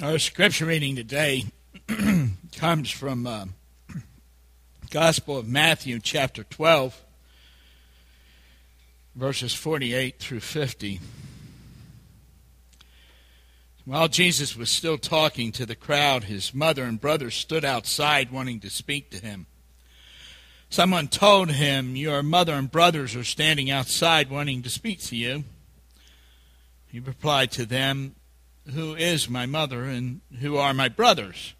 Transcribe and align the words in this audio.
Our 0.00 0.20
scripture 0.20 0.66
reading 0.66 0.94
today 0.94 1.46
comes 2.56 2.88
from 2.88 3.26
uh, 3.26 3.46
Gospel 4.90 5.36
of 5.36 5.48
Matthew, 5.48 5.98
chapter 5.98 6.44
12, 6.44 7.02
verses 9.16 9.54
48 9.54 10.20
through 10.20 10.38
50. 10.38 11.00
While 13.86 14.06
Jesus 14.06 14.56
was 14.56 14.70
still 14.70 14.98
talking 14.98 15.50
to 15.50 15.66
the 15.66 15.74
crowd, 15.74 16.24
his 16.24 16.54
mother 16.54 16.84
and 16.84 17.00
brothers 17.00 17.34
stood 17.34 17.64
outside 17.64 18.30
wanting 18.30 18.60
to 18.60 18.70
speak 18.70 19.10
to 19.10 19.18
him. 19.18 19.46
Someone 20.70 21.08
told 21.08 21.50
him, 21.50 21.96
Your 21.96 22.22
mother 22.22 22.52
and 22.52 22.70
brothers 22.70 23.16
are 23.16 23.24
standing 23.24 23.68
outside 23.68 24.30
wanting 24.30 24.62
to 24.62 24.70
speak 24.70 25.00
to 25.06 25.16
you. 25.16 25.42
He 26.86 27.00
replied 27.00 27.50
to 27.52 27.66
them, 27.66 28.14
who 28.74 28.94
is 28.94 29.28
my 29.28 29.46
mother 29.46 29.84
and 29.84 30.20
who 30.40 30.56
are 30.56 30.74
my 30.74 30.88
brothers? 30.88 31.54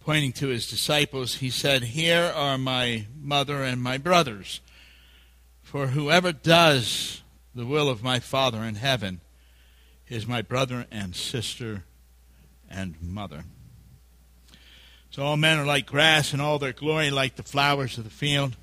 Pointing 0.00 0.32
to 0.32 0.48
his 0.48 0.68
disciples, 0.68 1.36
he 1.36 1.50
said, 1.50 1.82
Here 1.84 2.32
are 2.34 2.58
my 2.58 3.06
mother 3.16 3.62
and 3.62 3.82
my 3.82 3.98
brothers. 3.98 4.60
For 5.62 5.88
whoever 5.88 6.32
does 6.32 7.22
the 7.54 7.66
will 7.66 7.88
of 7.88 8.02
my 8.02 8.18
Father 8.18 8.62
in 8.62 8.74
heaven 8.76 9.20
is 10.08 10.26
my 10.26 10.42
brother 10.42 10.86
and 10.90 11.14
sister 11.14 11.84
and 12.68 13.00
mother. 13.00 13.44
So 15.10 15.22
all 15.22 15.36
men 15.36 15.58
are 15.58 15.66
like 15.66 15.86
grass, 15.86 16.32
and 16.32 16.40
all 16.40 16.58
their 16.58 16.72
glory 16.72 17.10
like 17.10 17.36
the 17.36 17.42
flowers 17.42 17.98
of 17.98 18.04
the 18.04 18.10
field. 18.10 18.56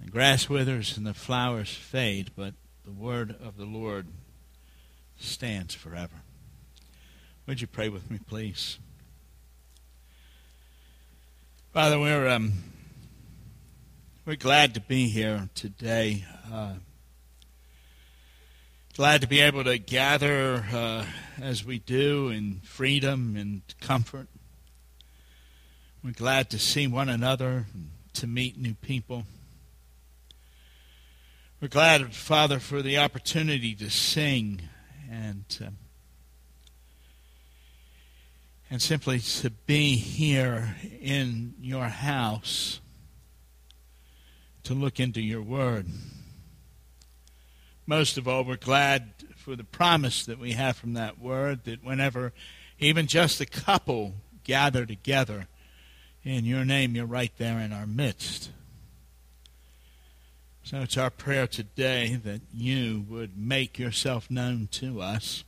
The 0.00 0.10
grass 0.10 0.48
withers 0.48 0.96
and 0.96 1.06
the 1.06 1.14
flowers 1.14 1.72
fade, 1.72 2.30
but 2.36 2.54
the 2.84 2.92
word 2.92 3.34
of 3.44 3.56
the 3.56 3.64
Lord 3.64 4.06
stands 5.22 5.74
forever. 5.74 6.22
Would 7.46 7.60
you 7.60 7.66
pray 7.66 7.88
with 7.88 8.10
me, 8.10 8.18
please? 8.26 8.78
Father, 11.72 11.98
we're 11.98 12.28
um, 12.28 12.52
we're 14.26 14.36
glad 14.36 14.74
to 14.74 14.80
be 14.80 15.08
here 15.08 15.48
today. 15.54 16.24
Uh, 16.52 16.74
glad 18.94 19.22
to 19.22 19.26
be 19.26 19.40
able 19.40 19.64
to 19.64 19.78
gather 19.78 20.64
uh, 20.72 21.06
as 21.40 21.64
we 21.64 21.78
do 21.78 22.28
in 22.28 22.60
freedom 22.62 23.36
and 23.36 23.62
comfort. 23.80 24.28
We're 26.04 26.12
glad 26.12 26.50
to 26.50 26.58
see 26.58 26.86
one 26.86 27.08
another, 27.08 27.66
to 28.14 28.26
meet 28.26 28.58
new 28.58 28.74
people. 28.74 29.24
We're 31.60 31.68
glad, 31.68 32.12
Father, 32.12 32.58
for 32.58 32.82
the 32.82 32.98
opportunity 32.98 33.74
to 33.76 33.88
sing 33.88 34.62
and 35.12 35.44
uh, 35.62 35.70
and 38.70 38.80
simply 38.80 39.18
to 39.18 39.50
be 39.50 39.96
here 39.96 40.76
in 41.00 41.52
your 41.60 41.84
house 41.84 42.80
to 44.62 44.72
look 44.72 44.98
into 44.98 45.20
your 45.20 45.42
word. 45.42 45.86
Most 47.84 48.16
of 48.16 48.26
all, 48.26 48.44
we're 48.44 48.56
glad 48.56 49.12
for 49.36 49.56
the 49.56 49.64
promise 49.64 50.24
that 50.24 50.38
we 50.38 50.52
have 50.52 50.76
from 50.76 50.94
that 50.94 51.18
word 51.18 51.64
that 51.64 51.84
whenever 51.84 52.32
even 52.78 53.06
just 53.06 53.42
a 53.42 53.46
couple 53.46 54.14
gather 54.44 54.86
together 54.86 55.48
in 56.24 56.46
your 56.46 56.64
name, 56.64 56.94
you're 56.94 57.04
right 57.04 57.32
there 57.36 57.58
in 57.58 57.72
our 57.72 57.86
midst. 57.86 58.50
So 60.64 60.80
it's 60.80 60.96
our 60.96 61.10
prayer 61.10 61.48
today 61.48 62.14
that 62.24 62.40
you 62.54 63.04
would 63.08 63.36
make 63.36 63.80
yourself 63.80 64.30
known 64.30 64.68
to 64.72 65.00
us, 65.00 65.42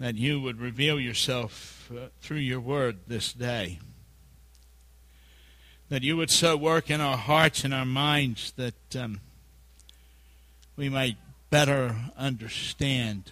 that 0.00 0.16
you 0.16 0.40
would 0.40 0.60
reveal 0.60 0.98
yourself 0.98 1.90
uh, 1.92 2.08
through 2.20 2.38
your 2.38 2.58
word 2.58 2.98
this 3.06 3.32
day, 3.32 3.78
that 5.88 6.02
you 6.02 6.16
would 6.16 6.30
so 6.30 6.56
work 6.56 6.90
in 6.90 7.00
our 7.00 7.16
hearts 7.16 7.62
and 7.64 7.72
our 7.72 7.86
minds 7.86 8.52
that 8.56 8.96
um, 8.96 9.20
we 10.76 10.88
might 10.88 11.16
better 11.50 11.94
understand 12.18 13.30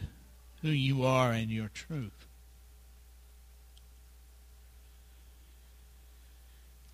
who 0.63 0.69
you 0.69 1.05
are 1.05 1.33
and 1.33 1.51
your 1.51 1.69
truth. 1.75 2.20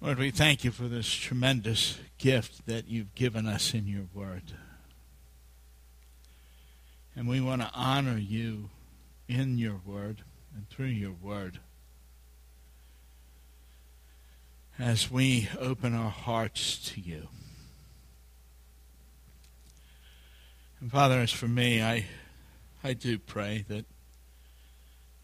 Lord, 0.07 0.21
we 0.21 0.31
thank 0.31 0.63
you 0.63 0.71
for 0.71 0.85
this 0.85 1.13
tremendous 1.13 1.99
gift 2.17 2.65
that 2.67 2.87
you've 2.87 3.17
given 3.17 3.45
us 3.45 3.75
in 3.75 3.89
your 3.89 4.05
word. 4.15 4.53
And 7.17 7.27
we 7.27 7.41
want 7.41 7.63
to 7.63 7.71
honor 7.75 8.17
you 8.17 8.71
in 9.27 9.59
your 9.59 9.81
word 9.85 10.23
and 10.55 10.71
through 10.71 10.95
your 10.95 11.11
word 11.11 11.59
as 14.79 15.11
we 15.11 15.49
open 15.59 15.93
our 15.93 16.13
hearts 16.13 16.79
to 16.91 17.01
you. 17.01 17.27
And 20.81 20.89
Father, 20.89 21.19
as 21.19 21.33
for 21.33 21.49
me, 21.49 21.83
I, 21.83 22.07
I 22.85 22.93
do 22.93 23.19
pray 23.19 23.65
that 23.69 23.87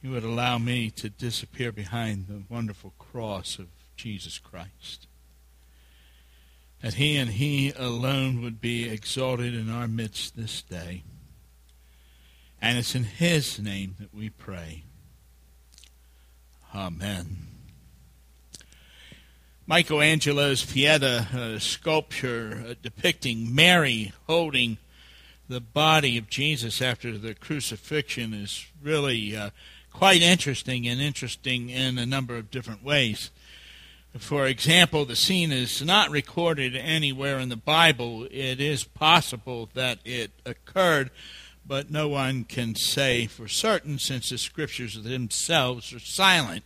you 0.03 0.10
would 0.10 0.25
allow 0.25 0.59
me 0.59 0.91
to 0.91 1.09
disappear 1.09 1.70
behind 1.70 2.26
the 2.26 2.43
wonderful 2.53 2.94
cross 2.99 3.60
of 3.60 3.69
Jesus 4.03 4.37
Christ. 4.39 5.07
That 6.83 6.95
he 6.95 7.17
and 7.17 7.31
he 7.31 7.73
alone 7.79 8.43
would 8.43 8.61
be 8.61 8.89
exalted 8.89 9.55
in 9.55 9.71
our 9.71 9.87
midst 9.87 10.37
this 10.37 10.61
day. 10.61 11.05
And 12.61 12.79
it's 12.79 12.97
in 12.97 13.05
his 13.05 13.61
name 13.61 13.95
that 14.01 14.12
we 14.12 14.29
pray. 14.29 14.83
Amen. 16.75 17.47
Michelangelo's 19.69 20.65
Pieta 20.65 21.61
sculpture 21.61 22.65
uh, 22.71 22.75
depicting 22.83 23.55
Mary 23.55 24.12
holding 24.27 24.79
the 25.49 25.61
body 25.61 26.19
of 26.19 26.29
Jesus 26.29 26.83
after 26.83 27.17
the 27.17 27.35
crucifixion 27.35 28.35
is 28.35 28.67
really 28.83 29.37
uh, 29.37 29.51
quite 29.93 30.23
interesting 30.23 30.89
and 30.89 31.01
interesting 31.01 31.71
in 31.71 31.99
a 31.99 32.07
number 32.07 32.37
of 32.37 32.51
different 32.51 32.83
ways. 32.83 33.31
For 34.19 34.47
example, 34.47 35.06
the 35.06 35.17
scene 35.17 35.53
is 35.53 35.81
not 35.81 36.11
recorded 36.11 36.77
anywhere 36.77 37.39
in 37.39 37.49
the 37.49 37.56
Bible. 37.56 38.27
It 38.31 38.61
is 38.61 38.84
possible 38.84 39.71
that 39.73 40.00
it 40.05 40.33
occurred, 40.45 41.11
but 41.67 41.91
no 41.91 42.09
one 42.09 42.45
can 42.45 42.75
say 42.75 43.27
for 43.27 43.49
certain 43.49 43.99
since 43.99 44.28
the 44.28 44.37
scriptures 44.37 45.03
themselves 45.03 45.95
are 45.95 45.99
silent. 45.99 46.62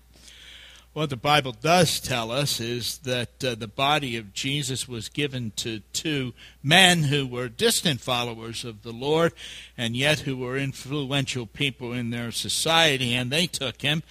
What 0.93 1.11
the 1.11 1.17
Bible 1.17 1.53
does 1.53 2.01
tell 2.01 2.33
us 2.33 2.59
is 2.59 2.99
that 2.99 3.45
uh, 3.45 3.55
the 3.55 3.69
body 3.69 4.17
of 4.17 4.33
Jesus 4.33 4.89
was 4.89 5.11
given 5.11 5.53
to 5.57 5.81
two 5.93 6.33
men 6.63 7.05
who 7.05 7.27
were 7.27 7.51
distant 7.51 8.01
followers 8.01 8.65
of 8.65 8.83
the 8.83 8.95
Lord 8.95 9.34
and 9.77 9.95
yet 9.95 10.21
who 10.21 10.39
were 10.39 10.57
influential 10.57 11.45
people 11.45 11.93
in 11.93 12.11
their 12.11 12.33
society, 12.33 13.15
and 13.15 13.31
they 13.31 13.47
took 13.47 13.83
him 13.83 14.03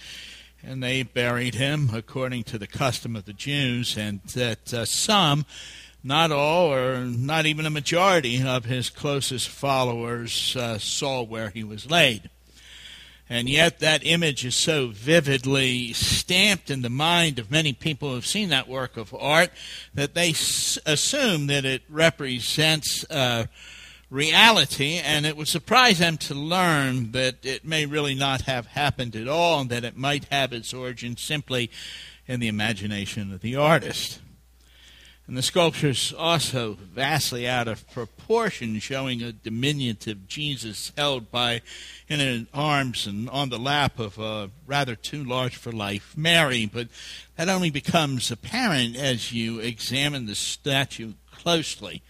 and 0.62 0.82
they 0.82 1.02
buried 1.02 1.54
him 1.54 1.90
according 1.92 2.44
to 2.44 2.58
the 2.58 2.66
custom 2.66 3.16
of 3.16 3.24
the 3.24 3.32
Jews, 3.32 3.96
and 3.96 4.20
that 4.34 4.72
uh, 4.72 4.84
some, 4.84 5.46
not 6.02 6.32
all, 6.32 6.72
or 6.72 7.04
not 7.04 7.46
even 7.46 7.66
a 7.66 7.70
majority 7.70 8.42
of 8.42 8.64
his 8.64 8.90
closest 8.90 9.48
followers 9.48 10.56
uh, 10.56 10.78
saw 10.78 11.22
where 11.22 11.50
he 11.50 11.64
was 11.64 11.90
laid. 11.90 12.30
And 13.28 13.48
yet, 13.48 13.80
that 13.80 14.06
image 14.06 14.44
is 14.44 14.54
so 14.54 14.88
vividly 14.88 15.92
stamped 15.92 16.70
in 16.70 16.82
the 16.82 16.90
mind 16.90 17.40
of 17.40 17.50
many 17.50 17.72
people 17.72 18.10
who 18.10 18.14
have 18.14 18.26
seen 18.26 18.50
that 18.50 18.68
work 18.68 18.96
of 18.96 19.12
art 19.14 19.50
that 19.94 20.14
they 20.14 20.30
s- 20.30 20.78
assume 20.86 21.48
that 21.48 21.64
it 21.64 21.82
represents. 21.88 23.04
Uh, 23.10 23.46
reality, 24.10 24.98
and 24.98 25.26
it 25.26 25.36
would 25.36 25.48
surprise 25.48 25.98
them 25.98 26.16
to 26.18 26.34
learn 26.34 27.12
that 27.12 27.44
it 27.44 27.64
may 27.64 27.86
really 27.86 28.14
not 28.14 28.42
have 28.42 28.66
happened 28.66 29.16
at 29.16 29.28
all, 29.28 29.60
and 29.60 29.70
that 29.70 29.84
it 29.84 29.96
might 29.96 30.24
have 30.26 30.52
its 30.52 30.72
origin 30.72 31.16
simply 31.16 31.70
in 32.26 32.40
the 32.40 32.48
imagination 32.48 33.32
of 33.32 33.40
the 33.40 33.56
artist. 33.56 34.20
And 35.26 35.36
the 35.36 35.42
sculpture 35.42 35.88
is 35.88 36.14
also 36.16 36.74
vastly 36.74 37.48
out 37.48 37.66
of 37.66 37.90
proportion, 37.90 38.78
showing 38.78 39.22
a 39.22 39.32
diminutive 39.32 40.28
Jesus 40.28 40.92
held 40.96 41.32
by 41.32 41.62
in 42.08 42.20
his 42.20 42.46
arms 42.54 43.08
and 43.08 43.28
on 43.30 43.48
the 43.48 43.58
lap 43.58 43.98
of 43.98 44.20
a 44.20 44.52
rather 44.68 44.94
too 44.94 45.24
large 45.24 45.56
for 45.56 45.72
life 45.72 46.14
Mary. 46.16 46.64
But 46.64 46.88
that 47.34 47.48
only 47.48 47.70
becomes 47.70 48.30
apparent 48.30 48.94
as 48.94 49.32
you 49.32 49.58
examine 49.58 50.26
the 50.26 50.36
statue 50.36 51.14
closely. 51.32 52.02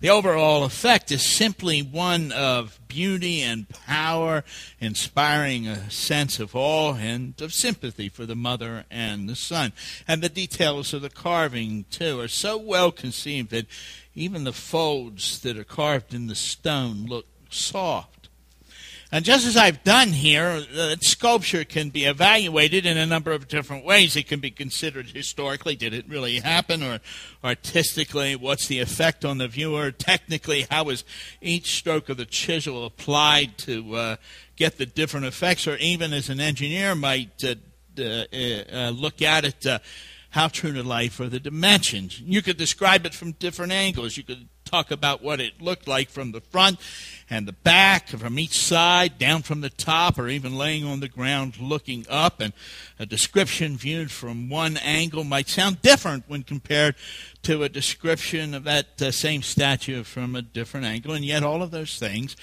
The 0.00 0.10
overall 0.10 0.62
effect 0.62 1.10
is 1.10 1.22
simply 1.22 1.82
one 1.82 2.30
of 2.30 2.78
beauty 2.86 3.40
and 3.40 3.68
power, 3.68 4.44
inspiring 4.80 5.66
a 5.66 5.90
sense 5.90 6.38
of 6.38 6.54
awe 6.54 6.94
and 6.94 7.40
of 7.40 7.52
sympathy 7.52 8.08
for 8.08 8.24
the 8.24 8.36
mother 8.36 8.84
and 8.92 9.28
the 9.28 9.34
son. 9.34 9.72
And 10.06 10.22
the 10.22 10.28
details 10.28 10.94
of 10.94 11.02
the 11.02 11.10
carving, 11.10 11.84
too, 11.90 12.20
are 12.20 12.28
so 12.28 12.56
well 12.56 12.92
conceived 12.92 13.50
that 13.50 13.66
even 14.14 14.44
the 14.44 14.52
folds 14.52 15.40
that 15.40 15.58
are 15.58 15.64
carved 15.64 16.14
in 16.14 16.28
the 16.28 16.36
stone 16.36 17.06
look 17.06 17.26
soft. 17.50 18.17
And 19.10 19.24
just 19.24 19.46
as 19.46 19.56
I've 19.56 19.82
done 19.84 20.08
here, 20.08 20.62
uh, 20.76 20.96
sculpture 21.00 21.64
can 21.64 21.88
be 21.88 22.04
evaluated 22.04 22.84
in 22.84 22.98
a 22.98 23.06
number 23.06 23.32
of 23.32 23.48
different 23.48 23.86
ways. 23.86 24.16
It 24.16 24.28
can 24.28 24.38
be 24.38 24.50
considered 24.50 25.08
historically, 25.08 25.76
did 25.76 25.94
it 25.94 26.06
really 26.06 26.40
happen? 26.40 26.82
Or 26.82 27.00
artistically, 27.42 28.36
what's 28.36 28.66
the 28.66 28.80
effect 28.80 29.24
on 29.24 29.38
the 29.38 29.48
viewer? 29.48 29.90
Technically, 29.92 30.66
how 30.70 30.90
is 30.90 31.04
each 31.40 31.76
stroke 31.76 32.10
of 32.10 32.18
the 32.18 32.26
chisel 32.26 32.84
applied 32.84 33.56
to 33.58 33.94
uh, 33.94 34.16
get 34.56 34.76
the 34.76 34.84
different 34.84 35.24
effects? 35.24 35.66
Or 35.66 35.76
even 35.76 36.12
as 36.12 36.28
an 36.28 36.38
engineer 36.38 36.94
might 36.94 37.42
uh, 37.42 37.54
uh, 37.98 38.24
uh 38.30 38.90
look 38.90 39.22
at 39.22 39.46
it, 39.46 39.66
uh, 39.66 39.78
how 40.30 40.48
true 40.48 40.74
to 40.74 40.82
life 40.82 41.18
are 41.20 41.28
the 41.28 41.40
dimensions? 41.40 42.20
You 42.20 42.42
could 42.42 42.58
describe 42.58 43.06
it 43.06 43.14
from 43.14 43.32
different 43.32 43.72
angles. 43.72 44.18
You 44.18 44.24
could 44.24 44.48
talk 44.68 44.90
about 44.90 45.22
what 45.22 45.40
it 45.40 45.60
looked 45.60 45.88
like 45.88 46.10
from 46.10 46.32
the 46.32 46.40
front 46.40 46.78
and 47.30 47.46
the 47.46 47.52
back, 47.52 48.08
from 48.08 48.38
each 48.38 48.58
side, 48.58 49.18
down 49.18 49.42
from 49.42 49.60
the 49.60 49.70
top, 49.70 50.18
or 50.18 50.28
even 50.28 50.56
laying 50.56 50.84
on 50.84 51.00
the 51.00 51.08
ground 51.08 51.58
looking 51.58 52.06
up. 52.08 52.40
And 52.40 52.52
a 52.98 53.06
description 53.06 53.76
viewed 53.76 54.10
from 54.10 54.48
one 54.48 54.76
angle 54.78 55.24
might 55.24 55.48
sound 55.48 55.82
different 55.82 56.24
when 56.26 56.42
compared 56.42 56.94
to 57.42 57.62
a 57.62 57.68
description 57.68 58.54
of 58.54 58.64
that 58.64 59.00
uh, 59.00 59.10
same 59.10 59.42
statue 59.42 60.02
from 60.04 60.34
a 60.34 60.42
different 60.42 60.86
angle. 60.86 61.12
And 61.12 61.24
yet, 61.24 61.42
all 61.42 61.62
of 61.62 61.70
those 61.70 61.98
things 61.98 62.36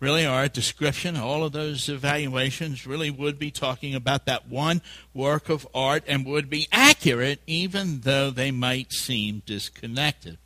really 0.00 0.24
are 0.24 0.44
a 0.44 0.48
description. 0.48 1.16
All 1.16 1.44
of 1.44 1.52
those 1.52 1.88
evaluations 1.88 2.86
really 2.86 3.10
would 3.10 3.38
be 3.38 3.50
talking 3.50 3.94
about 3.94 4.26
that 4.26 4.48
one 4.48 4.80
work 5.12 5.48
of 5.48 5.68
art 5.74 6.02
and 6.06 6.24
would 6.24 6.48
be 6.48 6.66
accurate, 6.72 7.40
even 7.46 8.00
though 8.00 8.30
they 8.30 8.50
might 8.50 8.92
seem 8.92 9.42
disconnected. 9.44 10.38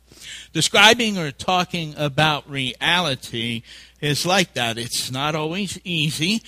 Describing 0.53 1.17
or 1.17 1.31
talking 1.31 1.93
about 1.97 2.49
reality 2.49 3.63
is 4.01 4.25
like 4.25 4.53
that. 4.53 4.77
It's 4.77 5.11
not 5.11 5.35
always 5.35 5.79
easy. 5.83 6.41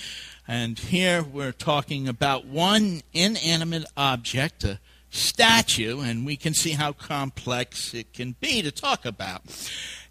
And 0.46 0.78
here 0.78 1.22
we're 1.22 1.52
talking 1.52 2.08
about 2.08 2.46
one 2.46 3.02
inanimate 3.12 3.84
object, 3.96 4.64
a 4.64 4.80
statue, 5.10 6.00
and 6.00 6.24
we 6.24 6.36
can 6.36 6.54
see 6.54 6.70
how 6.70 6.92
complex 6.92 7.92
it 7.92 8.12
can 8.12 8.34
be 8.40 8.62
to 8.62 8.70
talk 8.70 9.04
about. 9.04 9.42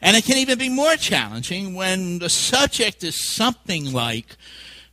And 0.01 0.15
it 0.15 0.25
can 0.25 0.37
even 0.37 0.59
be 0.59 0.69
more 0.69 0.95
challenging 0.95 1.73
when 1.73 2.19
the 2.19 2.29
subject 2.29 3.03
is 3.03 3.27
something 3.27 3.91
like 3.91 4.37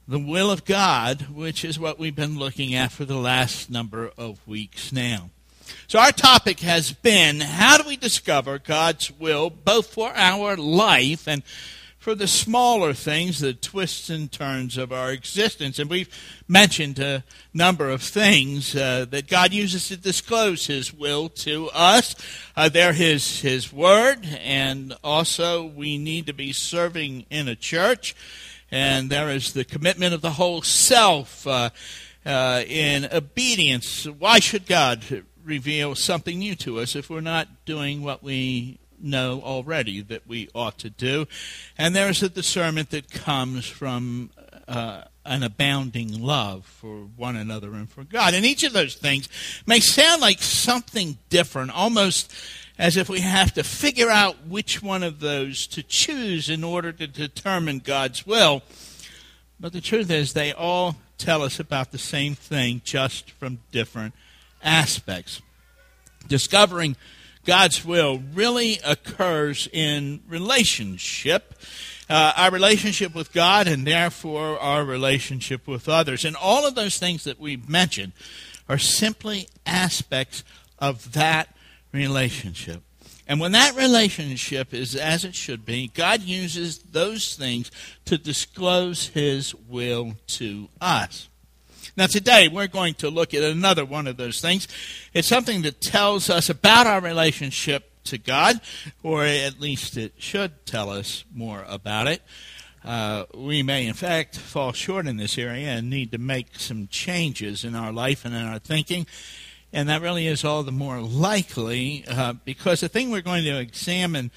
the 0.09 0.19
will 0.19 0.51
of 0.51 0.65
God, 0.65 1.29
which 1.31 1.65
is 1.65 1.79
what 1.79 1.99
we've 1.99 2.17
been 2.17 2.39
looking 2.39 2.75
at 2.75 2.93
for 2.93 3.05
the 3.05 3.19
last 3.19 3.71
number 3.71 4.11
of 4.17 4.47
weeks 4.47 4.93
now. 4.93 5.31
So, 5.87 5.99
our 5.99 6.13
topic 6.13 6.61
has 6.61 6.93
been 6.93 7.41
how 7.41 7.79
do 7.79 7.89
we 7.89 7.97
discover 7.97 8.59
God's 8.59 9.11
will 9.11 9.51
both 9.51 9.87
for 9.87 10.13
our 10.15 10.57
life 10.57 11.27
and 11.27 11.43
for 12.05 12.15
the 12.15 12.29
smaller 12.29 12.93
things, 12.93 13.41
the 13.41 13.55
twists 13.55 14.11
and 14.11 14.31
turns 14.31 14.77
of 14.77 14.93
our 14.93 15.11
existence. 15.11 15.79
And 15.79 15.89
we've 15.89 16.11
mentioned 16.47 16.99
a 16.99 17.25
number 17.55 17.89
of 17.89 18.03
things 18.03 18.77
uh, 18.77 19.07
that 19.09 19.27
God 19.27 19.55
uses 19.55 19.89
to 19.89 19.97
disclose 19.97 20.67
His 20.67 20.93
will 20.93 21.31
to 21.31 21.71
us. 21.71 22.15
Uh, 22.55 22.69
they're 22.69 22.93
His, 22.93 23.41
His 23.41 23.73
Word, 23.73 24.19
and 24.43 24.95
also 25.03 25.65
we 25.65 25.97
need 25.97 26.27
to 26.27 26.35
be 26.35 26.53
serving 26.53 27.25
in 27.31 27.49
a 27.49 27.57
church. 27.57 28.15
And 28.71 29.09
there 29.09 29.31
is 29.31 29.55
the 29.55 29.65
commitment 29.65 30.13
of 30.13 30.21
the 30.21 30.33
whole 30.33 30.61
self 30.61 31.47
uh, 31.47 31.71
uh 32.27 32.65
in 32.69 33.09
obedience. 33.11 34.05
Why 34.05 34.41
should 34.41 34.67
God 34.67 35.25
reveal 35.45 35.95
something 35.95 36.39
new 36.39 36.55
to 36.57 36.81
us 36.81 36.97
if 36.97 37.11
we're 37.11 37.21
not 37.21 37.49
doing 37.65 38.03
what 38.03 38.23
we 38.23 38.79
know 39.01 39.41
already 39.43 40.01
that 40.01 40.27
we 40.27 40.49
ought 40.55 40.79
to 40.79 40.91
do. 40.91 41.27
And 41.77 41.95
there's 41.95 42.23
a 42.23 42.29
discernment 42.29 42.91
that 42.91 43.11
comes 43.11 43.67
from 43.67 44.31
uh, 44.67 45.03
an 45.25 45.43
abounding 45.43 46.23
love 46.23 46.65
for 46.65 46.97
one 47.17 47.37
another 47.37 47.73
and 47.75 47.89
for 47.89 48.05
God. 48.05 48.35
And 48.35 48.45
each 48.45 48.63
of 48.63 48.73
those 48.73 48.95
things 48.95 49.29
may 49.67 49.81
sound 49.81 50.21
like 50.21 50.41
something 50.41 51.19
different, 51.29 51.71
almost 51.71 52.33
as 52.79 52.97
if 52.97 53.09
we 53.09 53.21
have 53.21 53.53
to 53.55 53.63
figure 53.63 54.11
out 54.11 54.47
which 54.47 54.83
one 54.83 55.03
of 55.03 55.21
those 55.21 55.67
to 55.69 55.83
choose 55.83 56.49
in 56.51 56.65
order 56.65 56.93
to 56.93 57.07
determine 57.07 57.79
God's 57.79 58.27
will. 58.27 58.63
But 59.61 59.73
the 59.73 59.81
truth 59.81 60.11
is, 60.11 60.33
they 60.33 60.53
all 60.53 60.97
tell 61.17 61.43
us 61.43 61.61
about 61.61 61.93
the 61.93 61.99
same 61.99 62.35
thing, 62.35 62.83
just 62.85 63.31
from 63.31 63.61
different 63.71 64.15
aspects. 64.65 65.41
Discovering 66.27 66.97
God's 67.45 67.85
will 67.85 68.23
really 68.33 68.81
occurs 68.85 69.69
in 69.73 70.23
relationship. 70.27 71.55
Uh, 72.09 72.33
our 72.37 72.51
relationship 72.51 73.15
with 73.15 73.33
God 73.33 73.67
and 73.67 73.87
therefore 73.87 74.59
our 74.59 74.85
relationship 74.85 75.67
with 75.67 75.89
others. 75.89 76.25
And 76.25 76.37
all 76.37 76.67
of 76.67 76.75
those 76.75 76.99
things 76.99 77.25
that 77.25 77.39
we've 77.39 77.69
mentioned 77.69 78.13
are 78.69 78.79
simply 78.79 79.49
aspects 79.67 80.45
of 80.79 81.13
that 81.13 81.55
relationship. 81.93 82.83
And 83.27 83.41
when 83.41 83.53
that 83.53 83.75
relationship 83.75 84.75
is 84.75 84.95
as 84.95 85.25
it 85.25 85.35
should 85.35 85.65
be, 85.65 85.89
God 85.89 86.23
uses 86.23 86.79
those 86.79 87.37
things 87.37 87.71
to 88.05 88.19
disclose 88.19 89.09
His 89.09 89.55
will 89.55 90.17
to 90.29 90.69
us. 90.81 91.29
Now, 91.97 92.07
today 92.07 92.49
we're 92.49 92.67
going 92.67 92.95
to 92.95 93.11
look 93.11 93.35
at 93.35 93.43
another 93.43 93.85
one 93.85 94.07
of 94.07 94.17
those 94.17 94.41
things. 94.41 94.69
It's 95.13 95.29
something 95.29 95.63
that 95.63 95.81
tells 95.81 96.31
us 96.31 96.49
about 96.49 96.87
our 96.87 97.01
relationship 97.01 97.91
to 98.05 98.19
God, 98.19 98.61
or 99.03 99.25
at 99.25 99.61
least 99.61 99.97
it 99.97 100.15
should 100.19 100.67
tell 100.67 100.91
us 100.91 101.25
more 101.35 101.65
about 101.69 102.07
it. 102.07 102.23
Uh, 102.85 103.25
we 103.35 103.63
may, 103.63 103.87
in 103.87 103.95
fact, 103.95 104.37
fall 104.37 104.73
short 104.73 105.07
in 105.07 105.17
this 105.17 105.39
area 105.39 105.69
and 105.69 105.89
need 105.89 106.13
to 106.13 106.19
make 106.19 106.59
some 106.59 106.87
changes 106.89 107.65
in 107.65 107.75
our 107.75 107.93
life 107.93 108.25
and 108.25 108.35
in 108.35 108.43
our 108.43 108.59
thinking. 108.59 109.07
And 109.73 109.89
that 109.89 110.03
really 110.03 110.27
is 110.27 110.45
all 110.45 110.63
the 110.63 110.73
more 110.73 111.01
likely 111.01 112.05
uh, 112.07 112.35
because 112.45 112.81
the 112.81 112.89
thing 112.89 113.11
we're 113.11 113.23
going 113.23 113.45
to 113.45 113.59
examine 113.59 114.31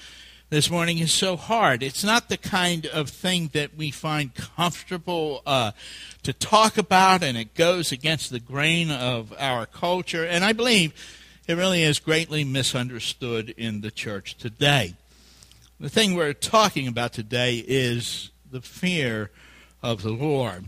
this 0.50 0.70
morning 0.70 0.98
is 0.98 1.12
so 1.12 1.36
hard. 1.36 1.82
It's 1.82 2.02
not 2.02 2.30
the 2.30 2.38
kind 2.38 2.86
of 2.86 3.10
thing 3.10 3.50
that 3.52 3.76
we 3.76 3.90
find 3.90 4.34
comfortable 4.34 5.42
uh, 5.44 5.72
to 6.22 6.32
talk 6.32 6.78
about, 6.78 7.22
and 7.22 7.36
it 7.36 7.54
goes 7.54 7.92
against 7.92 8.30
the 8.30 8.40
grain 8.40 8.90
of 8.90 9.34
our 9.38 9.66
culture. 9.66 10.24
And 10.24 10.44
I 10.44 10.54
believe 10.54 10.94
it 11.46 11.54
really 11.54 11.82
is 11.82 11.98
greatly 11.98 12.44
misunderstood 12.44 13.50
in 13.58 13.82
the 13.82 13.90
church 13.90 14.36
today. 14.38 14.94
The 15.78 15.90
thing 15.90 16.14
we're 16.14 16.32
talking 16.32 16.88
about 16.88 17.12
today 17.12 17.62
is 17.66 18.30
the 18.50 18.62
fear 18.62 19.30
of 19.82 20.02
the 20.02 20.12
Lord. 20.12 20.64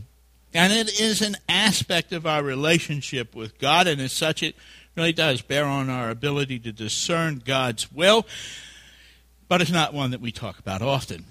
And 0.52 0.74
it 0.74 1.00
is 1.00 1.22
an 1.22 1.36
aspect 1.48 2.12
of 2.12 2.26
our 2.26 2.42
relationship 2.42 3.34
with 3.34 3.58
God, 3.58 3.86
and 3.86 4.00
as 4.00 4.12
such, 4.12 4.42
it 4.42 4.56
really 4.94 5.12
does 5.14 5.40
bear 5.40 5.64
on 5.64 5.88
our 5.88 6.10
ability 6.10 6.58
to 6.58 6.72
discern 6.72 7.40
God's 7.42 7.90
will 7.90 8.26
but 9.50 9.60
it's 9.60 9.72
not 9.72 9.92
one 9.92 10.12
that 10.12 10.20
we 10.20 10.30
talk 10.30 10.60
about 10.60 10.80
often. 10.80 11.24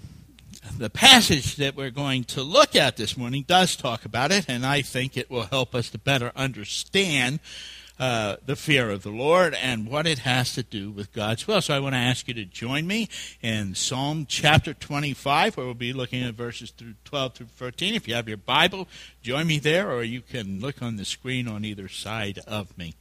The 0.77 0.89
passage 0.89 1.55
that 1.55 1.77
we're 1.77 1.89
going 1.89 2.25
to 2.25 2.43
look 2.43 2.75
at 2.75 2.97
this 2.97 3.15
morning 3.15 3.45
does 3.47 3.77
talk 3.77 4.03
about 4.03 4.29
it, 4.29 4.43
and 4.49 4.65
I 4.65 4.81
think 4.81 5.15
it 5.15 5.31
will 5.31 5.43
help 5.43 5.73
us 5.73 5.89
to 5.91 5.97
better 5.97 6.33
understand 6.35 7.39
uh, 7.97 8.35
the 8.45 8.57
fear 8.57 8.89
of 8.89 9.03
the 9.03 9.09
Lord 9.09 9.53
and 9.53 9.87
what 9.87 10.05
it 10.05 10.19
has 10.19 10.53
to 10.55 10.63
do 10.63 10.91
with 10.91 11.13
God's 11.13 11.47
will. 11.47 11.61
So 11.61 11.73
I 11.73 11.79
want 11.79 11.93
to 11.93 11.99
ask 11.99 12.27
you 12.27 12.33
to 12.33 12.43
join 12.43 12.87
me 12.87 13.07
in 13.41 13.73
Psalm 13.73 14.25
chapter 14.27 14.73
25, 14.73 15.55
where 15.55 15.65
we'll 15.65 15.73
be 15.73 15.93
looking 15.93 16.21
at 16.21 16.33
verses 16.33 16.71
through 16.71 16.95
12 17.05 17.35
through 17.35 17.47
13. 17.55 17.95
If 17.95 18.05
you 18.05 18.15
have 18.15 18.27
your 18.27 18.35
Bible, 18.35 18.89
join 19.21 19.47
me 19.47 19.59
there, 19.59 19.89
or 19.89 20.03
you 20.03 20.19
can 20.19 20.59
look 20.59 20.81
on 20.81 20.97
the 20.97 21.05
screen 21.05 21.47
on 21.47 21.63
either 21.63 21.87
side 21.87 22.39
of 22.45 22.77
me. 22.77 22.95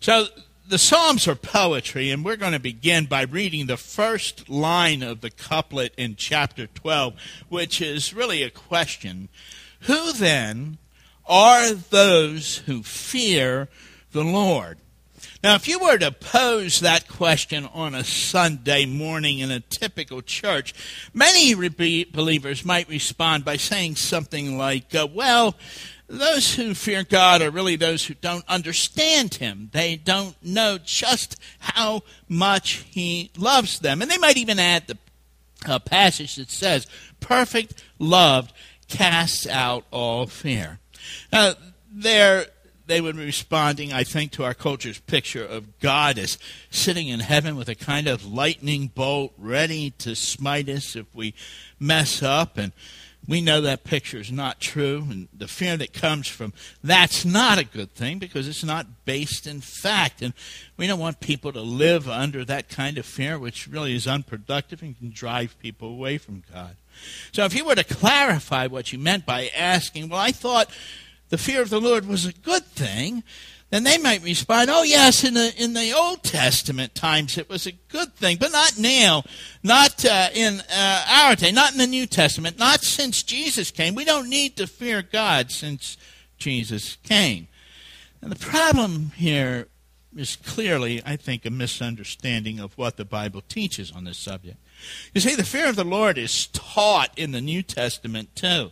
So 0.00 0.26
the 0.68 0.78
Psalms 0.78 1.26
are 1.26 1.34
poetry, 1.34 2.10
and 2.10 2.24
we're 2.24 2.36
going 2.36 2.52
to 2.52 2.60
begin 2.60 3.06
by 3.06 3.22
reading 3.22 3.66
the 3.66 3.76
first 3.76 4.48
line 4.48 5.02
of 5.02 5.20
the 5.20 5.30
couplet 5.30 5.92
in 5.96 6.16
chapter 6.16 6.66
12, 6.66 7.14
which 7.48 7.80
is 7.80 8.14
really 8.14 8.42
a 8.42 8.50
question. 8.50 9.28
Who 9.82 10.12
then 10.12 10.78
are 11.26 11.72
those 11.72 12.58
who 12.58 12.82
fear 12.82 13.68
the 14.12 14.24
Lord? 14.24 14.78
Now, 15.42 15.56
if 15.56 15.66
you 15.66 15.80
were 15.80 15.98
to 15.98 16.12
pose 16.12 16.80
that 16.80 17.08
question 17.08 17.68
on 17.74 17.94
a 17.96 18.04
Sunday 18.04 18.86
morning 18.86 19.40
in 19.40 19.50
a 19.50 19.58
typical 19.58 20.22
church, 20.22 20.72
many 21.12 21.54
believers 21.54 22.64
might 22.64 22.88
respond 22.88 23.44
by 23.44 23.56
saying 23.56 23.96
something 23.96 24.56
like, 24.56 24.94
uh, 24.94 25.08
Well, 25.12 25.56
those 26.18 26.54
who 26.54 26.74
fear 26.74 27.04
God 27.04 27.42
are 27.42 27.50
really 27.50 27.76
those 27.76 28.04
who 28.04 28.14
don't 28.14 28.44
understand 28.48 29.34
Him. 29.34 29.70
They 29.72 29.96
don't 29.96 30.36
know 30.42 30.78
just 30.82 31.40
how 31.58 32.02
much 32.28 32.84
He 32.90 33.30
loves 33.36 33.78
them. 33.78 34.02
And 34.02 34.10
they 34.10 34.18
might 34.18 34.36
even 34.36 34.58
add 34.58 34.86
the 34.86 34.98
uh, 35.66 35.78
passage 35.78 36.36
that 36.36 36.50
says, 36.50 36.86
Perfect 37.20 37.82
love 37.98 38.52
casts 38.88 39.46
out 39.46 39.84
all 39.90 40.26
fear. 40.26 40.78
There 41.94 42.46
they 42.86 43.00
would 43.00 43.16
be 43.16 43.24
responding, 43.24 43.92
I 43.92 44.04
think, 44.04 44.32
to 44.32 44.44
our 44.44 44.54
culture's 44.54 44.98
picture 44.98 45.44
of 45.44 45.78
God 45.78 46.18
as 46.18 46.38
sitting 46.70 47.08
in 47.08 47.20
heaven 47.20 47.56
with 47.56 47.68
a 47.68 47.74
kind 47.74 48.06
of 48.06 48.26
lightning 48.26 48.88
bolt 48.94 49.32
ready 49.38 49.90
to 49.98 50.14
smite 50.14 50.68
us 50.68 50.96
if 50.96 51.06
we 51.14 51.32
mess 51.78 52.22
up. 52.22 52.58
And 52.58 52.72
we 53.28 53.40
know 53.40 53.60
that 53.60 53.84
picture 53.84 54.18
is 54.18 54.32
not 54.32 54.60
true, 54.60 55.06
and 55.08 55.28
the 55.32 55.46
fear 55.46 55.76
that 55.76 55.92
comes 55.92 56.26
from 56.26 56.52
that's 56.82 57.24
not 57.24 57.58
a 57.58 57.64
good 57.64 57.92
thing 57.92 58.18
because 58.18 58.48
it's 58.48 58.64
not 58.64 59.04
based 59.04 59.46
in 59.46 59.60
fact. 59.60 60.22
And 60.22 60.34
we 60.76 60.86
don't 60.86 60.98
want 60.98 61.20
people 61.20 61.52
to 61.52 61.60
live 61.60 62.08
under 62.08 62.44
that 62.44 62.68
kind 62.68 62.98
of 62.98 63.06
fear, 63.06 63.38
which 63.38 63.68
really 63.68 63.94
is 63.94 64.08
unproductive 64.08 64.82
and 64.82 64.98
can 64.98 65.10
drive 65.10 65.58
people 65.60 65.88
away 65.88 66.18
from 66.18 66.42
God. 66.52 66.76
So 67.32 67.44
if 67.44 67.54
you 67.54 67.64
were 67.64 67.76
to 67.76 67.84
clarify 67.84 68.66
what 68.66 68.92
you 68.92 68.98
meant 68.98 69.24
by 69.24 69.48
asking, 69.56 70.08
well, 70.08 70.20
I 70.20 70.32
thought 70.32 70.68
the 71.28 71.38
fear 71.38 71.62
of 71.62 71.70
the 71.70 71.80
Lord 71.80 72.06
was 72.06 72.26
a 72.26 72.32
good 72.32 72.64
thing, 72.66 73.22
then 73.72 73.84
they 73.84 73.96
might 73.96 74.22
respond, 74.22 74.68
"Oh 74.70 74.82
yes, 74.82 75.24
in 75.24 75.32
the 75.32 75.54
in 75.56 75.72
the 75.72 75.92
Old 75.92 76.22
Testament 76.22 76.94
times 76.94 77.38
it 77.38 77.48
was 77.48 77.66
a 77.66 77.72
good 77.72 78.14
thing, 78.14 78.36
but 78.38 78.52
not 78.52 78.78
now, 78.78 79.24
not 79.62 80.04
uh, 80.04 80.28
in 80.34 80.60
uh, 80.70 81.06
our 81.08 81.34
day, 81.34 81.50
not 81.50 81.72
in 81.72 81.78
the 81.78 81.86
New 81.86 82.06
Testament, 82.06 82.58
not 82.58 82.82
since 82.82 83.22
Jesus 83.22 83.70
came. 83.70 83.94
We 83.94 84.04
don't 84.04 84.28
need 84.28 84.56
to 84.58 84.66
fear 84.66 85.00
God 85.00 85.50
since 85.50 85.96
Jesus 86.36 86.98
came." 87.02 87.48
And 88.20 88.30
the 88.30 88.36
problem 88.36 89.12
here 89.16 89.68
is 90.14 90.36
clearly, 90.36 91.00
I 91.06 91.16
think, 91.16 91.46
a 91.46 91.50
misunderstanding 91.50 92.60
of 92.60 92.76
what 92.76 92.98
the 92.98 93.06
Bible 93.06 93.42
teaches 93.48 93.90
on 93.90 94.04
this 94.04 94.18
subject. 94.18 94.58
You 95.14 95.22
see, 95.22 95.34
the 95.34 95.44
fear 95.44 95.68
of 95.68 95.76
the 95.76 95.84
Lord 95.84 96.18
is 96.18 96.46
taught 96.48 97.10
in 97.16 97.32
the 97.32 97.40
New 97.40 97.62
Testament 97.62 98.36
too. 98.36 98.70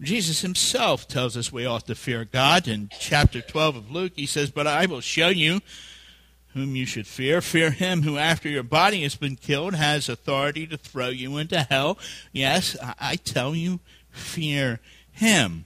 Jesus 0.00 0.42
himself 0.42 1.08
tells 1.08 1.36
us 1.36 1.52
we 1.52 1.64
ought 1.64 1.86
to 1.86 1.94
fear 1.94 2.24
God. 2.24 2.68
In 2.68 2.90
chapter 2.98 3.40
12 3.40 3.76
of 3.76 3.90
Luke, 3.90 4.12
he 4.16 4.26
says, 4.26 4.50
But 4.50 4.66
I 4.66 4.86
will 4.86 5.00
show 5.00 5.28
you 5.28 5.60
whom 6.52 6.76
you 6.76 6.86
should 6.86 7.06
fear. 7.06 7.40
Fear 7.40 7.70
him 7.70 8.02
who, 8.02 8.18
after 8.18 8.48
your 8.48 8.62
body 8.62 9.02
has 9.02 9.14
been 9.14 9.36
killed, 9.36 9.74
has 9.74 10.08
authority 10.08 10.66
to 10.66 10.76
throw 10.76 11.08
you 11.08 11.38
into 11.38 11.60
hell. 11.62 11.98
Yes, 12.32 12.76
I 13.00 13.16
tell 13.16 13.54
you, 13.54 13.80
fear 14.10 14.80
him. 15.10 15.64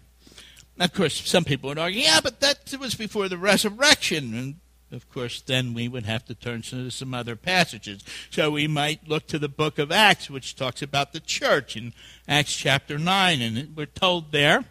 Of 0.78 0.94
course, 0.94 1.28
some 1.28 1.44
people 1.44 1.68
would 1.68 1.78
argue, 1.78 2.00
yeah, 2.00 2.20
but 2.22 2.40
that 2.40 2.74
was 2.80 2.94
before 2.94 3.28
the 3.28 3.36
resurrection. 3.36 4.34
And 4.34 4.59
of 4.92 5.08
course, 5.10 5.40
then 5.40 5.72
we 5.72 5.88
would 5.88 6.06
have 6.06 6.24
to 6.26 6.34
turn 6.34 6.62
to 6.62 6.90
some 6.90 7.14
other 7.14 7.36
passages. 7.36 8.02
So 8.30 8.50
we 8.50 8.66
might 8.66 9.08
look 9.08 9.26
to 9.28 9.38
the 9.38 9.48
book 9.48 9.78
of 9.78 9.92
Acts, 9.92 10.28
which 10.28 10.56
talks 10.56 10.82
about 10.82 11.12
the 11.12 11.20
church 11.20 11.76
in 11.76 11.92
Acts 12.26 12.56
chapter 12.56 12.98
9. 12.98 13.40
And 13.40 13.76
we're 13.76 13.86
told 13.86 14.32
there 14.32 14.64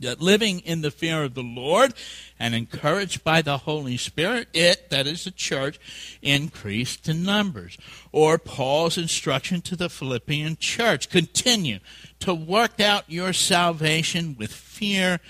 that 0.00 0.20
living 0.20 0.60
in 0.60 0.82
the 0.82 0.90
fear 0.90 1.22
of 1.22 1.34
the 1.34 1.42
Lord 1.42 1.94
and 2.38 2.54
encouraged 2.54 3.24
by 3.24 3.42
the 3.42 3.58
Holy 3.58 3.96
Spirit, 3.96 4.48
it, 4.52 4.90
that 4.90 5.06
is 5.06 5.24
the 5.24 5.30
church, 5.30 5.78
increased 6.22 7.08
in 7.08 7.22
numbers. 7.22 7.76
Or 8.12 8.38
Paul's 8.38 8.98
instruction 8.98 9.60
to 9.62 9.76
the 9.76 9.90
Philippian 9.90 10.56
church 10.58 11.10
continue 11.10 11.80
to 12.20 12.34
work 12.34 12.80
out 12.80 13.04
your 13.08 13.32
salvation 13.32 14.36
with 14.38 14.52
fear 14.52 15.20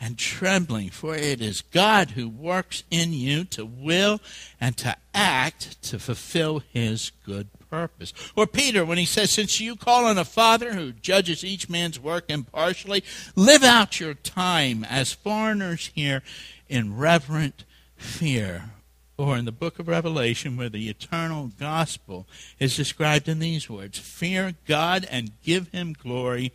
and 0.00 0.16
trembling, 0.16 0.90
for 0.90 1.14
it 1.14 1.40
is 1.40 1.60
God 1.60 2.10
who 2.10 2.28
works 2.28 2.84
in 2.90 3.12
you 3.12 3.44
to 3.44 3.64
will 3.64 4.20
and 4.60 4.76
to 4.78 4.96
act 5.12 5.80
to 5.82 5.98
fulfill 5.98 6.62
his 6.72 7.10
good 7.24 7.48
purpose. 7.68 8.12
Or 8.36 8.46
Peter, 8.46 8.84
when 8.84 8.98
he 8.98 9.04
says, 9.04 9.30
Since 9.30 9.60
you 9.60 9.76
call 9.76 10.06
on 10.06 10.18
a 10.18 10.24
Father 10.24 10.74
who 10.74 10.92
judges 10.92 11.44
each 11.44 11.68
man's 11.68 11.98
work 11.98 12.24
impartially, 12.28 13.02
live 13.34 13.62
out 13.62 14.00
your 14.00 14.14
time 14.14 14.84
as 14.84 15.12
foreigners 15.12 15.90
here 15.94 16.22
in 16.68 16.96
reverent 16.96 17.64
fear. 17.96 18.70
Or 19.16 19.36
in 19.36 19.46
the 19.46 19.52
book 19.52 19.80
of 19.80 19.88
Revelation, 19.88 20.56
where 20.56 20.68
the 20.68 20.88
eternal 20.88 21.50
gospel 21.58 22.28
is 22.60 22.76
described 22.76 23.26
in 23.26 23.40
these 23.40 23.68
words 23.68 23.98
Fear 23.98 24.54
God 24.64 25.08
and 25.10 25.32
give 25.42 25.68
him 25.70 25.92
glory, 25.92 26.52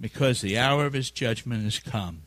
because 0.00 0.40
the 0.40 0.58
hour 0.58 0.86
of 0.86 0.92
his 0.92 1.12
judgment 1.12 1.64
is 1.64 1.78
come. 1.78 2.23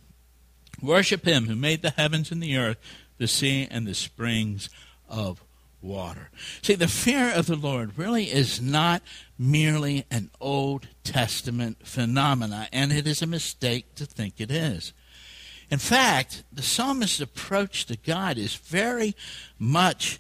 Worship 0.82 1.26
him 1.26 1.46
who 1.46 1.56
made 1.56 1.82
the 1.82 1.92
heavens 1.92 2.32
and 2.32 2.42
the 2.42 2.58
earth, 2.58 2.78
the 3.18 3.28
sea, 3.28 3.68
and 3.70 3.88
the 3.88 3.94
springs 3.94 4.70
of 5.10 5.44
water. 5.82 6.30
See, 6.62 6.76
the 6.76 6.88
fear 6.88 7.32
of 7.32 7.48
the 7.48 7.56
Lord 7.56 7.98
really 7.98 8.26
is 8.26 8.62
not 8.62 9.02
merely 9.38 10.06
an 10.12 10.30
Old 10.40 10.88
Testament 11.04 11.86
phenomena, 11.88 12.68
and 12.72 12.92
it 12.92 13.08
is 13.08 13.22
a 13.22 13.28
mistake 13.28 13.96
to 13.96 14.06
think 14.06 14.36
it 14.38 14.52
is. 14.52 14.94
In 15.70 15.80
fact, 15.80 16.44
the 16.52 16.62
psalmist's 16.62 17.20
approach 17.20 17.86
to 17.88 17.98
God 17.98 18.38
is 18.38 18.56
very 18.56 19.16
much 19.60 20.20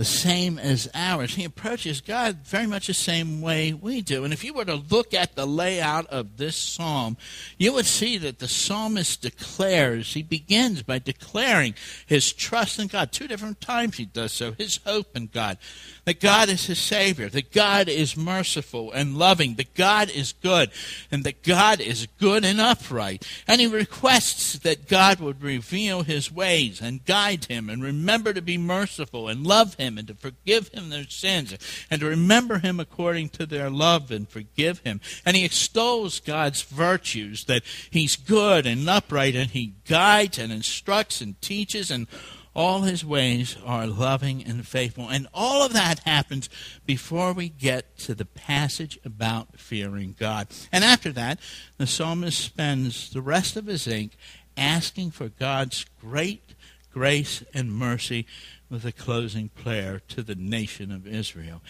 the 0.00 0.04
same 0.06 0.58
as 0.58 0.88
ours. 0.94 1.34
He 1.34 1.44
approaches 1.44 2.00
God 2.00 2.38
very 2.46 2.66
much 2.66 2.86
the 2.86 2.94
same 2.94 3.42
way 3.42 3.74
we 3.74 4.00
do. 4.00 4.24
And 4.24 4.32
if 4.32 4.42
you 4.42 4.54
were 4.54 4.64
to 4.64 4.76
look 4.76 5.12
at 5.12 5.36
the 5.36 5.46
layout 5.46 6.06
of 6.06 6.38
this 6.38 6.56
psalm, 6.56 7.18
you 7.58 7.74
would 7.74 7.84
see 7.84 8.16
that 8.16 8.38
the 8.38 8.48
psalmist 8.48 9.20
declares, 9.20 10.14
he 10.14 10.22
begins 10.22 10.82
by 10.82 11.00
declaring 11.00 11.74
his 12.06 12.32
trust 12.32 12.78
in 12.78 12.86
God. 12.86 13.12
Two 13.12 13.28
different 13.28 13.60
times 13.60 13.98
he 13.98 14.06
does 14.06 14.32
so, 14.32 14.52
his 14.52 14.80
hope 14.86 15.14
in 15.14 15.26
God 15.26 15.58
that 16.04 16.20
God 16.20 16.48
is 16.48 16.66
his 16.66 16.78
Savior, 16.78 17.28
that 17.28 17.52
God 17.52 17.88
is 17.88 18.16
merciful 18.16 18.90
and 18.92 19.16
loving, 19.16 19.54
that 19.54 19.74
God 19.74 20.10
is 20.10 20.32
good, 20.32 20.70
and 21.10 21.22
that 21.24 21.42
God 21.44 21.80
is 21.80 22.08
good 22.18 22.44
and 22.44 22.60
upright. 22.60 23.24
And 23.46 23.60
he 23.60 23.66
requests 23.66 24.58
that 24.60 24.88
God 24.88 25.20
would 25.20 25.42
reveal 25.42 26.02
his 26.02 26.32
ways 26.32 26.80
and 26.80 27.04
guide 27.04 27.44
him 27.44 27.68
and 27.68 27.82
remember 27.82 28.32
to 28.32 28.42
be 28.42 28.58
merciful 28.58 29.28
and 29.28 29.46
love 29.46 29.74
him 29.74 29.89
and 29.98 30.08
to 30.08 30.14
forgive 30.14 30.68
him 30.68 30.90
their 30.90 31.04
sins 31.08 31.56
and 31.90 32.00
to 32.00 32.06
remember 32.06 32.58
him 32.58 32.80
according 32.80 33.28
to 33.30 33.46
their 33.46 33.70
love 33.70 34.10
and 34.10 34.28
forgive 34.28 34.80
him. 34.80 35.00
And 35.24 35.36
he 35.36 35.44
extols 35.44 36.20
God's 36.20 36.62
virtues, 36.62 37.44
that 37.44 37.62
he's 37.90 38.16
good 38.16 38.66
and 38.66 38.88
upright 38.88 39.34
and 39.34 39.50
he 39.50 39.74
guides 39.86 40.38
and 40.38 40.52
instructs 40.52 41.20
and 41.20 41.40
teaches 41.40 41.90
and 41.90 42.06
all 42.54 42.82
his 42.82 43.04
ways 43.04 43.56
are 43.64 43.86
loving 43.86 44.44
and 44.44 44.66
faithful. 44.66 45.08
And 45.08 45.28
all 45.32 45.64
of 45.64 45.72
that 45.72 46.00
happens 46.00 46.48
before 46.84 47.32
we 47.32 47.48
get 47.48 47.96
to 47.98 48.14
the 48.14 48.24
passage 48.24 48.98
about 49.04 49.58
fearing 49.58 50.16
God. 50.18 50.48
And 50.72 50.82
after 50.82 51.12
that, 51.12 51.38
the 51.78 51.86
psalmist 51.86 52.38
spends 52.38 53.10
the 53.10 53.22
rest 53.22 53.56
of 53.56 53.66
his 53.66 53.86
ink 53.86 54.16
asking 54.56 55.12
for 55.12 55.28
God's 55.28 55.86
great 56.00 56.54
grace 56.92 57.42
and 57.54 57.72
mercy 57.72 58.26
with 58.70 58.84
a 58.84 58.92
closing 58.92 59.48
prayer 59.48 60.00
to 60.08 60.22
the 60.22 60.34
nation 60.36 60.92
of 60.92 61.06
Israel. 61.06 61.60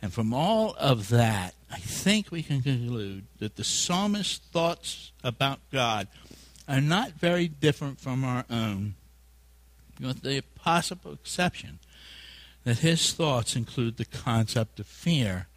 And 0.00 0.12
from 0.12 0.32
all 0.32 0.76
of 0.78 1.08
that, 1.08 1.54
I 1.70 1.78
think 1.78 2.30
we 2.30 2.42
can 2.42 2.62
conclude 2.62 3.26
that 3.38 3.56
the 3.56 3.64
psalmist's 3.64 4.38
thoughts 4.38 5.12
about 5.24 5.58
God 5.72 6.08
are 6.68 6.80
not 6.80 7.12
very 7.12 7.48
different 7.48 8.00
from 8.00 8.24
our 8.24 8.44
own 8.48 8.94
with 10.00 10.22
the 10.22 10.42
possible 10.54 11.12
exception 11.12 11.78
that 12.64 12.78
his 12.78 13.12
thoughts 13.12 13.56
include 13.56 13.96
the 13.96 14.04
concept 14.04 14.80
of 14.80 14.86
fear, 14.86 15.48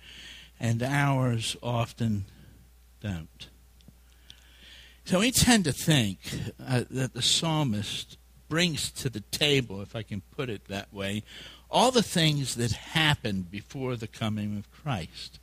and 0.60 0.84
ours 0.84 1.56
often 1.63 2.25
don't. 3.01 3.48
So 5.06 5.20
we 5.20 5.32
tend 5.32 5.63
to 5.63 5.72
think 5.72 6.20
uh, 6.66 6.84
that 6.89 7.13
the 7.13 7.22
psalmist 7.22 8.18
brings 8.50 8.92
to 8.92 9.10
the 9.10 9.22
table, 9.22 9.82
if 9.82 9.96
I 9.96 10.04
can 10.04 10.22
put 10.36 10.50
it 10.50 10.66
that 10.68 10.94
way, 10.94 11.24
all 11.70 11.92
the 11.92 12.04
things 12.04 12.56
that 12.56 12.72
happened 12.72 13.51
before 13.51 13.96
the 13.96 14.08
coming 14.08 14.58
of 14.58 14.72
Christ. 14.72 15.39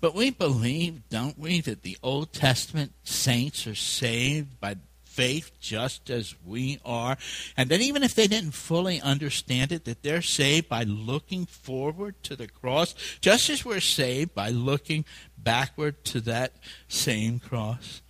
But 0.00 0.14
we 0.14 0.30
believe, 0.30 1.08
don't 1.10 1.38
we, 1.38 1.60
that 1.60 1.82
the 1.82 1.96
Old 2.02 2.32
Testament 2.32 2.92
saints 3.04 3.66
are 3.66 3.74
saved 3.74 4.60
by 4.60 4.76
faith 5.12 5.52
just 5.60 6.10
as 6.10 6.34
we 6.44 6.80
are. 6.84 7.16
And 7.56 7.68
that 7.70 7.80
even 7.80 8.02
if 8.02 8.14
they 8.14 8.26
didn't 8.26 8.52
fully 8.52 9.00
understand 9.00 9.70
it, 9.70 9.84
that 9.84 10.02
they're 10.02 10.22
saved 10.22 10.68
by 10.68 10.84
looking 10.84 11.46
forward 11.46 12.14
to 12.24 12.34
the 12.34 12.48
cross, 12.48 12.94
just 13.20 13.50
as 13.50 13.64
we're 13.64 13.80
saved 13.80 14.34
by 14.34 14.48
looking 14.48 15.04
backward 15.36 16.02
to 16.06 16.20
that 16.22 16.54
same 16.88 17.38
cross. 17.38 18.00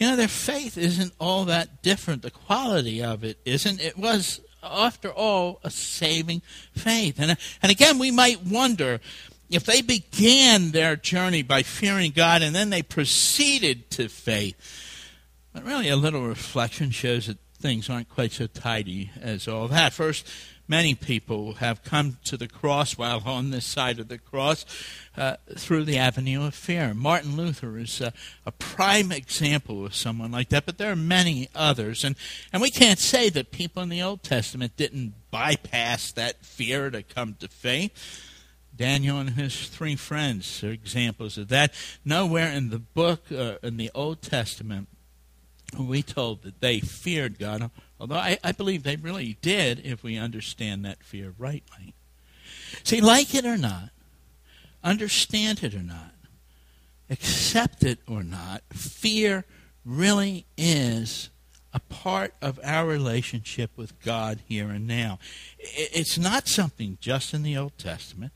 You 0.00 0.08
know, 0.08 0.16
their 0.16 0.26
faith 0.26 0.76
isn't 0.76 1.12
all 1.20 1.44
that 1.44 1.82
different. 1.82 2.22
The 2.22 2.32
quality 2.32 3.00
of 3.02 3.22
it 3.22 3.38
isn't. 3.44 3.80
It 3.80 3.96
was, 3.96 4.40
after 4.62 5.12
all, 5.12 5.60
a 5.62 5.70
saving 5.70 6.42
faith. 6.74 7.20
And, 7.20 7.36
and 7.62 7.70
again, 7.70 7.98
we 7.98 8.10
might 8.10 8.44
wonder 8.44 9.00
if 9.48 9.64
they 9.64 9.82
began 9.82 10.72
their 10.72 10.96
journey 10.96 11.42
by 11.42 11.62
fearing 11.62 12.10
God 12.10 12.42
and 12.42 12.56
then 12.56 12.70
they 12.70 12.82
proceeded 12.82 13.90
to 13.92 14.08
faith 14.08 14.56
but 15.52 15.64
really, 15.64 15.88
a 15.88 15.96
little 15.96 16.26
reflection 16.26 16.90
shows 16.90 17.26
that 17.26 17.38
things 17.58 17.90
aren't 17.90 18.08
quite 18.08 18.32
so 18.32 18.46
tidy 18.46 19.10
as 19.20 19.48
all 19.48 19.68
that. 19.68 19.92
First, 19.92 20.26
many 20.70 20.94
people 20.94 21.54
have 21.54 21.82
come 21.82 22.16
to 22.22 22.36
the 22.36 22.46
cross 22.46 22.96
while 22.96 23.20
on 23.26 23.50
this 23.50 23.64
side 23.64 23.98
of 23.98 24.06
the 24.06 24.16
cross 24.16 24.64
uh, 25.16 25.34
through 25.58 25.82
the 25.84 25.98
avenue 25.98 26.44
of 26.46 26.54
fear. 26.54 26.94
Martin 26.94 27.36
Luther 27.36 27.76
is 27.76 28.00
a, 28.00 28.12
a, 28.46 28.52
prime 28.52 29.10
example 29.10 29.84
of 29.84 29.96
someone 29.96 30.30
like 30.30 30.48
that, 30.50 30.66
but 30.66 30.78
there 30.78 30.92
are 30.92 30.96
many 30.96 31.48
others. 31.56 32.04
And, 32.04 32.14
and 32.52 32.62
we 32.62 32.70
can't 32.70 33.00
say 33.00 33.28
that 33.30 33.50
people 33.50 33.82
in 33.82 33.88
the 33.88 34.00
Old 34.00 34.22
Testament 34.22 34.76
didn't 34.76 35.14
bypass 35.32 36.12
that 36.12 36.44
fear 36.46 36.88
to 36.88 37.02
come 37.02 37.34
to 37.40 37.48
faith. 37.48 37.92
Daniel 38.74 39.18
and 39.18 39.30
his 39.30 39.68
three 39.68 39.96
friends 39.96 40.62
are 40.62 40.70
examples 40.70 41.36
of 41.36 41.48
that. 41.48 41.74
Nowhere 42.04 42.52
in 42.52 42.70
the 42.70 42.78
book, 42.78 43.24
uh, 43.32 43.54
in 43.64 43.76
the 43.76 43.90
Old 43.92 44.22
Testament, 44.22 44.86
are 45.76 45.82
we 45.82 46.02
told 46.02 46.42
that 46.44 46.60
they 46.60 46.78
feared 46.78 47.40
God, 47.40 47.70
although 48.00 48.16
I, 48.16 48.38
I 48.42 48.52
believe 48.52 48.82
they 48.82 48.96
really 48.96 49.36
did 49.42 49.84
if 49.84 50.02
we 50.02 50.16
understand 50.16 50.84
that 50.84 51.04
fear 51.04 51.34
rightly. 51.38 51.94
See, 52.82 53.00
like 53.00 53.34
it 53.34 53.44
or 53.44 53.58
not, 53.58 53.90
understand 54.82 55.62
it 55.62 55.74
or 55.74 55.82
not, 55.82 56.14
accept 57.10 57.84
it 57.84 57.98
or 58.08 58.22
not, 58.22 58.62
fear 58.72 59.44
really 59.84 60.46
is 60.56 61.30
a 61.72 61.80
part 61.80 62.34
of 62.42 62.58
our 62.64 62.86
relationship 62.86 63.70
with 63.76 64.00
God 64.00 64.40
here 64.46 64.70
and 64.70 64.86
now. 64.86 65.18
It's 65.58 66.18
not 66.18 66.48
something 66.48 66.98
just 67.00 67.32
in 67.32 67.42
the 67.42 67.56
Old 67.56 67.78
Testament, 67.78 68.32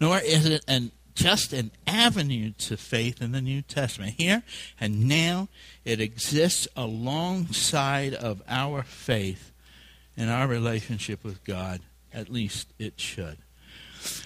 nor 0.00 0.18
is 0.18 0.46
it 0.46 0.64
an, 0.68 0.92
just 1.16 1.52
an 1.52 1.72
avenue 1.86 2.52
to 2.58 2.76
faith 2.76 3.20
in 3.20 3.32
the 3.32 3.40
New 3.40 3.62
Testament. 3.62 4.14
Here 4.16 4.42
and 4.78 5.08
now, 5.08 5.48
it 5.84 6.00
exists 6.00 6.68
alongside 6.76 8.14
of 8.14 8.42
our 8.46 8.82
faith 8.84 9.50
in 10.16 10.28
our 10.28 10.46
relationship 10.46 11.24
with 11.24 11.42
God. 11.42 11.80
At 12.12 12.28
least 12.28 12.68
it 12.78 13.00
should. 13.00 13.38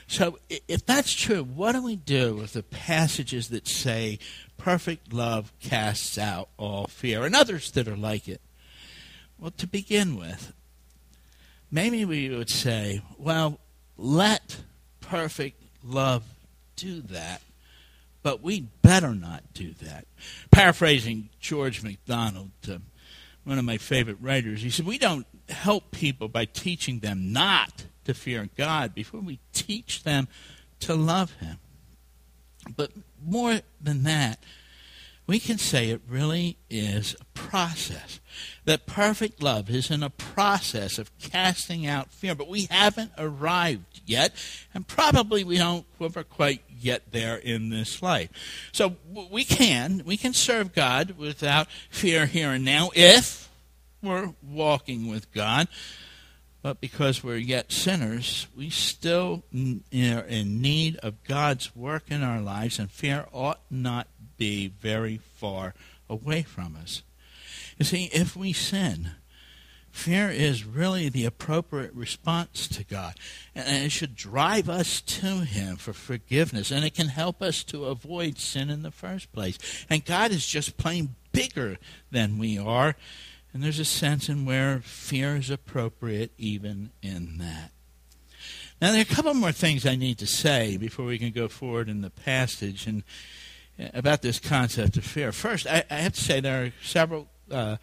So, 0.07 0.39
if 0.69 0.85
that's 0.85 1.15
true, 1.15 1.43
what 1.43 1.73
do 1.73 1.83
we 1.83 1.97
do 1.97 2.35
with 2.35 2.53
the 2.53 2.63
passages 2.63 3.49
that 3.49 3.67
say 3.67 4.19
perfect 4.59 5.13
love 5.13 5.53
casts 5.61 6.19
out 6.19 6.49
all 6.59 6.87
fear, 6.87 7.25
and 7.25 7.35
others 7.35 7.71
that 7.71 7.89
are 7.89 7.97
like 7.97 8.29
it? 8.29 8.43
Well, 9.39 9.53
to 9.53 9.67
begin 9.67 10.19
with, 10.19 10.53
maybe 11.71 12.05
we 12.05 12.29
would 12.29 12.51
say, 12.51 13.01
well, 13.17 13.59
let 13.97 14.59
perfect 15.01 15.63
love 15.83 16.25
do 16.81 17.03
that, 17.03 17.43
but 18.23 18.43
we 18.43 18.67
better 18.83 19.15
not 19.15 19.43
do 19.55 19.73
that. 19.83 20.07
Paraphrasing 20.51 21.29
George 21.41 21.83
MacDonald, 21.83 22.51
uh, 22.69 22.79
one 23.45 23.59
of 23.59 23.65
my 23.65 23.79
favorite 23.79 24.19
writers, 24.21 24.63
he 24.63 24.71
said, 24.71 24.87
We 24.87 24.99
don't 24.99 25.27
help 25.49 25.91
people 25.91 26.29
by 26.29 26.45
teaching 26.45 27.01
them 27.01 27.33
not 27.33 27.85
to 28.05 28.15
fear 28.15 28.49
God 28.57 28.95
before 28.95 29.21
we 29.21 29.39
teach 29.53 30.03
them 30.03 30.29
to 30.81 30.95
love 30.95 31.33
Him. 31.35 31.59
But 32.77 32.93
more 33.25 33.61
than 33.81 34.03
that, 34.05 34.43
we 35.27 35.39
can 35.39 35.59
say 35.59 35.91
it 35.91 36.01
really 36.09 36.57
is 36.69 37.15
a 37.21 37.25
process. 37.39 38.19
That 38.65 38.87
perfect 38.87 39.41
love 39.41 39.71
is 39.71 39.89
in 39.91 40.03
a 40.03 40.11
process 40.11 40.99
of 40.99 41.17
casting 41.19 41.87
out 41.87 42.11
fear, 42.11 42.35
but 42.35 42.49
we 42.49 42.67
haven't 42.69 43.13
arrived 43.17 44.01
yet, 44.05 44.35
and 44.75 44.89
probably 44.89 45.45
we 45.45 45.57
don't 45.57 45.87
ever 46.01 46.25
quite 46.25 46.63
get 46.81 47.13
there 47.13 47.37
in 47.37 47.71
this 47.71 48.03
life. 48.03 48.31
So 48.73 48.97
we 49.09 49.45
can, 49.45 50.03
we 50.05 50.17
can 50.17 50.33
serve 50.33 50.75
God 50.75 51.17
without 51.19 51.69
fear 51.91 52.27
here 52.27 52.51
and 52.51 52.65
now 52.65 52.91
if 52.95 53.49
we're 54.03 54.35
walking 54.43 55.09
with 55.09 55.33
God. 55.33 55.69
But 56.63 56.81
because 56.81 57.25
we're 57.25 57.37
yet 57.37 57.73
sinners, 57.73 58.47
we 58.55 58.69
still 58.69 59.45
are 59.55 59.81
in 59.93 60.61
need 60.61 60.97
of 60.99 61.25
God's 61.25 61.75
work 61.75 62.11
in 62.11 62.23
our 62.23 62.41
lives, 62.43 62.79
and 62.79 62.91
fear 62.91 63.27
ought 63.33 63.61
not 63.71 64.09
be 64.37 64.69
very 64.69 65.19
far 65.37 65.75
away 66.09 66.43
from 66.43 66.77
us. 66.77 67.03
You 67.79 67.87
see, 67.87 68.11
if 68.13 68.37
we 68.37 68.53
sin, 68.53 69.13
fear 69.91 70.29
is 70.29 70.65
really 70.65 71.09
the 71.09 71.25
appropriate 71.25 71.93
response 71.95 72.69
to 72.69 72.85
God. 72.85 73.15
And 73.55 73.85
it 73.85 73.91
should 73.91 74.17
drive 74.17 74.69
us 74.69 75.01
to 75.01 75.45
Him 75.45 75.77
for 75.77 75.93
forgiveness. 75.93 76.71
And 76.71 76.85
it 76.85 76.95
can 76.95 77.09
help 77.09 77.43
us 77.43 77.65
to 77.65 77.87
avoid 77.87 78.39
sin 78.39 78.71
in 78.71 78.83
the 78.83 78.91
first 78.91 79.33
place. 79.33 79.59
And 79.89 80.05
God 80.05 80.31
is 80.31 80.47
just 80.47 80.77
plain 80.77 81.15
bigger 81.33 81.79
than 82.11 82.39
we 82.39 82.59
are. 82.59 82.97
And 83.53 83.63
there's 83.63 83.81
a 83.81 83.85
sense 83.85 84.29
in 84.29 84.45
where 84.45 84.81
fear 84.81 85.37
is 85.37 85.51
appropriate 85.51 86.33
even 86.39 86.91
in 87.03 87.39
that. 87.39 87.73
Now, 88.81 88.93
there 88.93 89.01
are 89.01 89.03
a 89.03 89.15
couple 89.15 89.35
more 89.35 89.53
things 89.53 89.85
I 89.85 89.97
need 89.97 90.19
to 90.19 90.27
say 90.27 90.77
before 90.77 91.05
we 91.05 91.19
can 91.19 91.33
go 91.33 91.49
forward 91.49 91.89
in 91.89 92.01
the 92.01 92.11
passage. 92.11 92.87
And 92.87 93.03
about 93.95 94.23
this 94.23 94.39
concept 94.39 94.97
of 94.97 95.05
fear. 95.05 95.33
First, 95.33 95.67
I, 95.67 95.85
I 95.91 95.97
have 95.97 96.15
to 96.15 96.21
say 96.21 96.41
there 96.41 96.65
are 96.65 96.73
several 96.83 97.29
uh, 97.51 97.77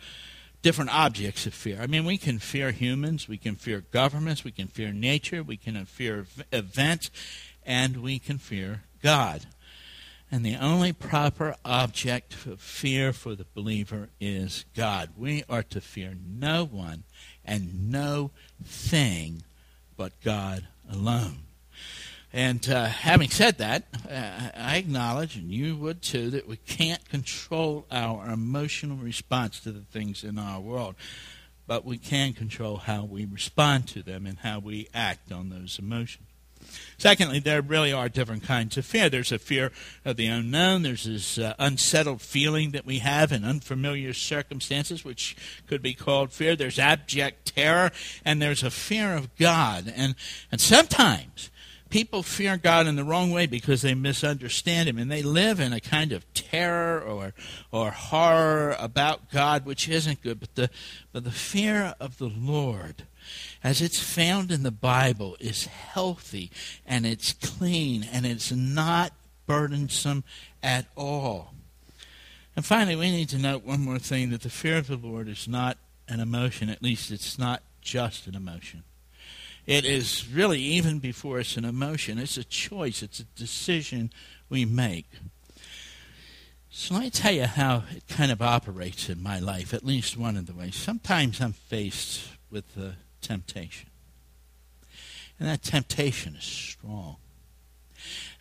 different 0.67 0.93
objects 0.93 1.45
of 1.45 1.53
fear. 1.53 1.79
I 1.79 1.87
mean, 1.87 2.03
we 2.03 2.17
can 2.17 2.39
fear 2.39 2.71
humans, 2.71 3.29
we 3.29 3.37
can 3.37 3.55
fear 3.55 3.85
governments, 3.89 4.43
we 4.43 4.51
can 4.51 4.67
fear 4.67 4.91
nature, 4.91 5.41
we 5.41 5.55
can 5.55 5.85
fear 5.85 6.25
events, 6.51 7.09
and 7.65 8.03
we 8.03 8.19
can 8.19 8.37
fear 8.37 8.83
God. 9.01 9.45
And 10.29 10.45
the 10.45 10.57
only 10.57 10.91
proper 10.91 11.55
object 11.63 12.45
of 12.45 12.59
fear 12.59 13.13
for 13.13 13.33
the 13.33 13.45
believer 13.55 14.09
is 14.19 14.65
God. 14.75 15.11
We 15.15 15.45
are 15.47 15.63
to 15.63 15.79
fear 15.79 16.17
no 16.21 16.65
one 16.65 17.03
and 17.45 17.89
no 17.89 18.31
thing 18.61 19.43
but 19.95 20.19
God 20.21 20.67
alone. 20.91 21.46
And 22.37 22.69
uh, 22.69 22.85
having 22.85 23.31
said 23.31 23.57
that, 23.57 23.85
uh, 24.07 24.51
I 24.55 24.77
acknowledge, 24.77 25.37
and 25.37 25.49
you 25.49 25.75
would 25.75 26.03
too, 26.03 26.29
that 26.29 26.47
we 26.47 26.57
can't 26.57 27.03
control 27.09 27.87
our 27.89 28.29
emotional 28.29 28.97
response 28.97 29.59
to 29.61 29.71
the 29.71 29.81
things 29.81 30.23
in 30.23 30.37
our 30.37 30.59
world. 30.59 30.93
But 31.65 31.83
we 31.83 31.97
can 31.97 32.33
control 32.33 32.77
how 32.77 33.05
we 33.05 33.25
respond 33.25 33.87
to 33.87 34.03
them 34.03 34.27
and 34.27 34.37
how 34.37 34.59
we 34.59 34.87
act 34.93 35.31
on 35.31 35.49
those 35.49 35.79
emotions. 35.79 36.27
Secondly, 36.99 37.39
there 37.39 37.63
really 37.63 37.91
are 37.91 38.07
different 38.07 38.43
kinds 38.43 38.77
of 38.77 38.85
fear. 38.85 39.09
There's 39.09 39.31
a 39.31 39.39
fear 39.39 39.71
of 40.05 40.15
the 40.15 40.27
unknown. 40.27 40.83
There's 40.83 41.05
this 41.05 41.39
uh, 41.39 41.55
unsettled 41.57 42.21
feeling 42.21 42.69
that 42.71 42.85
we 42.85 42.99
have 42.99 43.31
in 43.31 43.43
unfamiliar 43.45 44.13
circumstances, 44.13 45.03
which 45.03 45.35
could 45.65 45.81
be 45.81 45.95
called 45.95 46.31
fear. 46.31 46.55
There's 46.55 46.77
abject 46.77 47.55
terror, 47.55 47.91
and 48.23 48.39
there's 48.39 48.61
a 48.61 48.69
fear 48.69 49.15
of 49.15 49.35
God. 49.37 49.91
And 49.95 50.13
and 50.51 50.61
sometimes 50.61 51.49
people 51.89 52.23
fear 52.23 52.57
God 52.57 52.87
in 52.87 52.95
the 52.95 53.03
wrong 53.03 53.31
way 53.31 53.45
because 53.45 53.81
they 53.81 53.93
misunderstand 53.93 54.89
Him, 54.89 54.97
and 54.97 55.11
they 55.11 55.21
live 55.21 55.59
in 55.59 55.73
a 55.73 55.79
kind 55.79 56.11
of 56.11 56.31
terror 56.33 57.01
or 57.01 57.33
or 57.71 57.91
horror 57.91 58.75
about 58.79 59.31
God, 59.31 59.65
which 59.65 59.89
isn't 59.89 60.21
good. 60.21 60.39
But 60.39 60.55
the 60.55 60.69
but 61.11 61.23
the 61.23 61.31
fear 61.31 61.95
of 61.99 62.17
the 62.17 62.29
Lord, 62.29 63.03
as 63.63 63.81
it's 63.81 63.99
found 63.99 64.51
in 64.51 64.63
the 64.63 64.71
Bible, 64.71 65.37
is 65.39 65.65
healthy 65.65 66.51
and 66.85 67.05
it's 67.05 67.33
clean 67.33 68.07
and 68.11 68.25
it's 68.25 68.51
not 68.51 69.13
burdensome 69.45 70.23
at 70.61 70.85
all. 70.95 71.53
And 72.55 72.65
finally, 72.65 72.95
we 72.95 73.11
need 73.11 73.29
to 73.29 73.37
note 73.37 73.63
one 73.63 73.81
more 73.81 73.99
thing: 73.99 74.29
that 74.31 74.41
the 74.41 74.49
fear 74.49 74.77
of 74.77 74.87
the 74.87 74.97
Lord 74.97 75.27
is 75.27 75.47
not 75.47 75.77
an 76.07 76.19
emotion. 76.19 76.69
At 76.69 76.81
least, 76.81 77.11
it's 77.11 77.37
not 77.37 77.61
just 77.81 78.27
an 78.27 78.35
emotion. 78.35 78.83
It 79.67 79.83
is 79.83 80.25
really, 80.31 80.61
even 80.61 80.99
before 80.99 81.39
it's 81.39 81.57
an 81.57 81.65
emotion, 81.65 82.17
it's 82.17 82.37
a 82.37 82.43
choice, 82.45 83.03
it's 83.03 83.19
a 83.19 83.25
decision 83.25 84.11
we 84.49 84.63
make. 84.63 85.09
So 86.69 86.93
let 86.93 87.03
me 87.03 87.09
tell 87.09 87.33
you 87.33 87.45
how 87.45 87.83
it 87.91 88.07
kind 88.07 88.31
of 88.31 88.41
operates 88.41 89.09
in 89.09 89.21
my 89.21 89.39
life, 89.39 89.73
at 89.73 89.83
least 89.83 90.15
one 90.15 90.37
of 90.37 90.45
the 90.45 90.53
ways. 90.53 90.75
Sometimes 90.75 91.41
I'm 91.41 91.51
faced 91.51 92.29
with 92.49 92.75
the 92.75 92.93
temptation. 93.21 93.89
And 95.37 95.49
that 95.49 95.63
temptation 95.63 96.37
is 96.37 96.45
strong. 96.45 97.17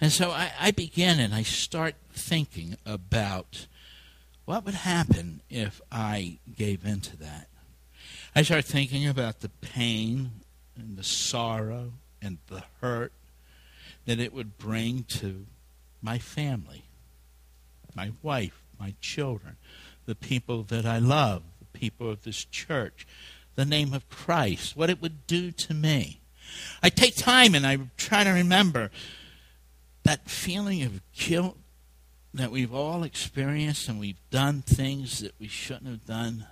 And 0.00 0.12
so 0.12 0.30
I, 0.30 0.52
I 0.60 0.70
begin 0.70 1.18
and 1.18 1.34
I 1.34 1.42
start 1.42 1.96
thinking 2.12 2.76
about 2.86 3.66
what 4.44 4.64
would 4.64 4.74
happen 4.74 5.42
if 5.50 5.80
I 5.90 6.38
gave 6.56 6.86
in 6.86 7.00
to 7.00 7.16
that. 7.16 7.48
I 8.34 8.42
start 8.42 8.64
thinking 8.64 9.08
about 9.08 9.40
the 9.40 9.48
pain 9.48 10.30
and 10.76 10.96
the 10.96 11.04
sorrow 11.04 11.92
and 12.22 12.38
the 12.48 12.64
hurt 12.80 13.12
that 14.04 14.20
it 14.20 14.32
would 14.32 14.58
bring 14.58 15.04
to 15.04 15.46
my 16.00 16.18
family, 16.18 16.84
my 17.94 18.12
wife, 18.22 18.62
my 18.78 18.94
children, 19.00 19.56
the 20.06 20.14
people 20.14 20.62
that 20.64 20.86
I 20.86 20.98
love, 20.98 21.42
the 21.58 21.78
people 21.78 22.10
of 22.10 22.22
this 22.22 22.44
church, 22.44 23.06
the 23.56 23.64
name 23.64 23.92
of 23.92 24.08
Christ, 24.08 24.76
what 24.76 24.90
it 24.90 25.02
would 25.02 25.26
do 25.26 25.50
to 25.50 25.74
me. 25.74 26.20
I 26.82 26.90
take 26.90 27.16
time 27.16 27.54
and 27.54 27.66
I 27.66 27.78
try 27.96 28.22
to 28.22 28.30
remember 28.30 28.90
that 30.04 30.30
feeling 30.30 30.82
of 30.82 31.00
guilt 31.12 31.58
that 32.32 32.52
we've 32.52 32.72
all 32.72 33.02
experienced 33.02 33.88
and 33.88 33.98
we've 33.98 34.20
done 34.30 34.62
things 34.62 35.20
that 35.20 35.32
we 35.40 35.48
shouldn't 35.48 35.86
have 35.86 36.06
done. 36.06 36.46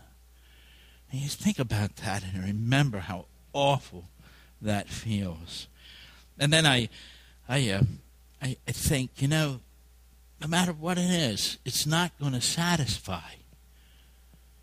And 1.13 1.21
you 1.21 1.29
think 1.29 1.59
about 1.59 1.97
that 1.97 2.25
and 2.25 2.43
remember 2.43 2.99
how 2.99 3.27
awful 3.53 4.07
that 4.65 4.89
feels. 4.89 5.69
And 6.39 6.53
then 6.53 6.67
I, 6.67 6.89
I, 7.49 7.71
uh, 7.71 7.83
I, 8.43 8.57
I 8.67 8.73
think, 8.73 9.23
you 9.23 9.29
know, 9.29 9.61
no 10.41 10.49
matter 10.49 10.73
what 10.73 10.99
it 10.99 11.11
is, 11.11 11.59
it's 11.65 11.87
not 11.87 12.19
going 12.19 12.33
to 12.33 12.41
satisfy. 12.41 13.31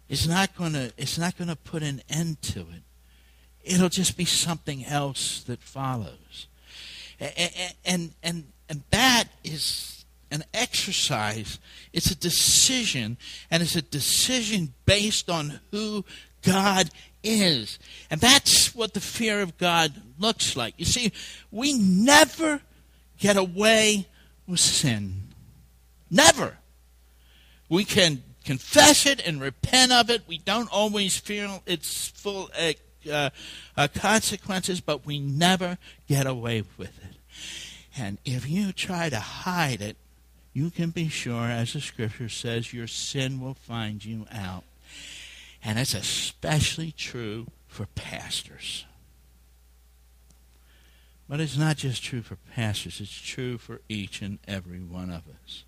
It's 0.09 0.27
not 0.27 0.55
going 0.57 0.73
to. 0.73 0.91
It's 0.97 1.17
not 1.17 1.37
going 1.37 1.47
to 1.47 1.55
put 1.55 1.83
an 1.83 2.01
end 2.09 2.41
to 2.41 2.59
it. 2.59 2.83
It'll 3.63 3.87
just 3.87 4.17
be 4.17 4.25
something 4.25 4.85
else 4.85 5.41
that 5.43 5.61
follows. 5.61 6.47
And, 7.19 7.73
and, 7.85 8.11
and, 8.21 8.43
and 8.67 8.83
that 8.89 9.25
is 9.43 10.03
an 10.29 10.43
exercise. 10.53 11.59
It's 11.93 12.11
a 12.11 12.15
decision, 12.15 13.17
and 13.49 13.63
it's 13.63 13.75
a 13.75 13.81
decision 13.81 14.73
based 14.85 15.29
on 15.29 15.61
who 15.71 16.03
God 16.43 16.89
is. 17.23 17.79
And 18.09 18.19
that's 18.19 18.73
what 18.75 18.93
the 18.93 19.01
fear 19.01 19.41
of 19.41 19.57
God 19.57 19.93
looks 20.19 20.55
like. 20.55 20.73
You 20.77 20.85
see, 20.85 21.11
we 21.51 21.73
never 21.73 22.61
get 23.19 23.37
away 23.37 24.07
with 24.47 24.59
sin. 24.59 25.29
Never. 26.09 26.57
We 27.69 27.85
can 27.85 28.23
confess 28.43 29.05
it 29.05 29.25
and 29.25 29.39
repent 29.39 29.91
of 29.91 30.09
it. 30.09 30.23
We 30.27 30.39
don't 30.39 30.71
always 30.71 31.17
feel 31.17 31.63
its 31.65 32.07
full 32.07 32.49
uh, 33.09 33.29
uh, 33.77 33.87
consequences, 33.93 34.81
but 34.81 35.05
we 35.05 35.19
never 35.19 35.77
get 36.07 36.25
away 36.25 36.63
with 36.77 36.97
it. 37.03 37.15
And 37.97 38.17
if 38.25 38.49
you 38.49 38.71
try 38.71 39.09
to 39.09 39.19
hide 39.19 39.81
it, 39.81 39.97
you 40.53 40.69
can 40.69 40.89
be 40.89 41.07
sure, 41.07 41.45
as 41.45 41.73
the 41.73 41.81
scripture 41.81 42.29
says, 42.29 42.73
your 42.73 42.87
sin 42.87 43.39
will 43.39 43.53
find 43.53 44.03
you 44.03 44.25
out. 44.31 44.63
And 45.63 45.77
it's 45.77 45.93
especially 45.93 46.91
true 46.91 47.47
for 47.67 47.85
pastors. 47.95 48.85
But 51.29 51.39
it's 51.39 51.57
not 51.57 51.77
just 51.77 52.03
true 52.03 52.21
for 52.21 52.35
pastors, 52.55 52.99
it's 52.99 53.21
true 53.21 53.57
for 53.57 53.79
each 53.87 54.21
and 54.21 54.39
every 54.47 54.79
one 54.79 55.09
of 55.09 55.23
us. 55.43 55.63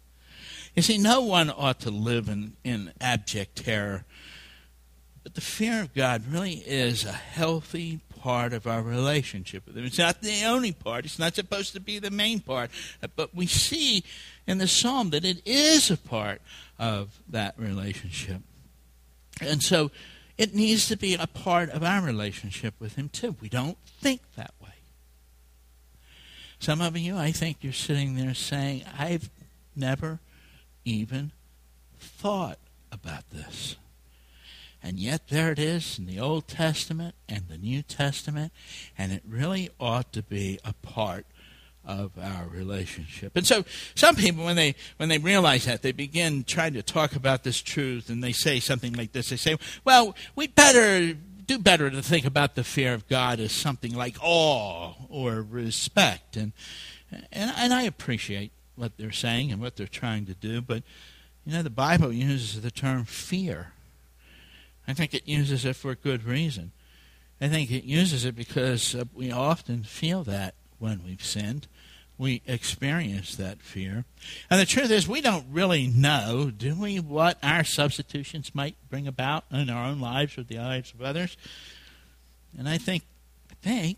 You 0.75 0.82
see, 0.82 0.97
no 0.97 1.21
one 1.21 1.49
ought 1.49 1.79
to 1.82 1.91
live 1.91 2.27
in, 2.27 2.58
in 2.63 2.91
abject 2.99 3.63
terror. 3.63 4.03
But 5.23 5.36
the 5.36 5.41
fear 5.41 5.82
of 5.82 5.93
God 5.93 6.23
really 6.29 6.56
is 6.56 7.06
a 7.06 7.13
healthy 7.13 8.01
part 8.19 8.51
of 8.51 8.67
our 8.67 8.82
relationship 8.82 9.65
with 9.65 9.77
Him. 9.77 9.86
It's 9.86 9.97
not 9.97 10.21
the 10.21 10.43
only 10.45 10.73
part, 10.73 11.06
it's 11.06 11.19
not 11.19 11.36
supposed 11.36 11.73
to 11.73 11.79
be 11.79 11.99
the 11.99 12.12
main 12.12 12.41
part. 12.41 12.71
But 13.15 13.34
we 13.34 13.45
see 13.45 14.03
in 14.45 14.58
the 14.58 14.67
psalm 14.67 15.12
that 15.12 15.23
it 15.23 15.41
is 15.45 15.89
a 15.89 15.97
part 15.97 16.41
of 16.77 17.21
that 17.29 17.58
relationship. 17.58 18.41
And 19.47 19.62
so 19.62 19.91
it 20.38 20.53
needs 20.53 20.88
to 20.88 20.97
be 20.97 21.15
a 21.15 21.27
part 21.27 21.69
of 21.69 21.84
our 21.84 22.01
relationship 22.01 22.73
with 22.79 22.95
Him, 22.95 23.10
too. 23.10 23.36
We 23.41 23.49
don't 23.49 23.77
think 23.86 24.21
that 24.36 24.53
way. 24.62 24.69
Some 26.60 26.82
of 26.82 26.97
you, 26.97 27.17
I 27.17 27.32
think 27.32 27.58
you're 27.62 27.73
sitting 27.73 28.15
there 28.15 28.34
saying, 28.34 28.84
I've 28.97 29.29
never 29.75 30.19
even 30.86 31.32
thought 31.99 32.58
about 32.91 33.29
this. 33.32 33.75
And 34.82 34.99
yet, 34.99 35.29
there 35.29 35.51
it 35.51 35.60
is 35.60 35.97
in 35.97 36.06
the 36.06 36.19
Old 36.19 36.47
Testament 36.47 37.15
and 37.29 37.47
the 37.47 37.58
New 37.58 37.82
Testament, 37.82 38.51
and 38.97 39.12
it 39.12 39.23
really 39.27 39.69
ought 39.79 40.12
to 40.13 40.21
be 40.21 40.60
a 40.65 40.73
part 40.73 41.25
of 41.86 42.12
our 42.17 42.48
relationship. 42.48 43.36
And 43.36 43.46
so 43.46 43.65
some 43.96 44.15
people 44.15 44.46
when 44.46 44.56
they 44.56 44.76
when 44.98 45.10
they 45.10 45.17
realize 45.17 45.65
that 45.65 45.82
they 45.82 45.91
begin 45.91 46.43
trying 46.43 46.74
to 46.74 46.84
talk 46.84 47.15
about 47.15 47.43
this 47.43 47.62
truth 47.62 48.10
and 48.10 48.24
they 48.24 48.32
say 48.32 48.60
something 48.60 48.93
like 48.93 49.12
this. 49.12 49.30
They 49.30 49.36
say, 49.36 49.58
Well, 49.84 50.15
we 50.36 50.48
better 50.48 51.13
do 51.46 51.60
better 51.60 51.89
to 51.89 52.02
think 52.02 52.26
about 52.26 52.56
the 52.56 52.63
fear 52.63 52.93
of 52.93 53.08
God 53.08 53.39
as 53.39 53.52
something 53.52 53.93
like 53.93 54.15
awe 54.22 54.93
or 55.10 55.41
respect. 55.41 56.38
And 56.38 56.54
and, 57.32 57.54
and 57.56 57.74
I 57.74 57.84
appreciate 57.84 58.52
what 58.76 58.98
they're 58.98 59.12
saying 59.12 59.52
and 59.52 59.62
what 59.62 59.76
they're 59.76 59.88
trying 59.88 60.26
to 60.26 60.34
do, 60.34 60.62
but 60.62 60.84
you 61.46 61.54
know 61.54 61.62
the 61.62 61.69
Bible 61.69 62.12
uses 62.12 62.62
the 62.62 62.72
term 62.72 63.06
fear. 63.06 63.74
I 64.88 64.93
think 64.93 65.13
it 65.13 65.28
uses 65.28 65.65
it 65.65 65.76
for 65.76 65.91
a 65.91 65.96
good 65.96 66.24
reason. 66.24 66.72
I 67.39 67.50
think 67.50 67.72
it 67.72 67.84
uses 67.84 68.26
it 68.26 68.36
because 68.36 68.96
we 69.13 69.32
often 69.32 69.84
feel 69.84 70.24
that 70.24 70.56
when 70.84 71.02
we've 71.06 71.24
sinned 71.24 71.67
we 72.17 72.41
experience 72.46 73.36
that 73.36 73.62
fear. 73.62 74.06
And 74.50 74.60
the 74.60 74.65
truth 74.65 74.91
is, 74.91 75.08
we 75.08 75.22
don't 75.22 75.46
really 75.52 75.88
know, 75.88 76.52
do 76.56 76.76
we, 76.76 77.00
what 77.00 77.38
our 77.41 77.63
substitutions 77.63 78.54
might 78.54 78.76
bring 78.89 79.08
about 79.08 79.46
in 79.52 79.69
our 79.69 79.86
own 79.88 80.00
lives 80.00 80.38
or 80.38 80.43
the 80.43 80.58
lives 80.58 80.93
of 80.93 81.02
others? 81.02 81.36
And 82.58 82.69
I 82.69 82.78
think, 82.78 83.04
I 83.52 83.56
think, 83.56 83.98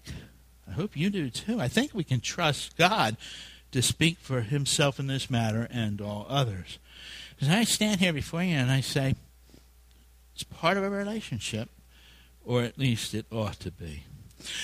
I 0.67 0.71
hope 0.71 0.95
you 0.95 1.10
do 1.10 1.30
too. 1.30 1.60
I 1.60 1.67
think 1.67 1.93
we 1.93 2.04
can 2.04 2.21
trust 2.21 2.78
God 2.78 3.17
to 3.71 3.82
speak 3.82 4.17
for 4.19 4.41
Himself 4.41 5.00
in 5.00 5.08
this 5.08 5.30
matter 5.30 5.67
and 5.69 6.00
all 6.00 6.26
others. 6.30 6.80
Because 7.36 7.54
I 7.54 7.65
stand 7.65 8.00
here 8.00 8.13
before 8.13 8.41
you 8.41 8.56
and 8.56 8.71
I 8.71 8.80
say, 8.80 9.15
it's 10.34 10.43
part 10.43 10.78
of 10.78 10.84
a 10.84 10.89
relationship, 10.89 11.69
or 12.45 12.63
at 12.63 12.78
least 12.78 13.13
it 13.13 13.26
ought 13.30 13.60
to 13.62 13.71
be. 13.71 14.04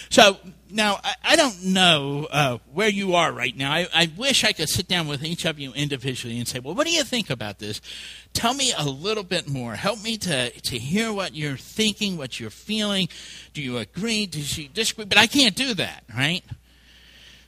So 0.09 0.37
now 0.69 0.99
I, 1.03 1.15
I 1.23 1.35
don't 1.35 1.63
know 1.65 2.27
uh, 2.31 2.57
where 2.73 2.89
you 2.89 3.15
are 3.15 3.31
right 3.31 3.55
now. 3.55 3.71
I, 3.71 3.87
I, 3.93 4.11
wish 4.17 4.43
I 4.43 4.51
could 4.53 4.69
sit 4.69 4.87
down 4.87 5.07
with 5.07 5.23
each 5.23 5.45
of 5.45 5.59
you 5.59 5.73
individually 5.73 6.37
and 6.37 6.47
say, 6.47 6.59
"Well, 6.59 6.75
what 6.75 6.87
do 6.87 6.93
you 6.93 7.03
think 7.03 7.29
about 7.29 7.59
this? 7.59 7.81
Tell 8.33 8.53
me 8.53 8.73
a 8.77 8.85
little 8.85 9.23
bit 9.23 9.49
more. 9.49 9.75
Help 9.75 10.01
me 10.03 10.17
to 10.17 10.49
to 10.49 10.77
hear 10.77 11.11
what 11.11 11.35
you're 11.35 11.57
thinking, 11.57 12.17
what 12.17 12.39
you're 12.39 12.49
feeling. 12.49 13.09
Do 13.53 13.61
you 13.61 13.77
agree? 13.77 14.25
Do 14.25 14.39
you 14.39 14.69
disagree?" 14.69 15.05
But 15.05 15.17
I 15.17 15.27
can't 15.27 15.55
do 15.55 15.73
that, 15.75 16.03
right? 16.15 16.43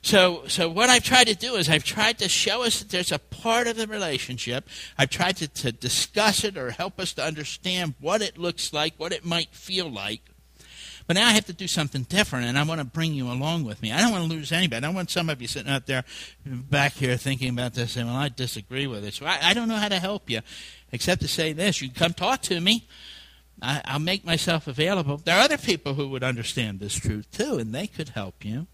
So, 0.04 0.42
so 0.48 0.68
what 0.68 0.90
I've 0.90 1.02
tried 1.02 1.28
to 1.28 1.34
do 1.34 1.54
is 1.54 1.70
I've 1.70 1.82
tried 1.82 2.18
to 2.18 2.28
show 2.28 2.62
us 2.62 2.80
that 2.80 2.90
there's 2.90 3.10
a 3.10 3.18
part 3.18 3.66
of 3.66 3.78
the 3.78 3.86
relationship. 3.86 4.68
I've 4.98 5.08
tried 5.08 5.38
to, 5.38 5.48
to 5.48 5.72
discuss 5.72 6.44
it 6.44 6.58
or 6.58 6.72
help 6.72 7.00
us 7.00 7.14
to 7.14 7.24
understand 7.24 7.94
what 8.00 8.20
it 8.20 8.36
looks 8.36 8.74
like, 8.74 8.92
what 8.98 9.12
it 9.12 9.24
might 9.24 9.54
feel 9.54 9.90
like. 9.90 10.20
But 11.06 11.16
now 11.16 11.26
I 11.26 11.32
have 11.32 11.44
to 11.46 11.52
do 11.52 11.68
something 11.68 12.04
different, 12.04 12.46
and 12.46 12.58
I 12.58 12.62
want 12.62 12.80
to 12.80 12.86
bring 12.86 13.12
you 13.12 13.30
along 13.30 13.64
with 13.64 13.82
me. 13.82 13.92
I 13.92 14.00
don't 14.00 14.10
want 14.10 14.24
to 14.24 14.34
lose 14.34 14.52
anybody. 14.52 14.78
I 14.78 14.80
don't 14.80 14.94
want 14.94 15.10
some 15.10 15.28
of 15.28 15.42
you 15.42 15.48
sitting 15.48 15.70
out 15.70 15.86
there 15.86 16.04
back 16.46 16.94
here 16.94 17.16
thinking 17.18 17.50
about 17.50 17.74
this 17.74 17.96
and, 17.96 18.08
well, 18.08 18.16
I 18.16 18.30
disagree 18.30 18.86
with 18.86 19.04
it. 19.04 19.12
So 19.12 19.26
I, 19.26 19.38
I 19.42 19.54
don't 19.54 19.68
know 19.68 19.76
how 19.76 19.88
to 19.88 19.98
help 19.98 20.30
you 20.30 20.40
except 20.92 21.20
to 21.20 21.28
say 21.28 21.52
this. 21.52 21.82
You 21.82 21.88
can 21.88 21.96
come 21.96 22.14
talk 22.14 22.40
to 22.42 22.58
me. 22.58 22.88
I, 23.60 23.82
I'll 23.84 23.98
make 23.98 24.24
myself 24.24 24.66
available. 24.66 25.18
There 25.18 25.36
are 25.36 25.44
other 25.44 25.58
people 25.58 25.94
who 25.94 26.08
would 26.08 26.24
understand 26.24 26.80
this 26.80 26.94
truth, 26.94 27.30
too, 27.30 27.58
and 27.58 27.74
they 27.74 27.86
could 27.86 28.10
help 28.10 28.44
you. 28.44 28.66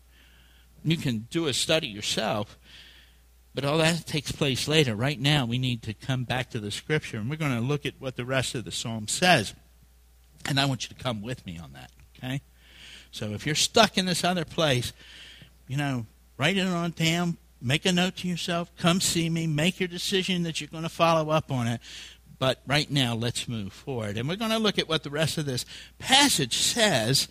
You 0.84 0.96
can 0.96 1.26
do 1.30 1.48
a 1.48 1.52
study 1.52 1.88
yourself. 1.88 2.56
But 3.54 3.64
all 3.64 3.78
that 3.78 4.06
takes 4.06 4.30
place 4.30 4.68
later. 4.68 4.94
Right 4.94 5.20
now, 5.20 5.44
we 5.44 5.58
need 5.58 5.82
to 5.82 5.94
come 5.94 6.22
back 6.22 6.50
to 6.50 6.60
the 6.60 6.70
scripture, 6.70 7.16
and 7.16 7.28
we're 7.28 7.36
going 7.36 7.54
to 7.54 7.60
look 7.60 7.84
at 7.84 7.94
what 7.98 8.14
the 8.14 8.24
rest 8.24 8.54
of 8.54 8.64
the 8.64 8.70
psalm 8.70 9.08
says. 9.08 9.54
And 10.46 10.60
I 10.60 10.66
want 10.66 10.84
you 10.84 10.96
to 10.96 11.02
come 11.02 11.20
with 11.20 11.44
me 11.44 11.58
on 11.58 11.72
that. 11.72 11.90
Okay? 12.22 12.42
So 13.10 13.32
if 13.32 13.46
you're 13.46 13.54
stuck 13.54 13.98
in 13.98 14.06
this 14.06 14.24
other 14.24 14.44
place, 14.44 14.92
you 15.66 15.76
know, 15.76 16.06
write 16.36 16.56
it 16.56 16.66
on 16.66 16.92
down, 16.92 17.36
make 17.60 17.84
a 17.84 17.92
note 17.92 18.16
to 18.16 18.28
yourself, 18.28 18.70
come 18.76 19.00
see 19.00 19.28
me, 19.28 19.46
make 19.46 19.80
your 19.80 19.88
decision 19.88 20.42
that 20.44 20.60
you're 20.60 20.68
going 20.68 20.82
to 20.82 20.88
follow 20.88 21.30
up 21.30 21.50
on 21.50 21.66
it. 21.66 21.80
But 22.38 22.62
right 22.66 22.90
now, 22.90 23.14
let's 23.14 23.48
move 23.48 23.72
forward. 23.72 24.16
And 24.16 24.28
we're 24.28 24.36
going 24.36 24.50
to 24.50 24.58
look 24.58 24.78
at 24.78 24.88
what 24.88 25.02
the 25.02 25.10
rest 25.10 25.36
of 25.36 25.44
this 25.44 25.66
passage 25.98 26.56
says. 26.56 27.28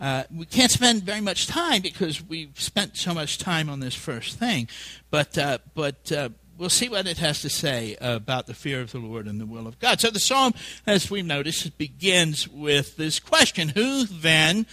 Uh, 0.00 0.24
we 0.34 0.44
can't 0.44 0.72
spend 0.72 1.04
very 1.04 1.20
much 1.20 1.46
time 1.46 1.80
because 1.80 2.20
we've 2.20 2.60
spent 2.60 2.96
so 2.96 3.14
much 3.14 3.38
time 3.38 3.70
on 3.70 3.78
this 3.78 3.94
first 3.94 4.38
thing. 4.38 4.68
But, 5.10 5.38
uh, 5.38 5.58
but 5.74 6.10
uh, 6.10 6.30
we'll 6.56 6.68
see 6.68 6.88
what 6.88 7.06
it 7.06 7.18
has 7.18 7.42
to 7.42 7.50
say 7.50 7.96
about 8.00 8.46
the 8.46 8.54
fear 8.54 8.80
of 8.80 8.92
the 8.92 8.98
Lord 8.98 9.26
and 9.26 9.40
the 9.40 9.46
will 9.46 9.66
of 9.66 9.78
God. 9.78 10.00
So 10.00 10.10
the 10.10 10.20
psalm, 10.20 10.54
as 10.86 11.10
we've 11.10 11.24
noticed, 11.24 11.76
begins 11.78 12.48
with 12.48 12.96
this 12.96 13.20
question 13.20 13.70
Who 13.70 14.04
then 14.04 14.66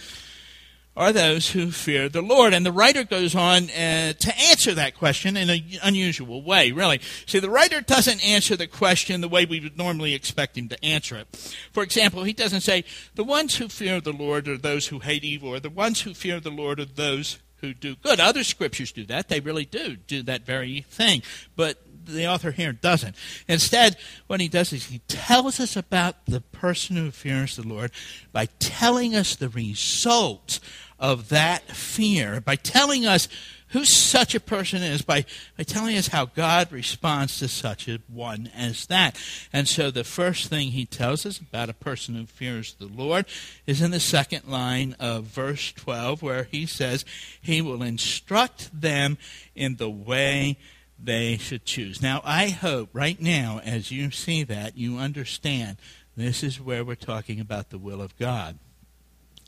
are 0.94 1.12
those 1.12 1.50
who 1.50 1.70
fear 1.70 2.08
the 2.08 2.20
Lord? 2.20 2.52
And 2.52 2.66
the 2.66 2.72
writer 2.72 3.04
goes 3.04 3.34
on 3.34 3.70
uh, 3.70 4.12
to 4.12 4.38
answer 4.38 4.74
that 4.74 4.96
question 4.96 5.36
in 5.36 5.48
an 5.48 5.62
unusual 5.82 6.42
way, 6.42 6.70
really. 6.70 7.00
See, 7.26 7.38
the 7.38 7.50
writer 7.50 7.80
doesn't 7.80 8.24
answer 8.24 8.56
the 8.56 8.66
question 8.66 9.20
the 9.20 9.28
way 9.28 9.46
we 9.46 9.60
would 9.60 9.78
normally 9.78 10.14
expect 10.14 10.58
him 10.58 10.68
to 10.68 10.84
answer 10.84 11.16
it. 11.16 11.28
For 11.72 11.82
example, 11.82 12.24
he 12.24 12.32
doesn't 12.32 12.60
say, 12.60 12.84
The 13.14 13.24
ones 13.24 13.56
who 13.56 13.68
fear 13.68 14.00
the 14.00 14.12
Lord 14.12 14.48
are 14.48 14.58
those 14.58 14.88
who 14.88 14.98
hate 14.98 15.24
evil, 15.24 15.48
or 15.48 15.60
the 15.60 15.70
ones 15.70 16.02
who 16.02 16.14
fear 16.14 16.40
the 16.40 16.50
Lord 16.50 16.78
are 16.78 16.84
those 16.84 17.38
who 17.62 17.72
do 17.72 17.96
good. 17.96 18.20
Other 18.20 18.44
scriptures 18.44 18.92
do 18.92 19.06
that. 19.06 19.28
They 19.28 19.40
really 19.40 19.64
do 19.64 19.96
do 19.96 20.22
that 20.24 20.44
very 20.44 20.82
thing. 20.82 21.22
But 21.56 21.78
the 22.04 22.26
author 22.26 22.50
here 22.50 22.72
doesn't. 22.72 23.16
Instead, 23.48 23.96
what 24.26 24.40
he 24.40 24.48
does 24.48 24.72
is 24.72 24.86
he 24.86 24.98
tells 25.08 25.60
us 25.60 25.76
about 25.76 26.26
the 26.26 26.40
person 26.40 26.96
who 26.96 27.10
fears 27.10 27.56
the 27.56 27.66
Lord 27.66 27.92
by 28.32 28.46
telling 28.58 29.14
us 29.14 29.34
the 29.36 29.48
result 29.48 30.60
of 30.98 31.30
that 31.30 31.62
fear, 31.68 32.40
by 32.40 32.56
telling 32.56 33.06
us 33.06 33.28
who 33.72 33.84
such 33.84 34.34
a 34.34 34.40
person 34.40 34.82
is 34.82 35.02
by, 35.02 35.24
by 35.56 35.64
telling 35.64 35.96
us 35.96 36.08
how 36.08 36.26
God 36.26 36.70
responds 36.70 37.38
to 37.38 37.48
such 37.48 37.88
a 37.88 38.00
one 38.08 38.50
as 38.54 38.86
that. 38.86 39.18
And 39.52 39.66
so 39.66 39.90
the 39.90 40.04
first 40.04 40.48
thing 40.48 40.68
he 40.68 40.86
tells 40.86 41.26
us 41.26 41.38
about 41.38 41.70
a 41.70 41.74
person 41.74 42.14
who 42.14 42.26
fears 42.26 42.74
the 42.74 42.86
Lord 42.86 43.26
is 43.66 43.80
in 43.80 43.90
the 43.90 44.00
second 44.00 44.46
line 44.46 44.94
of 45.00 45.24
verse 45.24 45.72
12, 45.72 46.22
where 46.22 46.44
he 46.44 46.66
says, 46.66 47.04
He 47.40 47.62
will 47.62 47.82
instruct 47.82 48.78
them 48.78 49.18
in 49.54 49.76
the 49.76 49.90
way 49.90 50.58
they 51.02 51.36
should 51.36 51.64
choose. 51.64 52.00
Now, 52.00 52.20
I 52.24 52.50
hope 52.50 52.90
right 52.92 53.20
now, 53.20 53.60
as 53.64 53.90
you 53.90 54.10
see 54.10 54.44
that, 54.44 54.76
you 54.76 54.98
understand 54.98 55.78
this 56.16 56.42
is 56.42 56.60
where 56.60 56.84
we're 56.84 56.94
talking 56.94 57.40
about 57.40 57.70
the 57.70 57.78
will 57.78 58.02
of 58.02 58.16
God. 58.18 58.58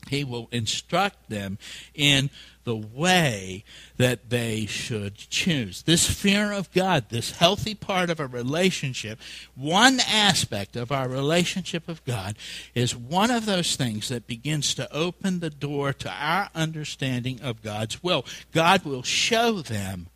He 0.09 0.23
will 0.23 0.47
instruct 0.51 1.29
them 1.29 1.57
in 1.93 2.29
the 2.63 2.75
way 2.75 3.63
that 3.97 4.29
they 4.29 4.65
should 4.65 5.15
choose. 5.15 5.83
This 5.83 6.09
fear 6.09 6.51
of 6.51 6.71
God, 6.71 7.05
this 7.09 7.31
healthy 7.31 7.75
part 7.75 8.09
of 8.09 8.19
a 8.19 8.27
relationship, 8.27 9.19
one 9.55 9.99
aspect 9.99 10.75
of 10.75 10.91
our 10.91 11.07
relationship 11.07 11.87
of 11.87 12.03
God, 12.05 12.35
is 12.73 12.95
one 12.95 13.31
of 13.31 13.45
those 13.45 13.75
things 13.75 14.09
that 14.09 14.27
begins 14.27 14.73
to 14.75 14.91
open 14.91 15.39
the 15.39 15.51
door 15.51 15.93
to 15.93 16.09
our 16.09 16.49
understanding 16.55 17.39
of 17.41 17.61
God's 17.61 18.03
will. 18.03 18.25
God 18.51 18.83
will 18.83 19.03
show 19.03 19.61
them 19.61 20.07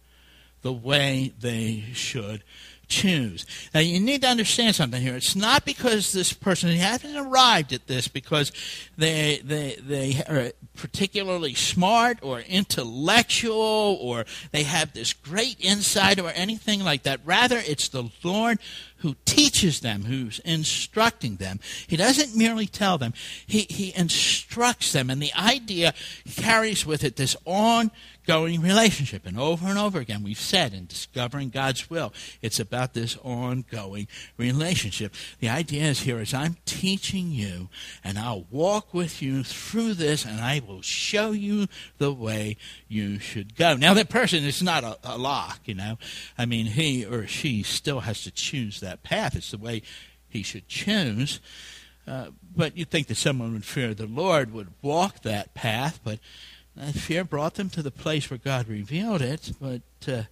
the 0.62 0.74
way 0.74 1.34
they 1.40 1.86
should 1.94 2.44
choose. 2.90 3.46
Now, 3.74 3.80
you 3.80 4.00
need 4.00 4.24
to 4.24 4.28
understand 4.28 4.76
something 4.76 5.02
here. 5.02 5.16
It's 5.16 5.36
not 5.36 5.64
because 5.64 6.12
this 6.12 6.34
person 6.34 6.72
hasn't 6.72 7.16
arrived 7.16 7.72
at 7.72 7.88
this 7.88 8.08
because 8.08 8.52
they, 8.98 9.42
they, 9.44 9.78
they 9.80 10.24
are 10.28 10.52
particularly 10.76 11.54
smart 11.54 12.18
or 12.22 12.42
intellectual 12.42 13.98
or 14.02 14.26
they 14.52 14.64
have 14.64 14.94
this 14.94 15.14
great 15.14 15.58
insight 15.60 16.20
or 16.20 16.32
anything 16.36 16.84
like 16.84 17.04
that. 17.04 17.22
Rather, 17.24 17.62
it's 17.66 17.88
the 17.90 18.10
Lord 18.24 18.60
who 19.00 19.16
teaches 19.26 19.80
them, 19.80 20.04
who's 20.04 20.40
instructing 20.40 21.38
them. 21.38 21.60
He 21.88 21.96
doesn't 21.96 22.36
merely 22.36 22.66
tell 22.66 22.98
them, 22.98 23.14
he, 23.46 23.66
he 23.70 23.94
instructs 23.96 24.92
them. 24.92 25.10
And 25.10 25.22
the 25.22 25.34
idea 25.34 25.94
carries 26.30 26.86
with 26.86 27.04
it 27.04 27.16
this 27.16 27.36
ongoing 27.46 28.62
relationship. 28.62 29.26
And 29.26 29.40
over 29.40 29.68
and 29.68 29.78
over 29.78 30.00
again, 30.00 30.24
we've 30.24 30.40
said 30.40 30.74
in 30.74 30.86
discovering 30.86 31.50
God's 31.50 31.90
will, 31.90 32.14
it's 32.42 32.60
about 32.60 32.94
this 32.94 33.18
ongoing 33.24 34.08
relationship. 34.38 35.14
The 35.40 35.50
idea 35.50 35.84
is 35.84 36.02
here 36.02 36.20
is 36.20 36.34
I'm 36.34 36.58
teaching 36.66 37.32
you, 37.32 37.70
and 38.04 38.20
I'll 38.20 38.46
walk 38.52 38.94
with 38.94 39.22
you 39.22 39.44
through 39.44 39.94
this, 39.94 40.26
and 40.26 40.42
I 40.42 40.62
will 40.66 40.82
show 40.82 41.32
you 41.32 41.68
the 41.98 42.12
way 42.14 42.58
you 42.88 43.20
should 43.20 43.56
go. 43.56 43.76
Now, 43.76 43.94
that 43.94 44.10
person 44.10 44.44
is 44.44 44.62
not 44.62 44.84
a, 44.84 44.98
a 45.04 45.18
lock, 45.18 45.62
you 45.66 45.76
know. 45.76 45.98
I 46.38 46.46
mean, 46.46 46.66
he 46.66 47.06
or 47.06 47.28
she 47.28 47.64
still 47.64 48.02
has 48.02 48.24
to 48.24 48.32
choose 48.32 48.80
that 48.82 48.89
path. 48.98 49.36
It's 49.36 49.52
the 49.52 49.58
way 49.58 49.82
he 50.28 50.44
should 50.44 50.68
choose. 50.68 51.40
Uh, 52.08 52.28
but 52.56 52.76
you'd 52.76 52.90
think 52.90 53.08
that 53.08 53.16
someone 53.16 53.54
would 53.54 53.66
fear 53.66 53.94
the 53.94 54.08
Lord 54.08 54.52
would 54.52 54.70
walk 54.82 55.22
that 55.22 55.54
path, 55.54 56.00
but 56.04 56.20
that 56.76 56.96
fear 56.96 57.24
brought 57.24 57.56
them 57.56 57.70
to 57.72 57.84
the 57.84 57.92
place 57.92 58.30
where 58.30 58.38
God 58.38 58.68
revealed 58.68 59.22
it, 59.22 59.52
but 59.62 59.82
uh, 60.08 60.24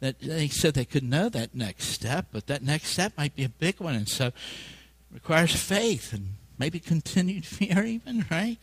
that 0.00 0.20
they 0.20 0.48
said 0.48 0.74
they 0.74 0.84
could 0.84 1.04
know 1.04 1.28
that 1.28 1.54
next 1.54 1.86
step, 1.86 2.26
but 2.30 2.46
that 2.46 2.62
next 2.62 2.88
step 2.88 3.12
might 3.16 3.34
be 3.34 3.44
a 3.44 3.48
big 3.48 3.80
one, 3.80 3.94
and 3.94 4.08
so 4.08 4.32
requires 5.12 5.54
faith 5.54 6.12
and 6.12 6.34
maybe 6.58 6.78
continued 6.78 7.46
fear, 7.46 7.84
even 7.84 8.26
right. 8.30 8.58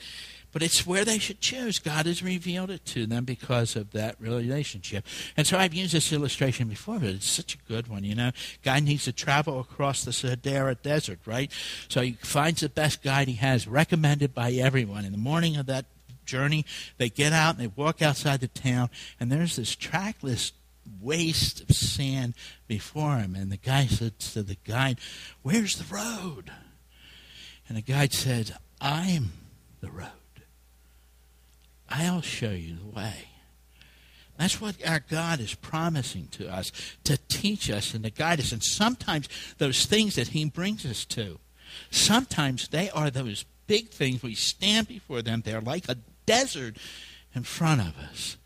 But 0.55 0.63
it's 0.63 0.87
where 0.87 1.03
they 1.03 1.19
should 1.19 1.41
choose. 1.41 1.79
God 1.79 2.05
has 2.05 2.23
revealed 2.23 2.71
it 2.71 2.85
to 2.85 3.05
them 3.05 3.25
because 3.25 3.75
of 3.75 3.91
that 3.91 4.15
relationship. 4.21 5.05
And 5.35 5.45
so 5.45 5.57
I've 5.57 5.73
used 5.73 5.93
this 5.93 6.13
illustration 6.13 6.69
before, 6.69 6.97
but 6.97 7.09
it's 7.09 7.29
such 7.29 7.55
a 7.55 7.57
good 7.67 7.89
one. 7.89 8.05
You 8.05 8.15
know, 8.15 8.31
guy 8.63 8.79
needs 8.79 9.03
to 9.03 9.11
travel 9.11 9.59
across 9.59 10.05
the 10.05 10.13
Sahara 10.13 10.75
Desert, 10.75 11.19
right? 11.25 11.51
So 11.89 11.99
he 11.99 12.13
finds 12.21 12.61
the 12.61 12.69
best 12.69 13.03
guide 13.03 13.27
he 13.27 13.33
has, 13.33 13.67
recommended 13.67 14.33
by 14.33 14.53
everyone. 14.53 15.03
In 15.03 15.11
the 15.11 15.17
morning 15.17 15.57
of 15.57 15.65
that 15.65 15.87
journey. 16.25 16.65
They 16.97 17.09
get 17.09 17.33
out 17.33 17.55
and 17.55 17.63
they 17.63 17.71
walk 17.75 18.01
outside 18.01 18.39
the 18.39 18.47
town, 18.47 18.89
and 19.19 19.29
there's 19.29 19.57
this 19.57 19.75
trackless 19.75 20.53
waste 21.01 21.61
of 21.61 21.75
sand 21.75 22.33
before 22.65 23.17
him. 23.17 23.35
And 23.35 23.51
the 23.51 23.57
guy 23.57 23.87
said 23.87 24.19
to 24.19 24.41
the 24.41 24.57
guide, 24.65 24.99
Where's 25.41 25.75
the 25.75 25.93
road? 25.93 26.49
And 27.67 27.77
the 27.77 27.81
guide 27.81 28.13
said, 28.13 28.55
I'm 28.79 29.33
the 29.81 29.91
road. 29.91 30.09
I'll 31.89 32.21
show 32.21 32.51
you 32.51 32.75
the 32.75 32.95
way. 32.95 33.29
That's 34.37 34.59
what 34.59 34.75
our 34.85 34.99
God 34.99 35.39
is 35.39 35.55
promising 35.55 36.27
to 36.31 36.51
us 36.51 36.71
to 37.05 37.17
teach 37.29 37.69
us 37.69 37.93
and 37.93 38.03
to 38.03 38.09
guide 38.09 38.39
us. 38.39 38.51
And 38.51 38.63
sometimes 38.63 39.29
those 39.57 39.85
things 39.85 40.15
that 40.15 40.29
He 40.29 40.45
brings 40.45 40.85
us 40.85 41.05
to, 41.05 41.39
sometimes 41.89 42.67
they 42.67 42.89
are 42.89 43.09
those 43.09 43.45
big 43.67 43.89
things. 43.89 44.21
We 44.21 44.35
stand 44.35 44.87
before 44.87 45.21
them. 45.21 45.41
They're 45.43 45.61
like 45.61 45.87
a 45.87 45.97
desert 46.25 46.77
in 47.33 47.43
front 47.43 47.81
of 47.81 47.97
us. 47.97 48.37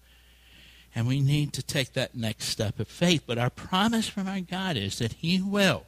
And 0.94 1.08
we 1.08 1.22
need 1.22 1.54
to 1.54 1.64
take 1.64 1.94
that 1.94 2.16
next 2.16 2.46
step 2.46 2.80
of 2.80 2.88
faith. 2.88 3.24
But 3.26 3.38
our 3.38 3.50
promise 3.50 4.08
from 4.08 4.28
our 4.28 4.42
God 4.42 4.78
is 4.78 5.00
that 5.00 5.14
He 5.14 5.42
will 5.42 5.86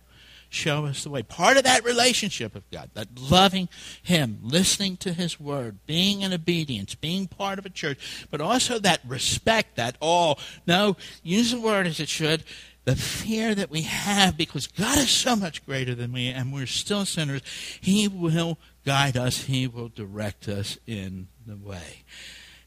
show 0.51 0.85
us 0.85 1.03
the 1.03 1.09
way. 1.09 1.23
Part 1.23 1.57
of 1.57 1.63
that 1.63 1.83
relationship 1.83 2.55
of 2.55 2.69
God, 2.69 2.91
that 2.93 3.07
loving 3.19 3.69
Him, 4.03 4.39
listening 4.43 4.97
to 4.97 5.13
His 5.13 5.39
word, 5.39 5.79
being 5.85 6.21
in 6.21 6.33
obedience, 6.33 6.93
being 6.93 7.27
part 7.27 7.57
of 7.57 7.65
a 7.65 7.69
church, 7.69 8.27
but 8.29 8.41
also 8.41 8.77
that 8.79 9.01
respect, 9.07 9.77
that 9.77 9.97
awe. 9.99 10.35
No, 10.67 10.97
use 11.23 11.51
the 11.51 11.59
word 11.59 11.87
as 11.87 11.99
it 11.99 12.09
should. 12.09 12.43
The 12.83 12.95
fear 12.95 13.53
that 13.55 13.69
we 13.69 13.83
have 13.83 14.37
because 14.37 14.67
God 14.67 14.97
is 14.97 15.09
so 15.09 15.35
much 15.35 15.65
greater 15.65 15.93
than 15.93 16.11
we 16.11 16.27
and 16.27 16.51
we're 16.51 16.65
still 16.65 17.05
sinners. 17.05 17.41
He 17.79 18.07
will 18.07 18.57
guide 18.85 19.15
us, 19.15 19.43
He 19.43 19.67
will 19.67 19.89
direct 19.89 20.47
us 20.47 20.77
in 20.85 21.27
the 21.45 21.57
way. 21.57 22.03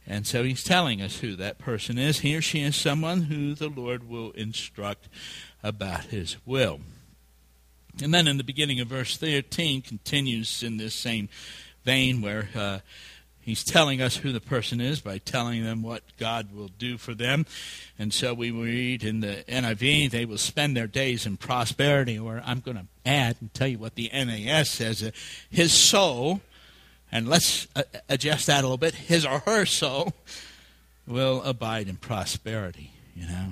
And 0.07 0.27
so 0.27 0.45
he's 0.45 0.63
telling 0.63 1.01
us 1.01 1.21
who 1.21 1.35
that 1.37 1.59
person 1.59 1.97
is. 1.97 2.21
He 2.21 2.37
or 2.37 2.43
she 2.43 2.61
is 2.61 2.77
someone 2.77 3.23
who 3.23 3.55
the 3.55 3.69
Lord 3.69 4.07
will 4.07 4.33
instruct 4.33 5.09
about 5.63 6.05
his 6.07 6.37
will. 6.45 6.81
And 8.03 8.13
then 8.13 8.27
in 8.27 8.39
the 8.39 8.45
beginning 8.45 8.81
of 8.81 8.89
verse 8.89 9.17
13 9.17 9.83
continues 9.83 10.63
in 10.63 10.77
this 10.77 10.95
same 10.95 11.29
vein 11.85 12.23
where 12.23 12.49
uh, 12.55 12.79
He's 13.45 13.63
telling 13.63 14.01
us 14.01 14.17
who 14.17 14.33
the 14.33 14.41
person 14.41 14.81
is 14.81 15.01
by 15.01 15.19
telling 15.19 15.65
them 15.65 15.83
what 15.83 16.03
God 16.19 16.49
will 16.55 16.71
do 16.79 16.97
for 16.97 17.13
them. 17.13 17.45
And 17.99 18.11
so 18.11 18.33
we 18.33 18.51
read 18.51 19.05
in 19.05 19.21
the 19.21 19.45
NIV, 19.47 20.11
they 20.11 20.25
will 20.25 20.39
spend 20.39 20.75
their 20.75 20.87
days 20.87 21.27
in 21.27 21.37
prosperity, 21.37 22.19
or 22.19 22.43
I'm 22.43 22.61
going 22.61 22.79
to 22.79 22.87
add 23.05 23.37
and 23.41 23.53
tell 23.53 23.69
you 23.69 23.79
what 23.79 23.97
the 23.97 24.11
NAS 24.15 24.71
says. 24.71 25.03
Uh, 25.03 25.11
his 25.51 25.75
soul, 25.75 26.41
and 27.13 27.29
let's 27.29 27.69
uh, 27.77 27.83
adjust 28.09 28.47
that 28.47 28.61
a 28.61 28.63
little 28.63 28.79
bit, 28.79 28.95
his 28.95 29.27
or 29.27 29.41
her 29.41 29.67
soul 29.67 30.15
will 31.07 31.43
abide 31.43 31.87
in 31.87 31.97
prosperity, 31.97 32.93
you 33.15 33.27
know. 33.27 33.49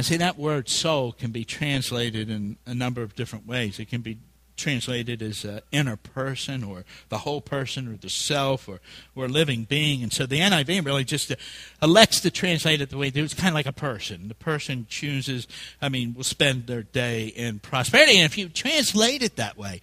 And 0.00 0.06
see, 0.06 0.16
that 0.16 0.38
word 0.38 0.70
soul 0.70 1.12
can 1.12 1.30
be 1.30 1.44
translated 1.44 2.30
in 2.30 2.56
a 2.64 2.72
number 2.72 3.02
of 3.02 3.14
different 3.14 3.46
ways. 3.46 3.78
It 3.78 3.90
can 3.90 4.00
be 4.00 4.16
translated 4.56 5.20
as 5.20 5.44
uh, 5.44 5.60
inner 5.72 5.96
person 5.96 6.64
or 6.64 6.86
the 7.10 7.18
whole 7.18 7.42
person 7.42 7.86
or 7.86 7.98
the 7.98 8.08
self 8.08 8.66
or, 8.66 8.80
or 9.14 9.28
living 9.28 9.64
being. 9.64 10.02
And 10.02 10.10
so 10.10 10.24
the 10.24 10.40
NIV 10.40 10.86
really 10.86 11.04
just 11.04 11.30
uh, 11.30 11.34
elects 11.82 12.22
to 12.22 12.30
translate 12.30 12.80
it 12.80 12.88
the 12.88 12.96
way 12.96 13.08
it 13.08 13.16
It's 13.18 13.34
kind 13.34 13.50
of 13.50 13.54
like 13.54 13.66
a 13.66 13.74
person. 13.74 14.28
The 14.28 14.34
person 14.34 14.86
chooses, 14.88 15.46
I 15.82 15.90
mean, 15.90 16.14
will 16.14 16.24
spend 16.24 16.66
their 16.66 16.82
day 16.82 17.26
in 17.26 17.58
prosperity. 17.58 18.16
And 18.16 18.24
if 18.24 18.38
you 18.38 18.48
translate 18.48 19.22
it 19.22 19.36
that 19.36 19.58
way, 19.58 19.82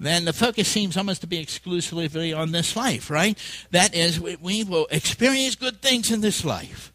then 0.00 0.24
the 0.24 0.32
focus 0.32 0.66
seems 0.66 0.96
almost 0.96 1.20
to 1.20 1.28
be 1.28 1.38
exclusively 1.38 2.32
on 2.32 2.50
this 2.50 2.74
life, 2.74 3.08
right? 3.08 3.38
That 3.70 3.94
is, 3.94 4.18
we, 4.18 4.34
we 4.34 4.64
will 4.64 4.88
experience 4.90 5.54
good 5.54 5.80
things 5.80 6.10
in 6.10 6.22
this 6.22 6.44
life 6.44 6.92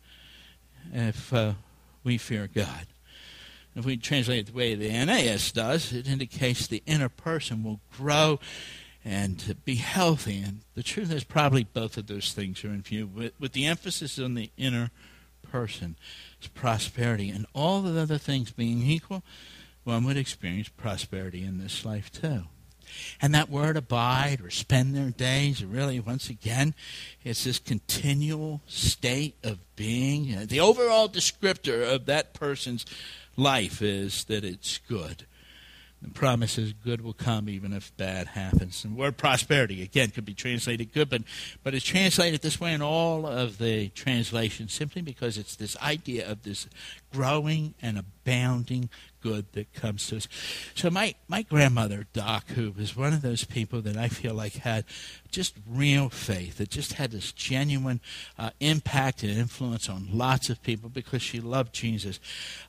if 0.92 1.34
uh, 1.34 1.54
we 2.10 2.18
fear 2.18 2.50
God. 2.52 2.88
If 3.76 3.86
we 3.86 3.96
translate 3.96 4.40
it 4.40 4.46
the 4.48 4.58
way 4.58 4.74
the 4.74 4.90
NAS 4.90 5.52
does, 5.52 5.94
it 5.94 6.08
indicates 6.08 6.66
the 6.66 6.82
inner 6.88 7.08
person 7.08 7.64
will 7.64 7.82
grow 7.96 8.40
and 9.06 9.56
be 9.64 9.76
healthy. 9.76 10.42
And 10.42 10.62
the 10.74 10.82
truth 10.82 11.14
is, 11.14 11.24
probably 11.24 11.66
both 11.66 11.98
of 11.98 12.08
those 12.08 12.34
things 12.34 12.66
are 12.66 12.70
in 12.70 12.82
view, 12.82 13.06
with, 13.06 13.34
with 13.40 13.52
the 13.52 13.68
emphasis 13.68 14.18
on 14.18 14.34
the 14.34 14.50
inner 14.58 14.90
person. 15.44 15.98
It's 16.40 16.48
prosperity. 16.48 17.30
And 17.30 17.46
all 17.54 17.84
the 17.84 18.02
other 18.02 18.18
things 18.18 18.50
being 18.50 18.82
equal, 18.82 19.22
one 19.84 20.04
would 20.06 20.18
experience 20.18 20.68
prosperity 20.68 21.44
in 21.44 21.60
this 21.60 21.86
life 21.86 22.12
too. 22.12 22.46
And 23.22 23.34
that 23.34 23.50
word 23.50 23.78
abide 23.78 24.42
or 24.42 24.50
spend 24.50 24.96
their 24.96 25.10
days, 25.10 25.64
really, 25.64 26.00
once 26.00 26.30
again, 26.30 26.74
it's 27.24 27.44
this 27.44 27.60
continual 27.60 28.62
state 28.68 29.36
of 29.44 29.60
being. 29.76 30.48
The 30.48 30.60
overall 30.60 31.10
descriptor 31.10 31.94
of 31.94 32.06
that 32.06 32.34
person's 32.34 32.86
life 33.36 33.82
is 33.82 34.26
that 34.26 34.44
it's 34.44 34.80
good. 34.88 35.26
The 36.02 36.10
promise 36.10 36.58
is 36.58 36.72
good 36.72 37.02
will 37.02 37.14
come 37.14 37.50
even 37.50 37.74
if 37.74 37.96
bad 37.98 38.28
happens. 38.28 38.86
And 38.86 38.96
word 38.96 39.18
prosperity, 39.18 39.82
again, 39.82 40.12
could 40.12 40.24
be 40.24 40.34
translated 40.34 40.94
good, 40.94 41.10
but, 41.10 41.24
but 41.62 41.74
it's 41.74 41.84
translated 41.84 42.42
this 42.42 42.60
way 42.60 42.74
in 42.74 42.82
all 42.82 43.28
of 43.28 43.58
the 43.58 43.90
translations 43.90 44.72
simply 44.72 45.02
because 45.02 45.38
it's 45.38 45.58
this 45.58 45.76
idea 45.82 46.30
of 46.30 46.44
this 46.44 46.68
growing 47.12 47.74
and 47.82 47.98
abounding 47.98 48.90
good 49.22 49.52
that 49.54 49.74
comes 49.74 50.08
to 50.08 50.18
us. 50.18 50.28
So 50.76 50.90
my, 50.90 51.16
my 51.28 51.42
grandmother, 51.42 52.08
Doc, 52.14 52.50
who 52.50 52.72
was 52.72 52.96
one 52.96 53.14
of 53.14 53.22
those 53.22 53.44
people 53.44 53.82
that 53.82 53.98
I 53.98 54.08
feel 54.08 54.34
like 54.34 54.54
had 54.54 54.86
just 55.32 55.56
real 55.68 56.10
faith, 56.10 56.58
that 56.58 56.70
just 56.70 56.94
had 56.94 57.12
this 57.12 57.32
genuine 57.32 58.02
uh, 58.38 58.52
impact 58.60 59.24
and 59.24 59.32
influence 59.32 59.90
on 59.90 60.10
lots 60.12 60.50
of 60.50 60.62
people 60.64 60.90
because 60.90 61.22
she 61.22 61.40
loved 61.40 61.74
Jesus, 61.74 62.20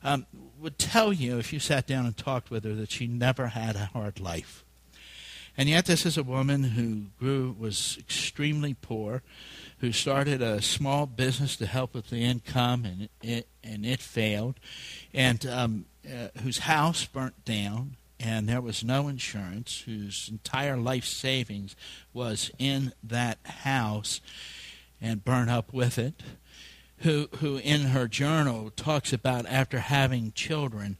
um, 0.03 0.25
would 0.59 0.77
tell 0.77 1.11
you 1.11 1.37
if 1.37 1.51
you 1.51 1.59
sat 1.59 1.87
down 1.87 2.05
and 2.05 2.15
talked 2.17 2.49
with 2.51 2.63
her 2.63 2.73
that 2.73 2.91
she 2.91 3.07
never 3.07 3.47
had 3.47 3.75
a 3.75 3.85
hard 3.85 4.19
life. 4.19 4.63
And 5.57 5.67
yet, 5.67 5.85
this 5.85 6.05
is 6.05 6.17
a 6.17 6.23
woman 6.23 6.63
who 6.63 7.07
grew, 7.19 7.55
was 7.59 7.97
extremely 7.99 8.73
poor, 8.73 9.21
who 9.79 9.91
started 9.91 10.41
a 10.41 10.61
small 10.61 11.05
business 11.05 11.57
to 11.57 11.65
help 11.65 11.93
with 11.93 12.09
the 12.09 12.23
income, 12.23 12.85
and 12.85 13.09
it, 13.21 13.47
and 13.63 13.85
it 13.85 13.99
failed, 13.99 14.59
and 15.13 15.45
um, 15.45 15.85
uh, 16.05 16.27
whose 16.41 16.59
house 16.59 17.05
burnt 17.05 17.45
down, 17.45 17.97
and 18.19 18.47
there 18.47 18.61
was 18.61 18.83
no 18.83 19.07
insurance, 19.07 19.81
whose 19.85 20.29
entire 20.31 20.77
life 20.77 21.05
savings 21.05 21.75
was 22.13 22.51
in 22.59 22.93
that 23.03 23.39
house 23.43 24.21
and 24.99 25.25
burnt 25.25 25.49
up 25.49 25.73
with 25.73 25.97
it, 25.97 26.21
who, 26.97 27.27
who 27.39 27.57
in 27.57 27.81
her 27.87 28.07
journal 28.07 28.71
talks 28.75 29.11
about 29.11 29.45
after 29.47 29.79
having 29.79 30.31
children 30.33 30.97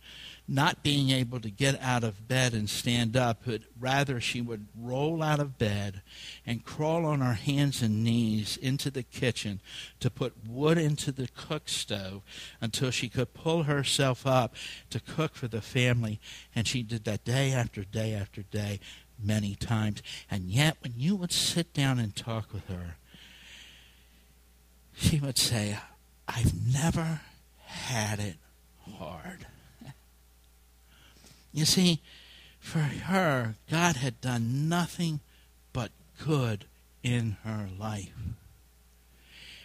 not 0.52 0.84
being 0.84 1.12
able 1.12 1.40
to 1.40 1.50
get 1.50 1.82
out 1.82 2.04
of 2.04 2.28
bed 2.28 2.54
and 2.54 2.70
stand 2.70 3.16
up, 3.16 3.44
but 3.46 3.62
rather 3.80 4.20
she 4.20 4.42
would 4.42 4.68
roll 4.78 5.24
out 5.24 5.40
of 5.40 5.58
bed 5.58 6.02
and 6.46 6.66
crawl 6.66 7.06
on 7.06 7.22
her 7.22 7.36
hands 7.36 7.82
and 7.82 8.04
knees 8.04 8.58
into 8.58 8.92
the 8.92 9.02
kitchen 9.02 9.62
to 10.02 10.10
put 10.10 10.34
wood 10.46 10.78
into 10.78 11.10
the 11.10 11.30
cook 11.38 11.70
stove 11.70 12.22
until 12.60 12.92
she 12.92 13.08
could 13.08 13.34
pull 13.34 13.64
herself 13.64 14.28
up 14.28 14.54
to 14.90 15.00
cook 15.00 15.36
for 15.36 15.48
the 15.48 15.62
family. 15.62 16.20
And 16.54 16.68
she 16.68 16.84
did 16.84 17.06
that 17.06 17.24
day 17.24 17.54
after 17.54 17.86
day 17.86 18.14
after 18.14 18.42
day, 18.42 18.82
many 19.24 19.56
times. 19.56 20.04
And 20.30 20.50
yet, 20.50 20.76
when 20.82 20.96
you 20.98 21.16
would 21.16 21.32
sit 21.32 21.74
down 21.74 21.98
and 21.98 22.14
talk 22.14 22.52
with 22.52 22.68
her, 22.68 22.98
she 24.94 25.18
would 25.18 25.38
say, 25.38 25.80
I've 26.28 26.54
never 26.74 27.22
had 27.58 28.20
it 28.20 28.36
hard. 28.98 29.46
You 31.54 31.66
see, 31.66 32.02
for 32.60 32.80
her, 32.80 33.56
God 33.70 33.98
had 33.98 34.22
done 34.22 34.70
nothing 34.70 35.20
but 35.74 35.92
good 36.24 36.66
in 37.04 37.38
her 37.44 37.68
life. 37.78 38.14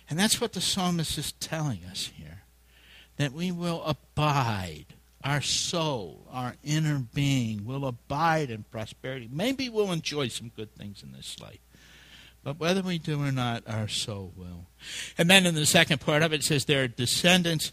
And 0.09 0.19
that's 0.19 0.41
what 0.41 0.53
the 0.53 0.61
psalmist 0.61 1.19
is 1.19 1.33
telling 1.33 1.81
us 1.91 2.11
here 2.17 2.43
that 3.17 3.33
we 3.33 3.51
will 3.51 3.83
abide. 3.85 4.87
Our 5.25 5.41
soul, 5.41 6.27
our 6.31 6.55
inner 6.63 6.99
being 7.13 7.65
will 7.65 7.87
abide 7.87 8.51
in 8.51 8.65
prosperity. 8.71 9.29
Maybe 9.31 9.69
we'll 9.69 9.91
enjoy 9.91 10.29
some 10.29 10.53
good 10.55 10.73
things 10.75 11.03
in 11.03 11.13
this 11.13 11.41
life. 11.41 11.59
But 12.45 12.61
whether 12.61 12.81
we 12.81 12.99
do 12.99 13.21
or 13.21 13.33
not, 13.33 13.65
our 13.67 13.89
soul 13.89 14.33
will. 14.37 14.67
And 15.19 15.29
then 15.29 15.47
in 15.47 15.57
the 15.57 15.67
second 15.67 16.01
part 16.01 16.23
of 16.23 16.33
it, 16.33 16.41
it 16.41 16.45
says 16.45 16.65
their 16.65 16.87
descendants 16.87 17.73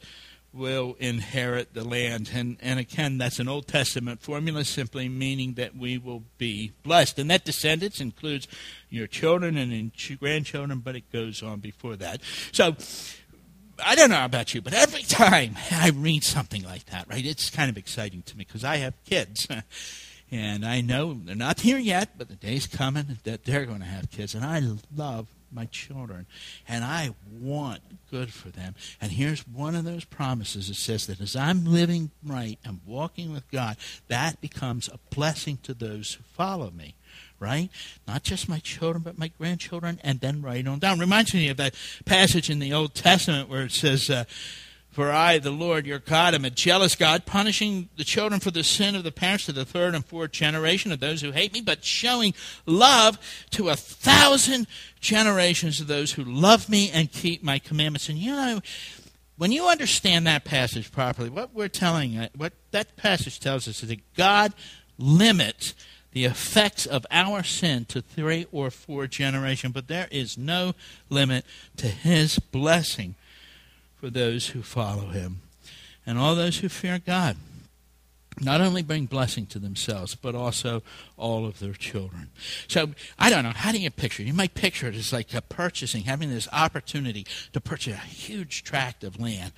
will 0.54 0.96
inherit 1.00 1.74
the 1.74 1.84
land. 1.84 2.30
And, 2.34 2.58
and 2.62 2.80
again, 2.80 3.18
that's 3.18 3.40
an 3.40 3.48
Old 3.48 3.68
Testament 3.68 4.22
formula 4.22 4.64
simply 4.64 5.10
meaning 5.10 5.54
that 5.54 5.76
we 5.76 5.98
will 5.98 6.24
be 6.38 6.74
blessed. 6.84 7.18
And 7.20 7.30
that 7.32 7.44
descendants 7.44 8.00
includes 8.00 8.48
your 8.90 9.08
children 9.08 9.58
and 9.58 9.92
grandchildren, 10.20 10.80
but 10.80 10.96
it 10.96 11.12
goes 11.12 11.42
on 11.42 11.60
before 11.60 11.96
that. 11.98 12.22
So, 12.52 12.76
I 13.84 13.96
don't 13.96 14.12
know 14.12 14.24
about 14.24 14.54
you, 14.54 14.62
but 14.62 14.74
every 14.74 15.02
time 15.02 15.56
I 15.72 15.90
read 15.90 16.24
something 16.24 16.64
like 16.64 16.86
that, 16.88 17.08
right, 17.10 17.26
it's 17.26 17.50
kind 17.50 17.70
of 17.70 17.78
exciting 17.78 18.22
to 18.24 18.38
me 18.38 18.46
because 18.46 18.64
I 18.64 18.78
have 18.78 18.94
kids. 19.04 19.48
and 20.32 20.66
I 20.66 20.82
know 20.82 21.14
they're 21.14 21.36
not 21.36 21.62
here 21.62 21.80
yet, 21.80 22.18
but 22.18 22.28
the 22.28 22.36
day's 22.36 22.68
coming 22.68 23.18
that 23.24 23.46
they're 23.46 23.66
going 23.66 23.80
to 23.80 23.86
have 23.86 24.12
kids. 24.12 24.36
And 24.36 24.46
I 24.46 24.62
love 24.96 25.28
my 25.54 25.66
children, 25.66 26.26
and 26.68 26.84
I 26.84 27.14
want 27.32 27.82
good 28.10 28.34
for 28.34 28.50
them. 28.50 28.76
And 29.02 29.12
here's 29.12 29.48
one 29.48 29.76
of 29.76 29.86
those 29.86 30.06
promises 30.06 30.70
it 30.70 30.76
says 30.76 31.08
that 31.08 31.22
as 31.22 31.36
I'm 31.36 31.66
living 31.66 32.12
right 32.26 32.60
and 32.66 32.80
walking 32.86 33.32
with 33.32 33.50
God, 33.52 33.78
that 34.08 34.42
becomes 34.42 34.88
a 34.88 35.00
blessing 35.14 35.60
to 35.64 35.74
those 35.74 36.14
who 36.14 36.24
follow 36.24 36.72
me. 36.72 36.96
Right? 37.40 37.70
Not 38.08 38.24
just 38.24 38.48
my 38.48 38.60
children, 38.60 39.04
but 39.04 39.18
my 39.18 39.28
grandchildren, 39.28 40.00
and 40.02 40.22
then 40.22 40.42
right 40.42 40.66
on 40.66 40.80
down. 40.80 41.00
Reminds 41.00 41.34
me 41.34 41.50
of 41.50 41.58
that 41.58 41.76
passage 42.06 42.50
in 42.50 42.60
the 42.60 42.72
Old 42.72 42.94
Testament 42.96 43.50
where 43.50 43.64
it 43.64 43.72
says, 43.74 44.10
uh, 44.10 44.24
for 44.94 45.12
I, 45.12 45.40
the 45.40 45.52
Lord 45.52 45.88
your 45.88 45.98
God, 45.98 46.36
am 46.36 46.46
a 46.46 46.52
jealous 46.52 46.96
God, 46.96 47.26
punishing 47.26 47.90
the 47.98 48.04
children 48.04 48.40
for 48.40 48.52
the 48.52 48.64
sin 48.64 48.96
of 48.96 49.04
the 49.04 49.12
parents 49.12 49.48
to 49.48 49.52
the 49.52 49.66
third 49.66 49.96
and 49.96 50.06
fourth 50.06 50.32
generation 50.32 50.92
of 50.92 51.00
those 51.00 51.22
who 51.22 51.32
hate 51.32 51.52
me, 51.52 51.62
but 51.62 51.84
showing 51.84 52.36
love 52.68 53.18
to 53.50 53.70
a 53.70 53.76
thousand 53.76 54.68
generations 55.00 55.82
of 55.82 55.88
those 55.88 56.14
who 56.14 56.24
love 56.24 56.70
me 56.70 56.92
and 56.92 57.12
keep 57.12 57.44
my 57.44 57.58
commandments. 57.58 58.08
And 58.08 58.20
you 58.20 58.32
know, 58.32 58.62
when 59.36 59.52
you 59.52 59.68
understand 59.68 60.28
that 60.28 60.46
passage 60.46 60.92
properly, 60.92 61.30
what 61.30 61.56
we're 61.56 61.70
telling, 61.70 62.30
what 62.38 62.54
that 62.70 62.96
passage 62.96 63.40
tells 63.40 63.68
us 63.68 63.82
is 63.82 63.90
that 63.90 64.14
God 64.14 64.54
limits 65.00 65.74
the 66.12 66.26
effects 66.26 66.86
of 66.86 67.08
our 67.10 67.42
sin 67.42 67.86
to 67.86 68.00
three 68.00 68.46
or 68.52 68.70
four 68.70 69.08
generations, 69.08 69.74
but 69.74 69.88
there 69.88 70.08
is 70.12 70.38
no 70.38 70.74
limit 71.10 71.44
to 71.78 71.88
his 71.88 72.38
blessing 72.38 73.16
for 74.04 74.10
those 74.10 74.48
who 74.48 74.62
follow 74.62 75.08
him. 75.08 75.40
And 76.06 76.18
all 76.18 76.36
those 76.36 76.58
who 76.58 76.68
fear 76.68 77.00
God 77.00 77.38
not 78.42 78.60
only 78.60 78.84
bring 78.84 79.06
blessing 79.06 79.46
to 79.46 79.60
themselves, 79.60 80.14
but 80.14 80.36
also 80.36 80.84
all 81.16 81.46
of 81.46 81.60
their 81.60 81.72
children. 81.72 82.30
So 82.68 82.90
I 83.18 83.30
don't 83.30 83.46
know. 83.46 83.54
How 83.56 83.72
do 83.72 83.80
you 83.80 83.90
picture? 83.90 84.22
it? 84.22 84.26
You 84.26 84.34
might 84.34 84.56
picture 84.56 84.90
it 84.90 84.96
as 84.96 85.14
like 85.14 85.30
purchasing, 85.48 86.04
having 86.04 86.30
this 86.30 86.50
opportunity 86.52 87.26
to 87.54 87.62
purchase 87.62 87.94
a 87.94 87.98
huge 87.98 88.66
tract 88.66 89.06
of 89.06 89.22
land 89.22 89.54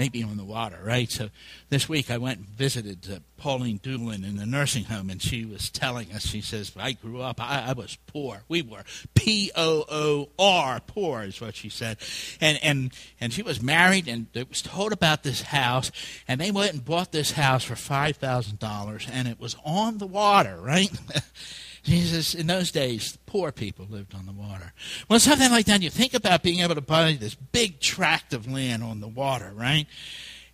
maybe 0.00 0.22
on 0.22 0.38
the 0.38 0.44
water, 0.44 0.78
right? 0.82 1.10
So 1.10 1.28
this 1.68 1.86
week 1.86 2.10
I 2.10 2.16
went 2.16 2.38
and 2.38 2.48
visited 2.48 3.06
uh, 3.12 3.18
Pauline 3.36 3.76
Doolin 3.82 4.24
in 4.24 4.38
the 4.38 4.46
nursing 4.46 4.84
home, 4.84 5.10
and 5.10 5.20
she 5.20 5.44
was 5.44 5.68
telling 5.68 6.10
us, 6.12 6.26
she 6.26 6.40
says, 6.40 6.72
I 6.74 6.92
grew 6.92 7.20
up, 7.20 7.38
I, 7.38 7.66
I 7.68 7.72
was 7.74 7.98
poor. 8.06 8.40
We 8.48 8.62
were 8.62 8.82
P 9.14 9.50
O 9.54 9.84
O 9.90 10.28
R, 10.38 10.80
poor 10.80 11.24
is 11.24 11.38
what 11.38 11.54
she 11.54 11.68
said. 11.68 11.98
And, 12.40 12.58
and, 12.62 12.94
and 13.20 13.30
she 13.30 13.42
was 13.42 13.60
married, 13.60 14.08
and 14.08 14.28
it 14.32 14.48
was 14.48 14.62
told 14.62 14.94
about 14.94 15.22
this 15.22 15.42
house, 15.42 15.92
and 16.26 16.40
they 16.40 16.50
went 16.50 16.72
and 16.72 16.82
bought 16.82 17.12
this 17.12 17.32
house 17.32 17.64
for 17.64 17.74
$5,000, 17.74 19.10
and 19.12 19.28
it 19.28 19.38
was 19.38 19.54
on 19.66 19.98
the 19.98 20.06
water, 20.06 20.58
right? 20.58 20.90
Jesus, 21.90 22.36
in 22.36 22.46
those 22.46 22.70
days, 22.70 23.18
poor 23.26 23.50
people 23.50 23.84
lived 23.90 24.14
on 24.14 24.24
the 24.24 24.32
water. 24.32 24.72
Well, 25.08 25.18
something 25.18 25.50
like 25.50 25.66
that, 25.66 25.82
you 25.82 25.90
think 25.90 26.14
about 26.14 26.40
being 26.40 26.60
able 26.60 26.76
to 26.76 26.80
buy 26.80 27.18
this 27.18 27.34
big 27.34 27.80
tract 27.80 28.32
of 28.32 28.48
land 28.48 28.84
on 28.84 29.00
the 29.00 29.08
water, 29.08 29.50
right? 29.52 29.86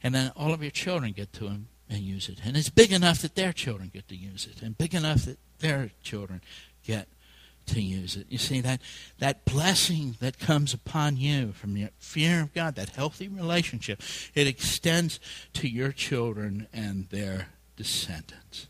And 0.03 0.15
then 0.15 0.33
all 0.35 0.55
of 0.55 0.63
your 0.63 0.71
children 0.71 1.13
get 1.13 1.35
to 1.35 1.49
and 1.49 2.01
use 2.01 2.31
it. 2.31 2.39
And 2.43 2.57
it's 2.57 2.71
big 2.71 2.91
enough 2.91 3.21
that 3.21 3.35
their 3.35 3.53
children 3.53 3.91
get 3.93 4.09
to 4.09 4.17
use 4.17 4.49
it, 4.51 4.63
and 4.63 4.79
big 4.79 4.95
enough 4.95 5.27
that 5.27 5.37
their 5.59 5.91
children 6.03 6.41
get 6.83 7.07
to 7.67 7.83
use 7.83 8.17
it. 8.17 8.29
You 8.31 8.39
see, 8.39 8.63
that, 8.63 8.81
that 9.19 9.45
blessing 9.45 10.17
that 10.21 10.39
comes 10.39 10.73
upon 10.73 11.19
you 11.19 11.53
from 11.53 11.77
your 11.77 11.91
fear 11.99 12.41
of 12.41 12.55
God, 12.55 12.77
that 12.77 12.89
healthy 12.89 13.29
relationship, 13.29 14.01
it 14.35 14.47
extends 14.47 15.21
to 15.53 15.69
your 15.69 15.93
children 15.93 16.67
and 16.73 17.11
their 17.11 17.49
descendants. 17.77 18.69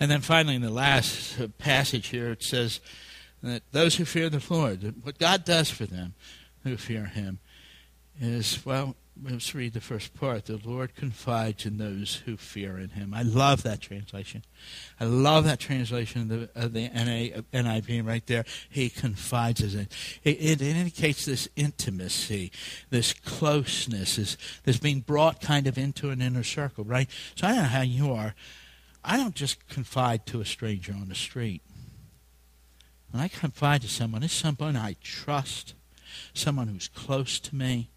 And 0.00 0.10
then 0.10 0.22
finally, 0.22 0.56
in 0.56 0.62
the 0.62 0.70
last 0.70 1.38
passage 1.58 2.08
here, 2.08 2.32
it 2.32 2.42
says 2.42 2.80
that 3.42 3.62
those 3.70 3.96
who 3.96 4.06
fear 4.06 4.30
the 4.30 4.42
Lord, 4.48 4.94
what 5.02 5.18
God 5.18 5.44
does 5.44 5.70
for 5.70 5.84
them 5.84 6.14
who 6.64 6.78
fear 6.78 7.04
Him, 7.04 7.38
is, 8.18 8.64
well, 8.64 8.96
let's 9.22 9.54
read 9.54 9.74
the 9.74 9.80
first 9.80 10.14
part. 10.14 10.46
The 10.46 10.60
Lord 10.64 10.94
confides 10.94 11.66
in 11.66 11.76
those 11.76 12.22
who 12.24 12.38
fear 12.38 12.78
in 12.78 12.90
Him. 12.90 13.12
I 13.12 13.22
love 13.22 13.62
that 13.64 13.82
translation. 13.82 14.42
I 14.98 15.04
love 15.04 15.44
that 15.44 15.60
translation 15.60 16.22
of 16.22 16.28
the, 16.28 16.50
of 16.54 16.72
the 16.72 16.88
NIV 16.88 18.06
right 18.06 18.26
there. 18.26 18.44
He 18.70 18.88
confides 18.88 19.74
in 19.74 19.80
it. 19.80 19.92
It, 20.24 20.40
it 20.40 20.62
indicates 20.62 21.26
this 21.26 21.48
intimacy, 21.56 22.52
this 22.88 23.12
closeness, 23.12 24.16
this, 24.16 24.36
this 24.64 24.78
being 24.78 25.00
brought 25.00 25.40
kind 25.40 25.66
of 25.66 25.76
into 25.76 26.10
an 26.10 26.22
inner 26.22 26.44
circle, 26.44 26.84
right? 26.84 27.08
So 27.34 27.46
I 27.46 27.50
don't 27.52 27.62
know 27.62 27.68
how 27.68 27.82
you 27.82 28.12
are. 28.12 28.34
I 29.04 29.16
don't 29.16 29.34
just 29.34 29.68
confide 29.68 30.26
to 30.26 30.40
a 30.40 30.44
stranger 30.44 30.92
on 30.92 31.08
the 31.08 31.14
street. 31.14 31.62
When 33.10 33.22
I 33.22 33.28
confide 33.28 33.82
to 33.82 33.88
someone, 33.88 34.22
it's 34.22 34.32
someone 34.32 34.76
I 34.76 34.96
trust, 35.02 35.74
someone 36.32 36.68
who's 36.68 36.88
close 36.88 37.40
to 37.40 37.54
me, 37.54 37.90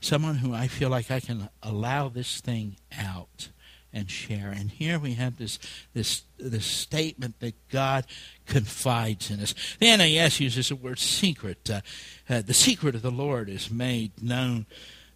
someone 0.00 0.36
who 0.36 0.54
I 0.54 0.68
feel 0.68 0.90
like 0.90 1.10
I 1.10 1.20
can 1.20 1.48
allow 1.62 2.08
this 2.08 2.40
thing 2.40 2.76
out 2.96 3.48
and 3.92 4.10
share. 4.10 4.50
And 4.50 4.70
here 4.70 4.98
we 4.98 5.14
have 5.14 5.36
this 5.36 5.58
this 5.92 6.22
this 6.38 6.66
statement 6.66 7.40
that 7.40 7.68
God 7.68 8.06
confides 8.46 9.30
in 9.30 9.40
us. 9.40 9.54
The 9.80 9.96
NAS 9.96 10.40
uses 10.40 10.68
the 10.68 10.76
word 10.76 10.98
secret. 10.98 11.68
Uh, 11.68 11.80
uh, 12.28 12.42
the 12.42 12.54
secret 12.54 12.94
of 12.94 13.02
the 13.02 13.10
Lord 13.10 13.48
is 13.48 13.70
made 13.70 14.22
known 14.22 14.66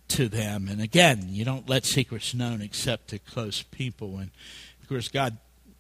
to 0.09 0.29
them. 0.29 0.69
And 0.69 0.81
again, 0.81 1.27
you 1.29 1.45
don't 1.45 1.69
let 1.69 1.85
secrets 1.85 2.35
known 2.35 2.61
except 2.61 3.09
to 3.09 3.19
close 3.19 3.63
people. 3.63 4.19
And 4.19 4.31
of 4.85 4.89
course, 4.91 5.09
God 5.09 5.39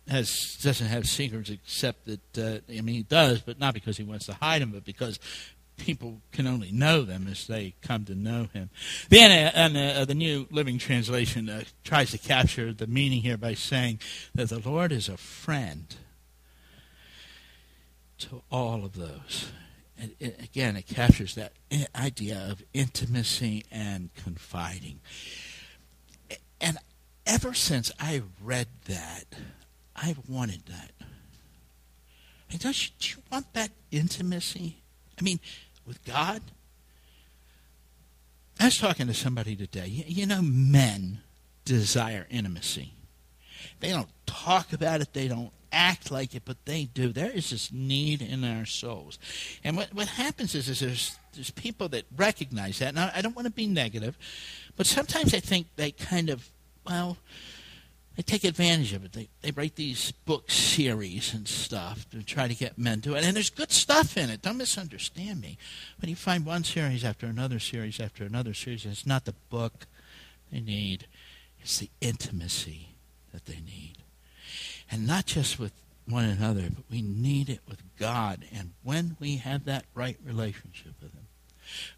has 0.09 0.59
doesn't 0.63 0.87
have 0.87 1.07
secrets 1.07 1.51
except 1.51 2.07
that 2.07 2.39
uh, 2.39 2.73
I 2.73 2.81
mean 2.81 2.95
He 2.95 3.03
does, 3.03 3.43
but 3.43 3.59
not 3.61 3.75
because 3.75 3.99
He 3.99 4.03
wants 4.03 4.25
to 4.27 4.33
hide 4.33 4.63
them, 4.63 4.71
but 4.71 4.85
because 4.87 5.21
people 5.77 6.23
can 6.33 6.47
only 6.47 6.73
know 6.73 7.03
them 7.03 7.27
as 7.31 7.47
they 7.47 7.75
come 7.83 8.07
to 8.07 8.15
know 8.15 8.49
Him. 8.55 8.71
Then, 9.11 9.31
uh, 9.55 9.79
uh, 9.79 10.05
the 10.07 10.15
New 10.15 10.47
Living 10.51 10.79
Translation 10.79 11.51
uh, 11.51 11.65
tries 11.85 12.13
to 12.13 12.19
capture 12.19 12.73
the 12.73 12.87
meaning 12.87 13.21
here 13.21 13.37
by 13.37 13.53
saying 13.53 13.99
that 14.35 14.49
the 14.49 14.59
Lord 14.67 14.91
is 14.91 15.09
a 15.11 15.19
friend. 15.19 15.95
to 18.19 18.43
all 18.51 18.85
of 18.87 18.95
those. 18.95 19.53
And 19.99 20.15
it, 20.19 20.41
again, 20.43 20.77
it 20.77 20.87
captures 20.87 21.35
that 21.35 21.53
idea 21.95 22.49
of 22.51 22.63
intimacy 22.73 23.65
and 23.71 24.15
confiding. 24.15 25.01
Ever 27.35 27.53
since 27.53 27.91
I 27.99 28.23
read 28.41 28.69
that, 28.85 29.25
I've 29.97 30.29
wanted 30.29 30.67
that. 30.67 30.93
And 32.49 32.61
don't 32.61 32.81
you, 32.81 32.93
do 33.01 33.09
you 33.09 33.17
want 33.33 33.53
that 33.55 33.71
intimacy? 33.91 34.77
I 35.19 35.23
mean, 35.25 35.41
with 35.85 36.05
God? 36.05 36.43
I 38.61 38.67
was 38.67 38.77
talking 38.77 39.09
to 39.09 39.15
somebody 39.15 39.57
today. 39.57 39.89
You, 39.89 40.05
you 40.07 40.27
know, 40.27 40.43
men 40.43 41.23
desire 41.65 42.29
intimacy. 42.31 42.95
They 43.81 43.91
don't 43.91 44.11
talk 44.27 44.73
about 44.73 45.01
it, 45.01 45.13
they 45.13 45.27
don't 45.27 45.51
act 45.73 46.13
like 46.13 46.37
it, 46.37 46.43
but 46.45 46.65
they 46.67 46.85
do. 46.85 47.13
There 47.13 47.33
is 47.33 47.51
this 47.51 47.73
need 47.73 48.23
in 48.23 48.45
our 48.45 48.65
souls. 48.65 49.19
And 49.65 49.77
what, 49.77 49.93
what 49.93 50.07
happens 50.07 50.55
is, 50.55 50.69
is 50.69 50.79
there's, 50.79 51.19
there's 51.33 51.51
people 51.51 51.89
that 51.89 52.05
recognize 52.17 52.79
that. 52.79 52.95
Now, 52.95 53.11
I 53.13 53.23
don't 53.23 53.35
want 53.35 53.47
to 53.47 53.53
be 53.53 53.67
negative, 53.67 54.17
but 54.77 54.87
sometimes 54.87 55.35
I 55.35 55.41
think 55.41 55.67
they 55.75 55.91
kind 55.91 56.31
of, 56.31 56.49
well, 56.87 57.19
they 58.17 58.23
take 58.23 58.45
advantage 58.45 58.93
of 58.93 59.05
it. 59.05 59.13
They, 59.13 59.29
they 59.43 59.51
write 59.51 59.75
these 59.75 60.13
book 60.13 60.51
series 60.51 61.35
and 61.35 61.49
stuff 61.49 62.09
to 62.11 62.23
try 62.23 62.47
to 62.47 62.55
get 62.55 62.79
men 62.79 63.01
to 63.03 63.17
it. 63.17 63.25
And 63.25 63.35
there's 63.35 63.51
good 63.51 63.73
stuff 63.73 64.17
in 64.17 64.31
it. 64.31 64.43
Don't 64.43 64.59
misunderstand 64.59 65.41
me. 65.41 65.59
But 65.99 66.09
you 66.09 66.15
find 66.15 66.47
one 66.47 66.63
series 66.63 67.05
after 67.05 67.27
another 67.27 67.59
series 67.59 67.99
after 67.99 68.25
another 68.25 68.55
series, 68.55 68.85
and 68.85 68.93
it's 68.93 69.07
not 69.07 69.25
the 69.25 69.35
book 69.51 69.87
they 70.53 70.61
need, 70.61 71.07
it's 71.61 71.79
the 71.79 71.91
intimacy 72.01 72.91
that 73.33 73.47
they 73.47 73.55
need. 73.55 73.95
And 74.91 75.07
not 75.07 75.27
just 75.27 75.59
with 75.59 75.73
one 76.07 76.25
another, 76.25 76.69
but 76.73 76.85
we 76.91 77.03
need 77.03 77.49
it 77.49 77.61
with 77.69 77.83
God. 77.99 78.45
And 78.55 78.73
when 78.85 79.17
we 79.19 79.37
have 79.37 79.65
that 79.65 79.87
right 79.95 80.19
relationship 80.25 80.93
with 81.03 81.13
Him, 81.15 81.24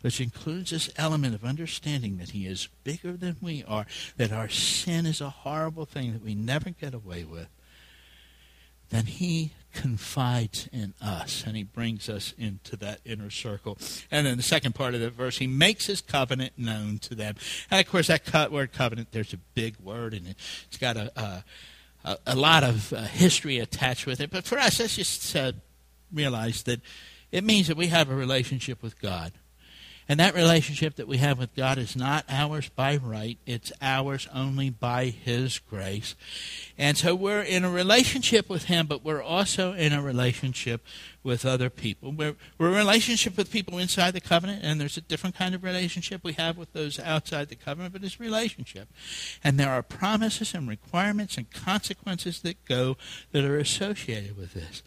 which 0.00 0.20
includes 0.20 0.70
this 0.70 0.90
element 0.96 1.34
of 1.34 1.44
understanding 1.44 2.18
that 2.18 2.30
He 2.30 2.46
is 2.46 2.68
bigger 2.84 3.12
than 3.12 3.36
we 3.40 3.64
are, 3.66 3.86
that 4.16 4.32
our 4.32 4.48
sin 4.48 5.06
is 5.06 5.20
a 5.20 5.30
horrible 5.30 5.86
thing 5.86 6.12
that 6.12 6.22
we 6.22 6.34
never 6.34 6.70
get 6.70 6.94
away 6.94 7.24
with, 7.24 7.48
then 8.90 9.06
He 9.06 9.52
confides 9.72 10.68
in 10.72 10.94
us 11.02 11.44
and 11.46 11.56
He 11.56 11.62
brings 11.64 12.08
us 12.08 12.32
into 12.38 12.76
that 12.76 13.00
inner 13.04 13.30
circle. 13.30 13.78
And 14.10 14.26
then 14.26 14.36
the 14.36 14.42
second 14.42 14.74
part 14.74 14.94
of 14.94 15.00
the 15.00 15.10
verse, 15.10 15.38
He 15.38 15.46
makes 15.46 15.86
His 15.86 16.00
covenant 16.00 16.52
known 16.56 16.98
to 17.00 17.14
them. 17.14 17.36
And 17.70 17.80
of 17.80 17.90
course, 17.90 18.06
that 18.06 18.52
word 18.52 18.72
covenant, 18.72 19.08
there's 19.12 19.32
a 19.32 19.38
big 19.54 19.76
word, 19.78 20.14
and 20.14 20.26
it's 20.28 20.78
got 20.78 20.96
a, 20.96 21.44
a, 22.04 22.18
a 22.26 22.36
lot 22.36 22.62
of 22.64 22.92
uh, 22.92 23.02
history 23.02 23.58
attached 23.58 24.06
with 24.06 24.20
it. 24.20 24.30
But 24.30 24.44
for 24.44 24.58
us, 24.58 24.78
let's 24.78 24.96
just 24.96 25.34
uh, 25.34 25.52
realize 26.12 26.62
that 26.64 26.80
it 27.32 27.44
means 27.44 27.68
that 27.68 27.76
we 27.76 27.88
have 27.88 28.10
a 28.10 28.14
relationship 28.14 28.82
with 28.82 29.00
God. 29.00 29.32
And 30.08 30.20
that 30.20 30.34
relationship 30.34 30.96
that 30.96 31.08
we 31.08 31.16
have 31.18 31.38
with 31.38 31.54
God 31.56 31.78
is 31.78 31.96
not 31.96 32.24
ours 32.28 32.68
by 32.68 32.96
right, 32.96 33.38
it's 33.44 33.72
ours 33.82 34.28
only 34.32 34.70
by 34.70 35.06
His 35.06 35.58
grace. 35.58 36.14
And 36.78 36.96
so 36.96 37.14
we're 37.14 37.42
in 37.42 37.64
a 37.64 37.70
relationship 37.70 38.48
with 38.48 38.64
Him, 38.64 38.86
but 38.86 39.04
we're 39.04 39.22
also 39.22 39.72
in 39.72 39.92
a 39.92 40.00
relationship 40.00 40.84
with 41.26 41.44
other 41.44 41.68
people. 41.68 42.12
We're, 42.12 42.36
we're 42.56 42.74
relationship 42.74 43.36
with 43.36 43.50
people 43.50 43.78
inside 43.78 44.12
the 44.12 44.20
covenant, 44.20 44.62
and 44.62 44.80
there's 44.80 44.96
a 44.96 45.00
different 45.00 45.34
kind 45.34 45.54
of 45.54 45.64
relationship 45.64 46.22
we 46.22 46.34
have 46.34 46.56
with 46.56 46.72
those 46.72 47.00
outside 47.00 47.48
the 47.48 47.56
covenant, 47.56 47.92
but 47.92 48.04
it's 48.04 48.20
relationship. 48.20 48.88
And 49.42 49.58
there 49.58 49.70
are 49.70 49.82
promises 49.82 50.54
and 50.54 50.68
requirements 50.68 51.36
and 51.36 51.50
consequences 51.50 52.40
that 52.42 52.64
go 52.64 52.96
that 53.32 53.44
are 53.44 53.58
associated 53.58 54.36
with 54.36 54.54
this. 54.54 54.82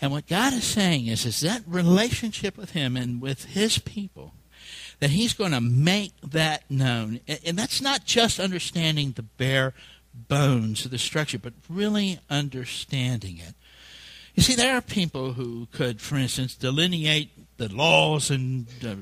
And 0.00 0.12
what 0.12 0.28
God 0.28 0.52
is 0.52 0.64
saying 0.64 1.08
is, 1.08 1.26
is 1.26 1.40
that 1.40 1.62
relationship 1.66 2.56
with 2.56 2.70
Him 2.70 2.96
and 2.96 3.20
with 3.20 3.46
His 3.46 3.78
people, 3.78 4.34
that 5.00 5.10
He's 5.10 5.34
going 5.34 5.52
to 5.52 5.60
make 5.60 6.12
that 6.22 6.70
known. 6.70 7.20
And 7.44 7.58
that's 7.58 7.82
not 7.82 8.04
just 8.04 8.38
understanding 8.38 9.12
the 9.12 9.22
bare 9.22 9.74
bones 10.14 10.84
of 10.84 10.92
the 10.92 10.98
structure, 10.98 11.38
but 11.38 11.54
really 11.68 12.20
understanding 12.30 13.38
it. 13.38 13.54
You 14.36 14.42
see, 14.42 14.54
there 14.54 14.76
are 14.76 14.82
people 14.82 15.32
who 15.32 15.66
could, 15.72 16.02
for 16.02 16.16
instance, 16.16 16.54
delineate 16.54 17.56
the 17.56 17.74
laws 17.74 18.30
and 18.30 18.66
uh, 18.86 18.96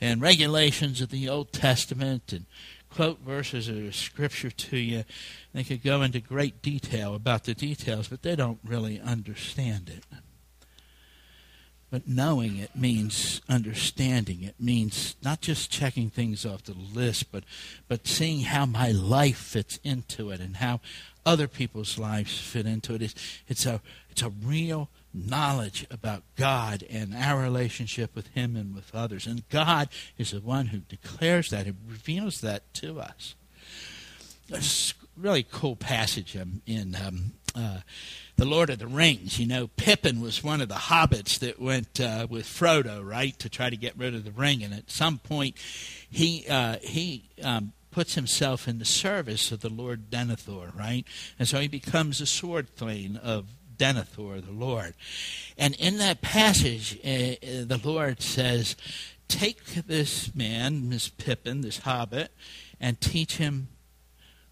and 0.00 0.20
regulations 0.20 1.02
of 1.02 1.10
the 1.10 1.28
Old 1.28 1.52
Testament 1.52 2.32
and 2.32 2.46
quote 2.88 3.20
verses 3.20 3.68
of 3.68 3.94
Scripture 3.94 4.50
to 4.50 4.78
you. 4.78 5.04
They 5.52 5.64
could 5.64 5.82
go 5.82 6.00
into 6.00 6.18
great 6.18 6.62
detail 6.62 7.14
about 7.14 7.44
the 7.44 7.54
details, 7.54 8.08
but 8.08 8.22
they 8.22 8.36
don't 8.36 8.58
really 8.64 8.98
understand 8.98 9.90
it. 9.90 10.04
But 11.90 12.08
knowing 12.08 12.56
it 12.56 12.74
means 12.74 13.40
understanding. 13.48 14.42
It 14.42 14.56
means 14.58 15.14
not 15.22 15.40
just 15.40 15.70
checking 15.70 16.10
things 16.10 16.44
off 16.44 16.64
the 16.64 16.74
list, 16.74 17.30
but, 17.30 17.44
but 17.86 18.06
seeing 18.06 18.40
how 18.40 18.66
my 18.66 18.90
life 18.90 19.38
fits 19.38 19.78
into 19.84 20.30
it 20.30 20.40
and 20.40 20.56
how 20.56 20.80
other 21.26 21.48
people's 21.48 21.98
lives 21.98 22.38
fit 22.38 22.66
into 22.66 22.94
it. 22.94 23.02
It's, 23.02 23.14
it's, 23.48 23.66
a, 23.66 23.80
it's 24.10 24.22
a 24.22 24.30
real 24.30 24.90
knowledge 25.12 25.86
about 25.90 26.22
God 26.36 26.84
and 26.90 27.14
our 27.14 27.40
relationship 27.40 28.14
with 28.14 28.28
Him 28.28 28.56
and 28.56 28.74
with 28.74 28.94
others. 28.94 29.26
And 29.26 29.48
God 29.48 29.88
is 30.18 30.32
the 30.32 30.40
one 30.40 30.66
who 30.66 30.78
declares 30.78 31.50
that, 31.50 31.66
and 31.66 31.76
reveals 31.88 32.40
that 32.40 32.72
to 32.74 33.00
us. 33.00 33.34
A 34.52 34.60
really 35.16 35.46
cool 35.50 35.76
passage 35.76 36.36
um, 36.36 36.60
in 36.66 36.96
um, 36.96 37.32
uh, 37.54 37.78
the 38.36 38.44
Lord 38.44 38.68
of 38.68 38.78
the 38.78 38.86
Rings. 38.86 39.38
You 39.38 39.46
know, 39.46 39.68
Pippin 39.68 40.20
was 40.20 40.42
one 40.42 40.60
of 40.60 40.68
the 40.68 40.74
hobbits 40.74 41.38
that 41.38 41.60
went 41.60 42.00
uh, 42.00 42.26
with 42.28 42.44
Frodo, 42.44 43.02
right, 43.08 43.38
to 43.38 43.48
try 43.48 43.70
to 43.70 43.76
get 43.76 43.96
rid 43.96 44.14
of 44.14 44.24
the 44.24 44.32
ring. 44.32 44.62
And 44.62 44.74
at 44.74 44.90
some 44.90 45.18
point, 45.18 45.56
he 46.10 46.44
uh, 46.48 46.76
he 46.82 47.30
um, 47.42 47.72
puts 47.94 48.16
himself 48.16 48.66
in 48.66 48.80
the 48.80 48.84
service 48.84 49.52
of 49.52 49.60
the 49.60 49.68
Lord 49.68 50.10
Denethor, 50.10 50.76
right, 50.76 51.04
and 51.38 51.46
so 51.46 51.60
he 51.60 51.68
becomes 51.68 52.20
a 52.20 52.26
sword 52.26 52.68
thane 52.68 53.16
of 53.16 53.46
Denethor, 53.78 54.44
the 54.44 54.50
Lord. 54.50 54.94
And 55.56 55.76
in 55.76 55.98
that 55.98 56.20
passage, 56.20 56.98
uh, 57.04 57.38
the 57.40 57.80
Lord 57.82 58.20
says, 58.20 58.74
"Take 59.28 59.64
this 59.86 60.34
man, 60.34 60.90
this 60.90 61.08
Pippin, 61.08 61.60
this 61.60 61.78
hobbit, 61.78 62.32
and 62.80 63.00
teach 63.00 63.36
him 63.36 63.68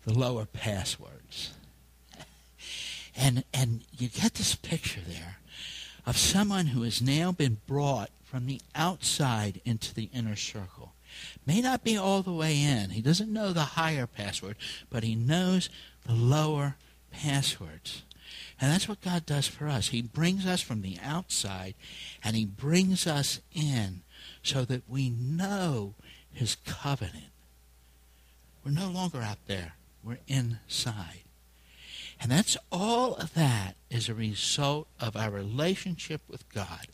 the 0.05 0.15
lower 0.15 0.45
passwords." 0.45 1.51
And, 3.17 3.43
and 3.53 3.83
you 3.99 4.09
get 4.09 4.35
this 4.35 4.55
picture 4.55 5.03
there 5.07 5.39
of 6.07 6.17
someone 6.17 6.69
who 6.69 6.83
has 6.83 7.03
now 7.03 7.33
been 7.33 7.59
brought 7.67 8.11
from 8.25 8.47
the 8.47 8.61
outside 8.75 9.61
into 9.65 9.93
the 9.93 10.11
inner 10.15 10.37
circle. 10.37 10.93
May 11.47 11.61
not 11.61 11.85
be 11.85 11.97
all 11.97 12.23
the 12.23 12.33
way 12.33 12.61
in. 12.61 12.91
He 12.91 13.01
doesn't 13.01 13.33
know 13.33 13.53
the 13.53 13.61
higher 13.61 14.07
password, 14.07 14.57
but 14.91 15.03
he 15.03 15.15
knows 15.15 15.69
the 16.07 16.13
lower 16.13 16.77
passwords. 17.11 18.03
And 18.61 18.71
that's 18.71 18.89
what 18.89 19.01
God 19.01 19.27
does 19.27 19.47
for 19.47 19.67
us. 19.69 19.89
He 19.89 20.03
brings 20.03 20.47
us 20.47 20.61
from 20.61 20.83
the 20.83 20.97
outside 21.03 21.75
and 22.23 22.37
he 22.37 22.45
brings 22.45 23.07
us 23.07 23.41
in 23.53 24.03
so 24.43 24.65
that 24.65 24.89
we 24.89 25.11
know 25.11 25.95
his 26.33 26.57
covenant. 26.65 27.33
We're 28.65 28.73
no 28.73 28.89
longer 28.89 29.19
out 29.19 29.47
there, 29.47 29.75
we're 30.05 30.19
inside. 30.29 31.23
And 32.21 32.31
that's 32.31 32.57
all 32.71 33.17
of 33.17 33.35
that 33.35 33.75
is 33.91 34.09
a 34.09 34.15
result 34.15 34.87
of 35.01 35.17
our 35.17 35.29
relationship 35.29 36.21
with 36.29 36.49
God 36.55 36.87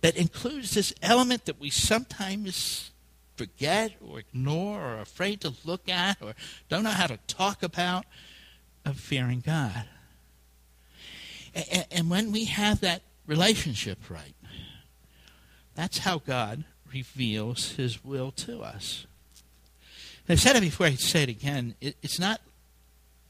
that 0.00 0.16
includes 0.16 0.74
this 0.74 0.94
element 1.02 1.46
that 1.46 1.58
we 1.58 1.70
sometimes 1.70 2.92
forget 3.36 3.92
or 4.00 4.18
ignore 4.18 4.80
or 4.80 5.00
afraid 5.00 5.40
to 5.42 5.52
look 5.64 5.88
at 5.88 6.18
or 6.22 6.34
don't 6.68 6.84
know 6.84 6.90
how 6.90 7.06
to 7.06 7.18
talk 7.26 7.62
about 7.62 8.04
of 8.84 8.98
fearing 8.98 9.40
God. 9.40 9.84
And 11.90 12.10
when 12.10 12.32
we 12.32 12.44
have 12.46 12.80
that 12.80 13.02
relationship 13.26 14.10
right, 14.10 14.34
that's 15.74 15.98
how 15.98 16.18
God 16.18 16.64
reveals 16.92 17.72
his 17.72 18.04
will 18.04 18.30
to 18.32 18.62
us. 18.62 19.06
I've 20.28 20.40
said 20.40 20.56
it 20.56 20.60
before, 20.60 20.86
I 20.86 20.94
say 20.94 21.22
it 21.22 21.28
again. 21.28 21.74
it's 21.80 22.18
not 22.18 22.40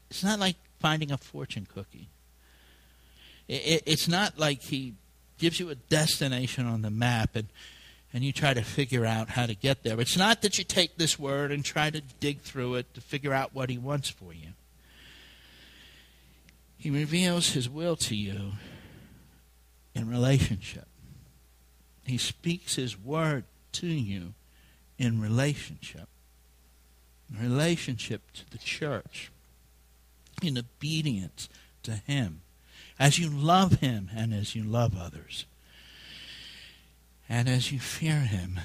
it's 0.09 0.23
not 0.23 0.39
like 0.39 0.55
finding 0.79 1.11
a 1.11 1.17
fortune 1.17 1.67
cookie. 1.71 2.07
It, 3.47 3.83
it's 3.85 4.07
not 4.07 4.39
like 4.39 4.61
he 4.61 4.93
gives 5.37 5.59
you 5.59 5.69
a 5.69 5.75
destination 5.75 6.65
on 6.65 6.81
the 6.81 6.89
map 6.89 7.35
and 7.35 7.47
and 8.17 8.25
you 8.25 8.33
try 8.33 8.51
to 8.51 8.63
figure 8.63 9.05
out 9.05 9.29
how 9.29 9.45
to 9.45 9.53
get 9.53 9.83
there. 9.83 10.01
It's 10.01 10.17
not 10.17 10.41
that 10.41 10.57
you 10.57 10.63
take 10.63 10.97
this 10.97 11.19
word 11.19 11.51
and 11.51 11.63
try 11.63 11.91
to 11.91 12.01
dig 12.19 12.41
through 12.41 12.73
it 12.73 12.91
to 12.95 12.99
figure 12.99 13.31
out 13.31 13.53
what 13.53 13.69
he 13.69 13.77
wants 13.77 14.09
for 14.09 14.33
you. 14.33 14.47
He 16.79 16.89
reveals 16.89 17.51
his 17.51 17.69
will 17.69 17.95
to 17.97 18.15
you 18.15 18.53
in 19.93 20.09
relationship. 20.09 20.87
He 22.07 22.17
speaks 22.17 22.73
his 22.73 22.99
word 22.99 23.43
to 23.73 23.85
you 23.85 24.33
in 24.97 25.21
relationship. 25.21 26.07
In 27.31 27.39
relationship 27.39 28.31
to 28.33 28.49
the 28.49 28.57
church 28.57 29.31
in 30.41 30.57
obedience 30.57 31.49
to 31.83 31.91
Him, 31.91 32.41
as 32.97 33.19
you 33.19 33.29
love 33.29 33.73
Him 33.73 34.09
and 34.15 34.33
as 34.33 34.55
you 34.55 34.63
love 34.63 34.97
others. 34.99 35.45
And 37.29 37.49
as 37.49 37.71
you 37.71 37.79
fear 37.79 38.21
him, 38.21 38.59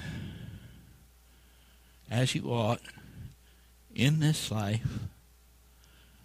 as 2.09 2.35
you 2.35 2.51
ought, 2.51 2.81
in 3.93 4.19
this 4.19 4.49
life, 4.49 4.99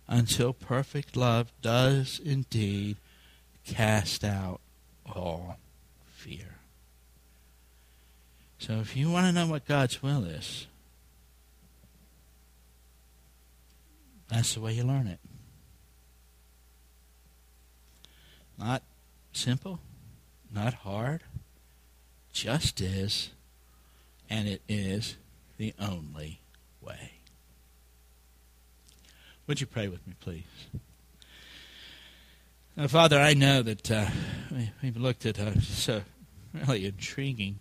until 0.07 0.53
perfect 0.53 1.17
love 1.17 1.53
does 1.61 2.21
indeed 2.25 2.97
cast 3.67 4.25
out 4.25 4.61
all 5.15 5.59
fear. 6.07 6.57
So 8.59 8.75
if 8.75 8.97
you 8.97 9.11
want 9.11 9.27
to 9.27 9.33
know 9.33 9.47
what 9.47 9.67
God's 9.67 10.03
will 10.03 10.25
is, 10.25 10.67
that's 14.29 14.55
the 14.55 14.61
way 14.61 14.73
you 14.73 14.85
learn 14.85 15.07
it. 15.07 15.21
Not 18.59 18.83
simple, 19.33 19.79
not 20.53 20.75
hard, 20.75 21.23
just 22.39 22.81
is, 22.81 23.31
and 24.31 24.47
it 24.47 24.63
is 24.69 25.17
the 25.57 25.75
only 25.81 26.41
way. 26.81 27.15
Would 29.49 29.61
you 29.61 29.67
pray 29.67 29.89
with 29.89 30.07
me, 30.07 30.15
please? 30.21 30.45
Now, 32.77 32.87
Father, 32.87 33.19
I 33.19 33.35
know 33.35 33.63
that 33.63 33.91
uh, 33.91 34.07
we've 34.81 34.97
looked 34.97 35.27
at 35.27 35.37
a, 35.41 35.61
a 35.89 36.03
really 36.55 36.87
intriguing 36.87 37.59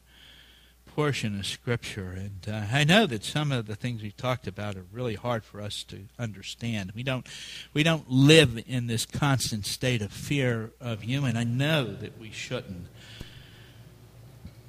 portion 0.85 1.39
of 1.39 1.47
Scripture, 1.47 2.11
and 2.11 2.47
uh, 2.47 2.67
I 2.71 2.83
know 2.83 3.07
that 3.07 3.23
some 3.23 3.51
of 3.51 3.65
the 3.65 3.75
things 3.75 4.03
we've 4.03 4.15
talked 4.15 4.45
about 4.45 4.75
are 4.75 4.85
really 4.91 5.15
hard 5.15 5.43
for 5.43 5.59
us 5.59 5.83
to 5.85 6.01
understand. 6.19 6.91
We 6.93 7.01
don't, 7.01 7.25
we 7.73 7.81
don't 7.81 8.07
live 8.11 8.63
in 8.67 8.85
this 8.85 9.07
constant 9.07 9.65
state 9.65 10.03
of 10.03 10.11
fear 10.11 10.69
of 10.79 11.03
you, 11.03 11.25
and 11.25 11.35
I 11.35 11.45
know 11.45 11.95
that 11.95 12.19
we 12.19 12.29
shouldn't. 12.29 12.87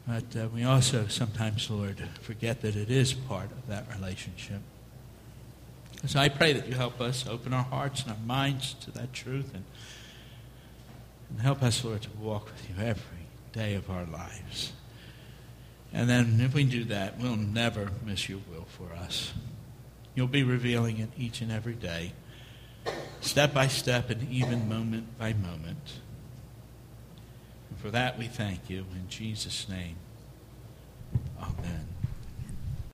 But 0.08 0.40
uh, 0.40 0.48
we 0.48 0.64
also 0.64 1.06
sometimes, 1.08 1.68
Lord, 1.68 2.02
forget 2.22 2.62
that 2.62 2.76
it 2.76 2.90
is 2.90 3.12
part 3.12 3.50
of 3.52 3.66
that 3.66 3.84
relationship. 3.94 4.60
So 6.06 6.18
I 6.18 6.30
pray 6.30 6.54
that 6.54 6.66
you 6.66 6.74
help 6.74 6.98
us 6.98 7.26
open 7.28 7.52
our 7.52 7.64
hearts 7.64 8.04
and 8.04 8.12
our 8.12 8.18
minds 8.24 8.72
to 8.84 8.90
that 8.92 9.12
truth 9.12 9.52
and, 9.52 9.64
and 11.28 11.40
help 11.40 11.62
us, 11.62 11.84
Lord, 11.84 12.02
to 12.02 12.10
walk 12.18 12.46
with 12.46 12.70
you 12.70 12.82
every 12.82 13.26
day 13.52 13.74
of 13.74 13.90
our 13.90 14.06
lives. 14.06 14.72
And 15.92 16.08
then 16.08 16.40
if 16.40 16.54
we 16.54 16.64
do 16.64 16.84
that, 16.84 17.18
we'll 17.18 17.36
never 17.36 17.90
miss 18.06 18.30
your 18.30 18.40
will 18.50 18.66
for 18.66 18.94
us. 18.94 19.34
You'll 20.14 20.26
be 20.26 20.42
revealing 20.42 20.98
it 20.98 21.10
each 21.18 21.42
and 21.42 21.52
every 21.52 21.74
day, 21.74 22.12
step 23.20 23.52
by 23.52 23.66
step 23.66 24.08
and 24.08 24.26
even 24.30 24.70
moment 24.70 25.18
by 25.18 25.34
moment. 25.34 26.00
For 27.78 27.90
that 27.90 28.18
we 28.18 28.26
thank 28.26 28.68
you 28.68 28.84
in 28.92 29.08
Jesus' 29.08 29.68
name. 29.68 29.96
Amen. 31.40 31.97